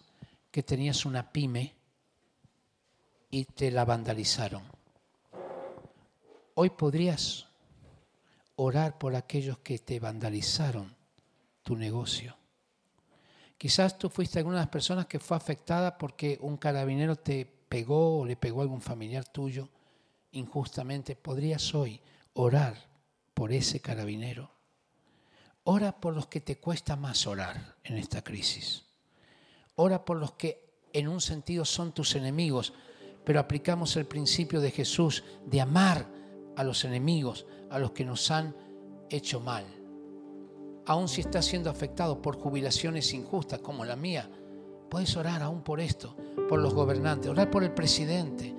que 0.51 0.63
tenías 0.63 1.07
una 1.07 1.33
pyme 1.33 1.75
y 3.31 3.47
te 3.47 3.71
la 3.71 3.87
vandalizaron. 3.87 4.63
Hoy 6.53 6.69
podrías 6.69 7.47
orar 8.57 8.99
por 8.99 9.17
aquellos 9.17 9.57
que 9.61 9.79
te 9.79 9.99
vandalizaron 9.99 10.95
tu 11.63 11.77
negocio. 11.77 12.37
Quizás 13.57 13.97
tú 13.97 14.11
fuiste 14.11 14.39
alguna 14.39 14.57
de 14.57 14.65
las 14.65 14.71
personas 14.71 15.07
que 15.07 15.19
fue 15.19 15.39
afectada 15.39 15.97
porque 15.97 16.39
un 16.43 16.59
carabinero 16.59 17.17
te 17.17 17.47
pegó 17.47 18.19
o 18.19 18.27
le 18.27 18.37
pegó 18.37 18.61
a 18.61 18.65
algún 18.65 18.83
familiar 18.83 19.25
tuyo 19.25 19.71
injustamente, 20.33 21.17
podrías 21.17 21.75
hoy 21.75 22.01
orar 22.35 22.77
por 23.35 23.53
ese 23.53 23.81
carabinero. 23.81 24.51
Ora 25.65 26.01
por 26.01 26.15
los 26.15 26.29
que 26.29 26.41
te 26.41 26.59
cuesta 26.59 26.97
más 26.97 27.27
orar 27.27 27.77
en 27.85 27.97
esta 27.97 28.23
crisis. 28.23 28.85
Ora 29.75 30.05
por 30.05 30.17
los 30.17 30.33
que 30.33 30.67
en 30.93 31.09
un 31.09 31.21
sentido 31.21 31.65
son 31.65 31.93
tus 31.93 32.15
enemigos, 32.15 32.73
pero 33.25 33.41
aplicamos 33.41 33.97
el 33.97 34.07
principio 34.07 34.61
de 34.61 34.71
Jesús 34.71 35.25
de 35.45 35.61
amar 35.61 36.07
a 36.57 36.65
los 36.65 36.85
enemigos, 36.85 37.47
a 37.71 37.79
los 37.79 37.91
que 37.91 38.05
nos 38.05 38.31
han 38.31 38.55
hecho 39.11 39.41
mal. 39.41 39.65
Aun 40.87 41.09
si 41.09 41.21
estás 41.21 41.45
siendo 41.45 41.69
afectado 41.69 42.23
por 42.23 42.39
jubilaciones 42.39 43.13
injustas 43.13 43.59
como 43.59 43.85
la 43.85 43.97
mía, 43.97 44.31
puedes 44.89 45.17
orar 45.17 45.43
aún 45.43 45.63
por 45.63 45.81
esto, 45.81 46.17
por 46.49 46.61
los 46.61 46.73
gobernantes, 46.73 47.31
orar 47.31 47.51
por 47.51 47.65
el 47.65 47.75
presidente, 47.75 48.55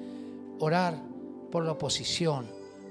orar 0.60 1.02
por 1.50 1.64
la 1.64 1.74
oposición, 1.74 2.48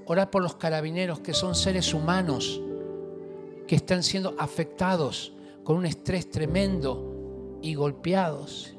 orar 0.06 0.30
por 0.30 0.42
los 0.42 0.56
carabineros 0.56 1.20
que 1.20 1.34
son 1.34 1.54
seres 1.54 1.92
humanos 1.94 2.60
que 3.66 3.76
están 3.76 4.02
siendo 4.02 4.34
afectados 4.38 5.32
con 5.64 5.76
un 5.76 5.86
estrés 5.86 6.30
tremendo 6.30 7.58
y 7.62 7.74
golpeados 7.74 8.76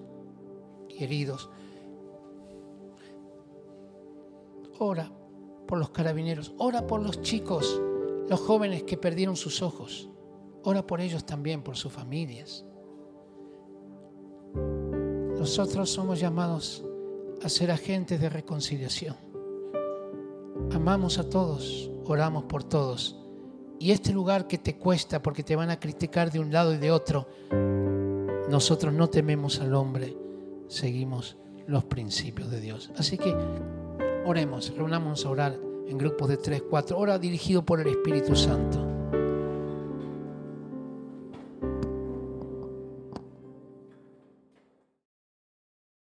y 0.90 1.04
heridos. 1.04 1.50
Ora 4.80 5.12
por 5.68 5.78
los 5.78 5.90
carabineros, 5.90 6.54
ora 6.58 6.88
por 6.88 7.02
los 7.02 7.22
chicos, 7.22 7.82
los 8.30 8.40
jóvenes 8.40 8.84
que 8.84 8.98
perdieron 8.98 9.36
sus 9.36 9.62
ojos. 9.62 10.10
Ora 10.64 10.86
por 10.86 11.02
ellos 11.02 11.26
también, 11.26 11.62
por 11.62 11.76
sus 11.76 11.92
familias. 11.92 12.66
Nosotros 15.38 15.90
somos 15.90 16.20
llamados 16.20 16.84
a 17.44 17.50
ser 17.50 17.72
agentes 17.72 18.20
de 18.20 18.30
reconciliación. 18.30 19.27
Amamos 20.72 21.18
a 21.18 21.30
todos, 21.30 21.90
oramos 22.06 22.44
por 22.46 22.64
todos. 22.64 23.20
Y 23.80 23.92
este 23.92 24.12
lugar 24.12 24.48
que 24.48 24.58
te 24.58 24.78
cuesta 24.78 25.22
porque 25.22 25.44
te 25.44 25.56
van 25.56 25.70
a 25.70 25.80
criticar 25.80 26.32
de 26.32 26.40
un 26.40 26.52
lado 26.52 26.74
y 26.74 26.78
de 26.78 26.92
otro, 26.92 27.28
nosotros 28.50 28.94
no 28.94 29.08
tememos 29.08 29.60
al 29.60 29.76
hombre, 29.76 30.18
seguimos 30.68 31.38
los 31.68 31.84
principios 31.86 32.50
de 32.50 32.62
Dios. 32.62 32.92
Así 32.98 33.18
que 33.18 33.36
oremos, 34.26 34.74
reunámonos 34.76 35.26
a 35.26 35.30
orar 35.30 35.60
en 35.88 35.98
grupos 35.98 36.30
de 36.30 36.38
tres, 36.38 36.64
cuatro, 36.70 36.98
ora 36.98 37.20
dirigido 37.20 37.64
por 37.64 37.80
el 37.80 37.88
Espíritu 37.88 38.36
Santo. 38.36 38.86